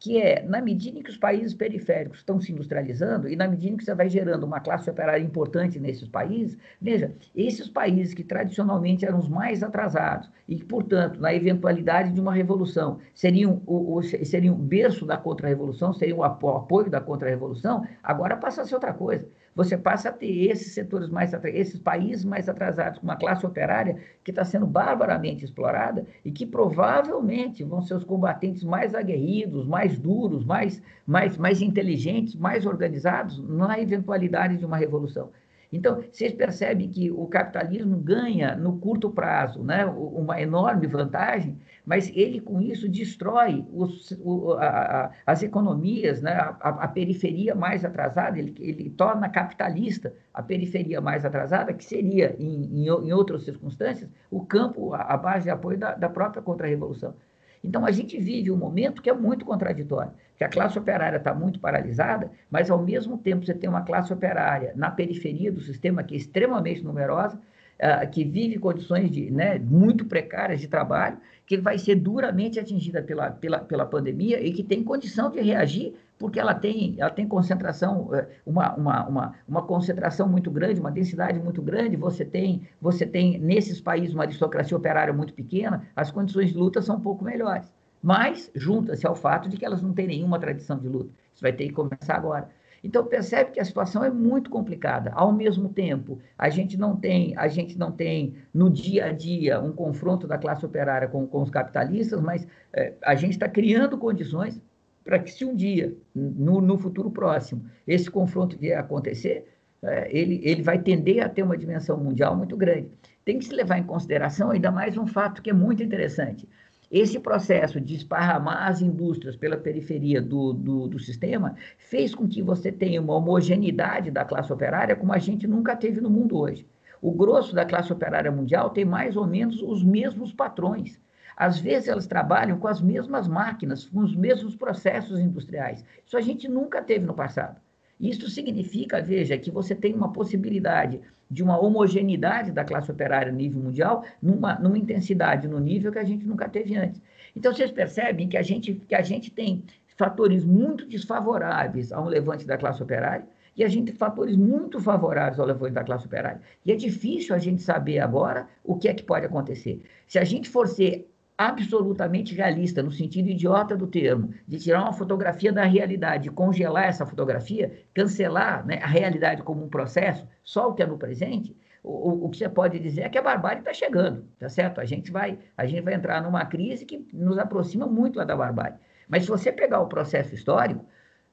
que 0.00 0.16
é, 0.16 0.42
na 0.42 0.62
medida 0.62 0.98
em 0.98 1.02
que 1.02 1.10
os 1.10 1.18
países 1.18 1.52
periféricos 1.52 2.20
estão 2.20 2.40
se 2.40 2.50
industrializando 2.50 3.28
e 3.28 3.36
na 3.36 3.46
medida 3.46 3.74
em 3.74 3.76
que 3.76 3.84
você 3.84 3.94
vai 3.94 4.08
gerando 4.08 4.44
uma 4.44 4.58
classe 4.58 4.88
operária 4.88 5.22
importante 5.22 5.78
nesses 5.78 6.08
países, 6.08 6.56
veja, 6.80 7.12
esses 7.36 7.68
países 7.68 8.14
que 8.14 8.24
tradicionalmente 8.24 9.04
eram 9.04 9.18
os 9.18 9.28
mais 9.28 9.62
atrasados 9.62 10.30
e 10.48 10.56
que, 10.56 10.64
portanto, 10.64 11.20
na 11.20 11.34
eventualidade 11.34 12.12
de 12.12 12.20
uma 12.20 12.32
revolução, 12.32 12.98
seriam 13.14 13.62
o, 13.66 13.96
o 13.96 14.02
seriam 14.02 14.54
berço 14.54 15.04
da 15.04 15.18
contra-revolução, 15.18 15.92
seriam 15.92 16.18
o 16.18 16.24
apoio 16.24 16.88
da 16.88 17.00
contra-revolução, 17.00 17.86
agora 18.02 18.38
passa 18.38 18.62
a 18.62 18.64
ser 18.64 18.74
outra 18.74 18.94
coisa 18.94 19.28
você 19.54 19.76
passa 19.76 20.08
a 20.08 20.12
ter 20.12 20.50
esses 20.50 20.72
setores 20.72 21.08
mais 21.08 21.32
esses 21.44 21.78
países 21.78 22.24
mais 22.24 22.48
atrasados 22.48 22.98
com 22.98 23.04
uma 23.04 23.16
classe 23.16 23.44
operária 23.44 23.98
que 24.22 24.30
está 24.30 24.44
sendo 24.44 24.66
barbaramente 24.66 25.44
explorada 25.44 26.06
e 26.24 26.30
que 26.30 26.46
provavelmente 26.46 27.64
vão 27.64 27.82
ser 27.82 27.94
os 27.94 28.04
combatentes 28.04 28.62
mais 28.62 28.94
aguerridos, 28.94 29.66
mais 29.66 29.98
duros, 29.98 30.44
mais, 30.44 30.82
mais, 31.06 31.36
mais 31.36 31.60
inteligentes, 31.60 32.34
mais 32.34 32.64
organizados 32.64 33.42
na 33.48 33.78
eventualidade 33.78 34.56
de 34.56 34.64
uma 34.64 34.76
revolução. 34.76 35.30
Então, 35.72 36.02
vocês 36.02 36.32
percebem 36.32 36.88
que 36.88 37.10
o 37.10 37.26
capitalismo 37.26 37.96
ganha 37.96 38.56
no 38.56 38.78
curto 38.78 39.08
prazo 39.10 39.62
né, 39.62 39.84
uma 39.86 40.40
enorme 40.40 40.86
vantagem, 40.88 41.58
mas 41.86 42.10
ele 42.14 42.40
com 42.40 42.60
isso 42.60 42.88
destrói 42.88 43.64
os, 43.72 44.10
o, 44.20 44.54
a, 44.54 45.12
as 45.24 45.42
economias, 45.44 46.20
né, 46.20 46.32
a, 46.32 46.68
a, 46.70 46.88
periferia 46.88 47.54
mais 47.54 47.84
atrasada, 47.84 48.38
ele, 48.38 48.54
ele, 48.58 48.90
torna 48.90 49.28
capitalista 49.28 50.12
a 50.34 50.42
periferia 50.42 51.00
mais 51.00 51.24
atrasada, 51.24 51.72
que 51.72 51.84
seria, 51.84 52.34
em, 52.38 52.64
em, 52.64 52.86
em 52.86 53.12
outras 53.12 53.44
circunstâncias, 53.44 54.10
o 54.28 54.44
campo, 54.44 54.92
a, 54.92 55.02
a 55.02 55.16
base 55.16 55.44
de 55.44 55.50
apoio 55.50 55.78
da, 55.78 55.94
da 55.94 56.08
própria 56.08 56.42
contra-revolução. 56.42 57.14
Então, 57.62 57.84
a 57.84 57.90
gente 57.90 58.18
vive 58.18 58.50
um 58.50 58.56
momento 58.56 59.02
que 59.02 59.10
é 59.10 59.12
muito 59.12 59.44
contraditório, 59.44 60.12
que 60.36 60.42
a 60.42 60.48
classe 60.48 60.78
operária 60.78 61.18
está 61.18 61.34
muito 61.34 61.60
paralisada, 61.60 62.30
mas, 62.50 62.70
ao 62.70 62.82
mesmo 62.82 63.18
tempo, 63.18 63.44
você 63.44 63.54
tem 63.54 63.68
uma 63.68 63.82
classe 63.82 64.12
operária 64.12 64.72
na 64.74 64.90
periferia 64.90 65.52
do 65.52 65.60
sistema, 65.60 66.02
que 66.02 66.14
é 66.14 66.16
extremamente 66.16 66.82
numerosa, 66.82 67.38
uh, 67.80 68.10
que 68.10 68.24
vive 68.24 68.58
condições 68.58 69.10
de, 69.10 69.30
né, 69.30 69.58
muito 69.58 70.06
precárias 70.06 70.60
de 70.60 70.68
trabalho, 70.68 71.18
que 71.46 71.58
vai 71.58 71.78
ser 71.78 71.96
duramente 71.96 72.58
atingida 72.58 73.02
pela, 73.02 73.30
pela, 73.30 73.58
pela 73.58 73.84
pandemia 73.84 74.40
e 74.40 74.52
que 74.52 74.62
tem 74.62 74.82
condição 74.82 75.30
de 75.30 75.40
reagir 75.40 75.94
porque 76.20 76.38
ela 76.38 76.52
tem, 76.52 76.96
ela 76.98 77.08
tem 77.08 77.26
concentração, 77.26 78.14
é, 78.14 78.28
uma, 78.44 78.74
uma, 78.74 79.08
uma, 79.08 79.34
uma 79.48 79.62
concentração 79.62 80.28
muito 80.28 80.50
grande, 80.50 80.78
uma 80.78 80.90
densidade 80.90 81.40
muito 81.40 81.62
grande, 81.62 81.96
você 81.96 82.26
tem, 82.26 82.68
você 82.78 83.06
tem 83.06 83.38
nesses 83.38 83.80
países 83.80 84.14
uma 84.14 84.24
aristocracia 84.24 84.76
operária 84.76 85.14
muito 85.14 85.32
pequena, 85.32 85.88
as 85.96 86.10
condições 86.10 86.50
de 86.50 86.58
luta 86.58 86.82
são 86.82 86.96
um 86.96 87.00
pouco 87.00 87.24
melhores. 87.24 87.72
Mas 88.02 88.50
junta-se 88.54 89.06
ao 89.06 89.14
fato 89.16 89.48
de 89.48 89.56
que 89.56 89.64
elas 89.64 89.80
não 89.80 89.94
têm 89.94 90.08
nenhuma 90.08 90.38
tradição 90.38 90.78
de 90.78 90.88
luta. 90.88 91.10
Isso 91.32 91.40
vai 91.40 91.54
ter 91.54 91.68
que 91.68 91.72
começar 91.72 92.16
agora. 92.16 92.50
Então 92.84 93.04
percebe 93.06 93.52
que 93.52 93.60
a 93.60 93.64
situação 93.64 94.04
é 94.04 94.10
muito 94.10 94.50
complicada. 94.50 95.12
Ao 95.14 95.32
mesmo 95.32 95.70
tempo, 95.70 96.18
a 96.36 96.50
gente 96.50 96.76
não 96.76 96.96
tem, 96.96 97.34
a 97.38 97.48
gente 97.48 97.78
não 97.78 97.90
tem 97.90 98.34
no 98.52 98.68
dia 98.68 99.06
a 99.06 99.12
dia 99.12 99.58
um 99.58 99.72
confronto 99.72 100.26
da 100.26 100.36
classe 100.36 100.66
operária 100.66 101.08
com, 101.08 101.26
com 101.26 101.40
os 101.40 101.50
capitalistas, 101.50 102.20
mas 102.20 102.46
é, 102.74 102.92
a 103.02 103.14
gente 103.14 103.32
está 103.32 103.48
criando 103.48 103.96
condições 103.96 104.60
para 105.10 105.18
que 105.18 105.32
se 105.32 105.44
um 105.44 105.56
dia, 105.56 105.92
no, 106.14 106.60
no, 106.60 106.78
futuro 106.78 107.10
próximo, 107.10 107.64
esse 107.84 108.08
confronto 108.08 108.56
vier 108.56 108.78
a 108.78 108.80
acontecer, 108.80 109.44
é, 109.82 110.08
ele, 110.16 110.40
ele 110.44 110.62
vai 110.62 110.78
tender 110.78 111.20
a 111.20 111.28
ter 111.28 111.42
uma 111.42 111.56
dimensão 111.56 111.96
mundial 111.96 112.36
muito 112.36 112.56
grande. 112.56 112.92
Tem 113.24 113.36
que 113.36 113.44
se 113.44 113.52
levar 113.52 113.78
em 113.78 113.82
consideração 113.82 114.52
ainda 114.52 114.70
mais 114.70 114.96
um 114.96 115.08
fato 115.08 115.42
que 115.42 115.50
é 115.50 115.52
muito 115.52 115.82
interessante. 115.82 116.48
Esse 116.88 117.18
processo 117.18 117.80
de 117.80 117.96
esparramar 117.96 118.68
as 118.68 118.82
indústrias 118.82 119.34
pela 119.34 119.56
periferia 119.56 120.22
do, 120.22 120.52
do, 120.52 120.86
do, 120.86 121.00
sistema 121.00 121.56
fez 121.76 122.14
com 122.14 122.28
que 122.28 122.40
você 122.40 122.70
tenha 122.70 123.02
uma 123.02 123.16
homogeneidade 123.16 124.12
da 124.12 124.24
classe 124.24 124.52
operária 124.52 124.94
como 124.94 125.12
a 125.12 125.18
gente 125.18 125.44
nunca 125.44 125.74
teve 125.74 126.00
no 126.00 126.08
mundo 126.08 126.38
hoje. 126.38 126.64
O 127.02 127.10
grosso 127.10 127.52
da 127.52 127.64
classe 127.64 127.92
operária 127.92 128.30
mundial 128.30 128.70
tem 128.70 128.84
mais 128.84 129.16
ou 129.16 129.26
menos 129.26 129.60
os 129.60 129.82
mesmos 129.82 130.32
patrões. 130.32 131.00
Às 131.40 131.58
vezes 131.58 131.88
elas 131.88 132.06
trabalham 132.06 132.58
com 132.58 132.68
as 132.68 132.82
mesmas 132.82 133.26
máquinas, 133.26 133.86
com 133.86 134.00
os 134.00 134.14
mesmos 134.14 134.54
processos 134.54 135.18
industriais. 135.18 135.82
Isso 136.04 136.18
a 136.18 136.20
gente 136.20 136.46
nunca 136.46 136.82
teve 136.82 137.06
no 137.06 137.14
passado. 137.14 137.58
Isso 137.98 138.28
significa, 138.28 139.00
veja, 139.00 139.38
que 139.38 139.50
você 139.50 139.74
tem 139.74 139.94
uma 139.94 140.12
possibilidade 140.12 141.00
de 141.30 141.42
uma 141.42 141.58
homogeneidade 141.58 142.52
da 142.52 142.62
classe 142.62 142.90
operária 142.90 143.32
a 143.32 143.34
nível 143.34 143.62
mundial, 143.62 144.04
numa, 144.20 144.58
numa 144.58 144.76
intensidade, 144.76 145.48
no 145.48 145.58
nível 145.58 145.90
que 145.90 145.98
a 145.98 146.04
gente 146.04 146.26
nunca 146.26 146.46
teve 146.46 146.76
antes. 146.76 147.00
Então, 147.34 147.54
vocês 147.54 147.70
percebem 147.70 148.28
que 148.28 148.36
a 148.36 148.42
gente, 148.42 148.74
que 148.74 148.94
a 148.94 149.00
gente 149.00 149.30
tem 149.30 149.64
fatores 149.96 150.44
muito 150.44 150.86
desfavoráveis 150.86 151.90
a 151.90 152.02
um 152.02 152.06
levante 152.06 152.46
da 152.46 152.58
classe 152.58 152.82
operária 152.82 153.24
E 153.56 153.64
a 153.64 153.68
gente 153.68 153.86
tem 153.86 153.94
fatores 153.94 154.36
muito 154.36 154.78
favoráveis 154.78 155.40
ao 155.40 155.46
levantamento 155.46 155.74
da 155.74 155.84
classe 155.84 156.04
operária. 156.04 156.42
E 156.66 156.70
é 156.70 156.76
difícil 156.76 157.34
a 157.34 157.38
gente 157.38 157.62
saber 157.62 157.98
agora 157.98 158.46
o 158.62 158.76
que 158.76 158.88
é 158.88 158.94
que 158.94 159.02
pode 159.02 159.24
acontecer. 159.24 159.82
Se 160.06 160.18
a 160.18 160.24
gente 160.24 160.46
for 160.46 160.68
ser 160.68 161.09
absolutamente 161.40 162.34
realista, 162.34 162.82
no 162.82 162.90
sentido 162.90 163.30
idiota 163.30 163.74
do 163.74 163.86
termo, 163.86 164.34
de 164.46 164.58
tirar 164.58 164.82
uma 164.82 164.92
fotografia 164.92 165.50
da 165.50 165.64
realidade, 165.64 166.30
congelar 166.30 166.84
essa 166.84 167.06
fotografia, 167.06 167.82
cancelar 167.94 168.66
né, 168.66 168.78
a 168.82 168.86
realidade 168.86 169.42
como 169.42 169.64
um 169.64 169.68
processo, 169.70 170.28
só 170.44 170.68
o 170.68 170.74
que 170.74 170.82
é 170.82 170.86
no 170.86 170.98
presente, 170.98 171.56
o, 171.82 172.26
o 172.26 172.28
que 172.28 172.36
você 172.36 172.46
pode 172.46 172.78
dizer 172.78 173.02
é 173.04 173.08
que 173.08 173.16
a 173.16 173.22
barbárie 173.22 173.60
está 173.60 173.72
chegando, 173.72 174.28
tá 174.38 174.50
certo? 174.50 174.82
A 174.82 174.84
gente, 174.84 175.10
vai, 175.10 175.38
a 175.56 175.64
gente 175.64 175.80
vai 175.80 175.94
entrar 175.94 176.22
numa 176.22 176.44
crise 176.44 176.84
que 176.84 177.08
nos 177.10 177.38
aproxima 177.38 177.86
muito 177.86 178.22
da 178.22 178.36
barbárie. 178.36 178.76
Mas 179.08 179.22
se 179.22 179.30
você 179.30 179.50
pegar 179.50 179.80
o 179.80 179.88
processo 179.88 180.34
histórico, 180.34 180.84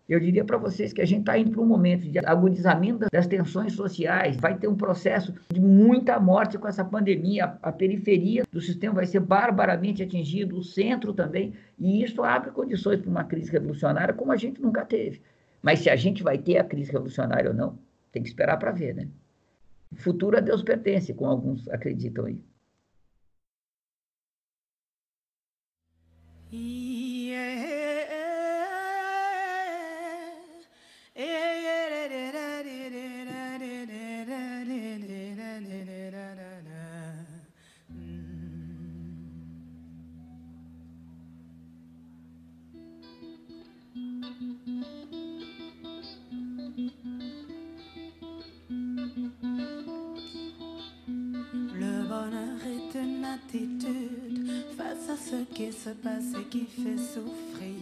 eu 0.07 0.19
diria 0.19 0.45
para 0.45 0.57
vocês 0.57 0.93
que 0.93 1.01
a 1.01 1.05
gente 1.05 1.21
está 1.21 1.37
indo 1.37 1.51
para 1.51 1.61
um 1.61 1.65
momento 1.65 2.09
de 2.09 2.19
agudizamento 2.19 3.05
das 3.11 3.27
tensões 3.27 3.73
sociais, 3.73 4.37
vai 4.37 4.57
ter 4.57 4.67
um 4.67 4.75
processo 4.75 5.33
de 5.51 5.59
muita 5.59 6.19
morte 6.19 6.57
com 6.57 6.67
essa 6.67 6.83
pandemia, 6.83 7.57
a, 7.61 7.71
periferia 7.71 8.43
do 8.51 8.61
sistema 8.61 8.95
vai 8.95 9.05
ser 9.05 9.19
barbaramente 9.19 10.01
atingido, 10.01 10.57
o 10.57 10.63
centro 10.63 11.13
também, 11.13 11.53
e 11.77 12.03
isso 12.03 12.23
abre 12.23 12.51
condições 12.51 13.01
para 13.01 13.09
uma 13.09 13.23
crise 13.23 13.51
revolucionária 13.51 14.13
como 14.13 14.31
a 14.31 14.37
gente 14.37 14.61
nunca 14.61 14.85
teve. 14.85 15.21
Mas 15.61 15.79
se 15.79 15.89
a 15.89 15.95
gente 15.95 16.23
vai 16.23 16.37
ter 16.37 16.57
a 16.57 16.63
crise 16.63 16.91
revolucionária 16.91 17.49
ou 17.49 17.55
não, 17.55 17.77
tem 18.11 18.23
que 18.23 18.29
esperar 18.29 18.57
para 18.57 18.71
ver, 18.71 18.95
né? 18.95 19.07
O 19.91 19.95
futuro 19.95 20.37
a 20.37 20.39
Deus 20.39 20.63
pertence, 20.63 21.13
como 21.13 21.31
alguns 21.31 21.67
acreditam 21.69 22.25
aí. 22.25 22.39
ce 26.49 26.86
se 55.87 55.93
passe 55.93 56.33
qui 56.49 56.65
fait 56.65 56.97
souffrir, 56.97 57.76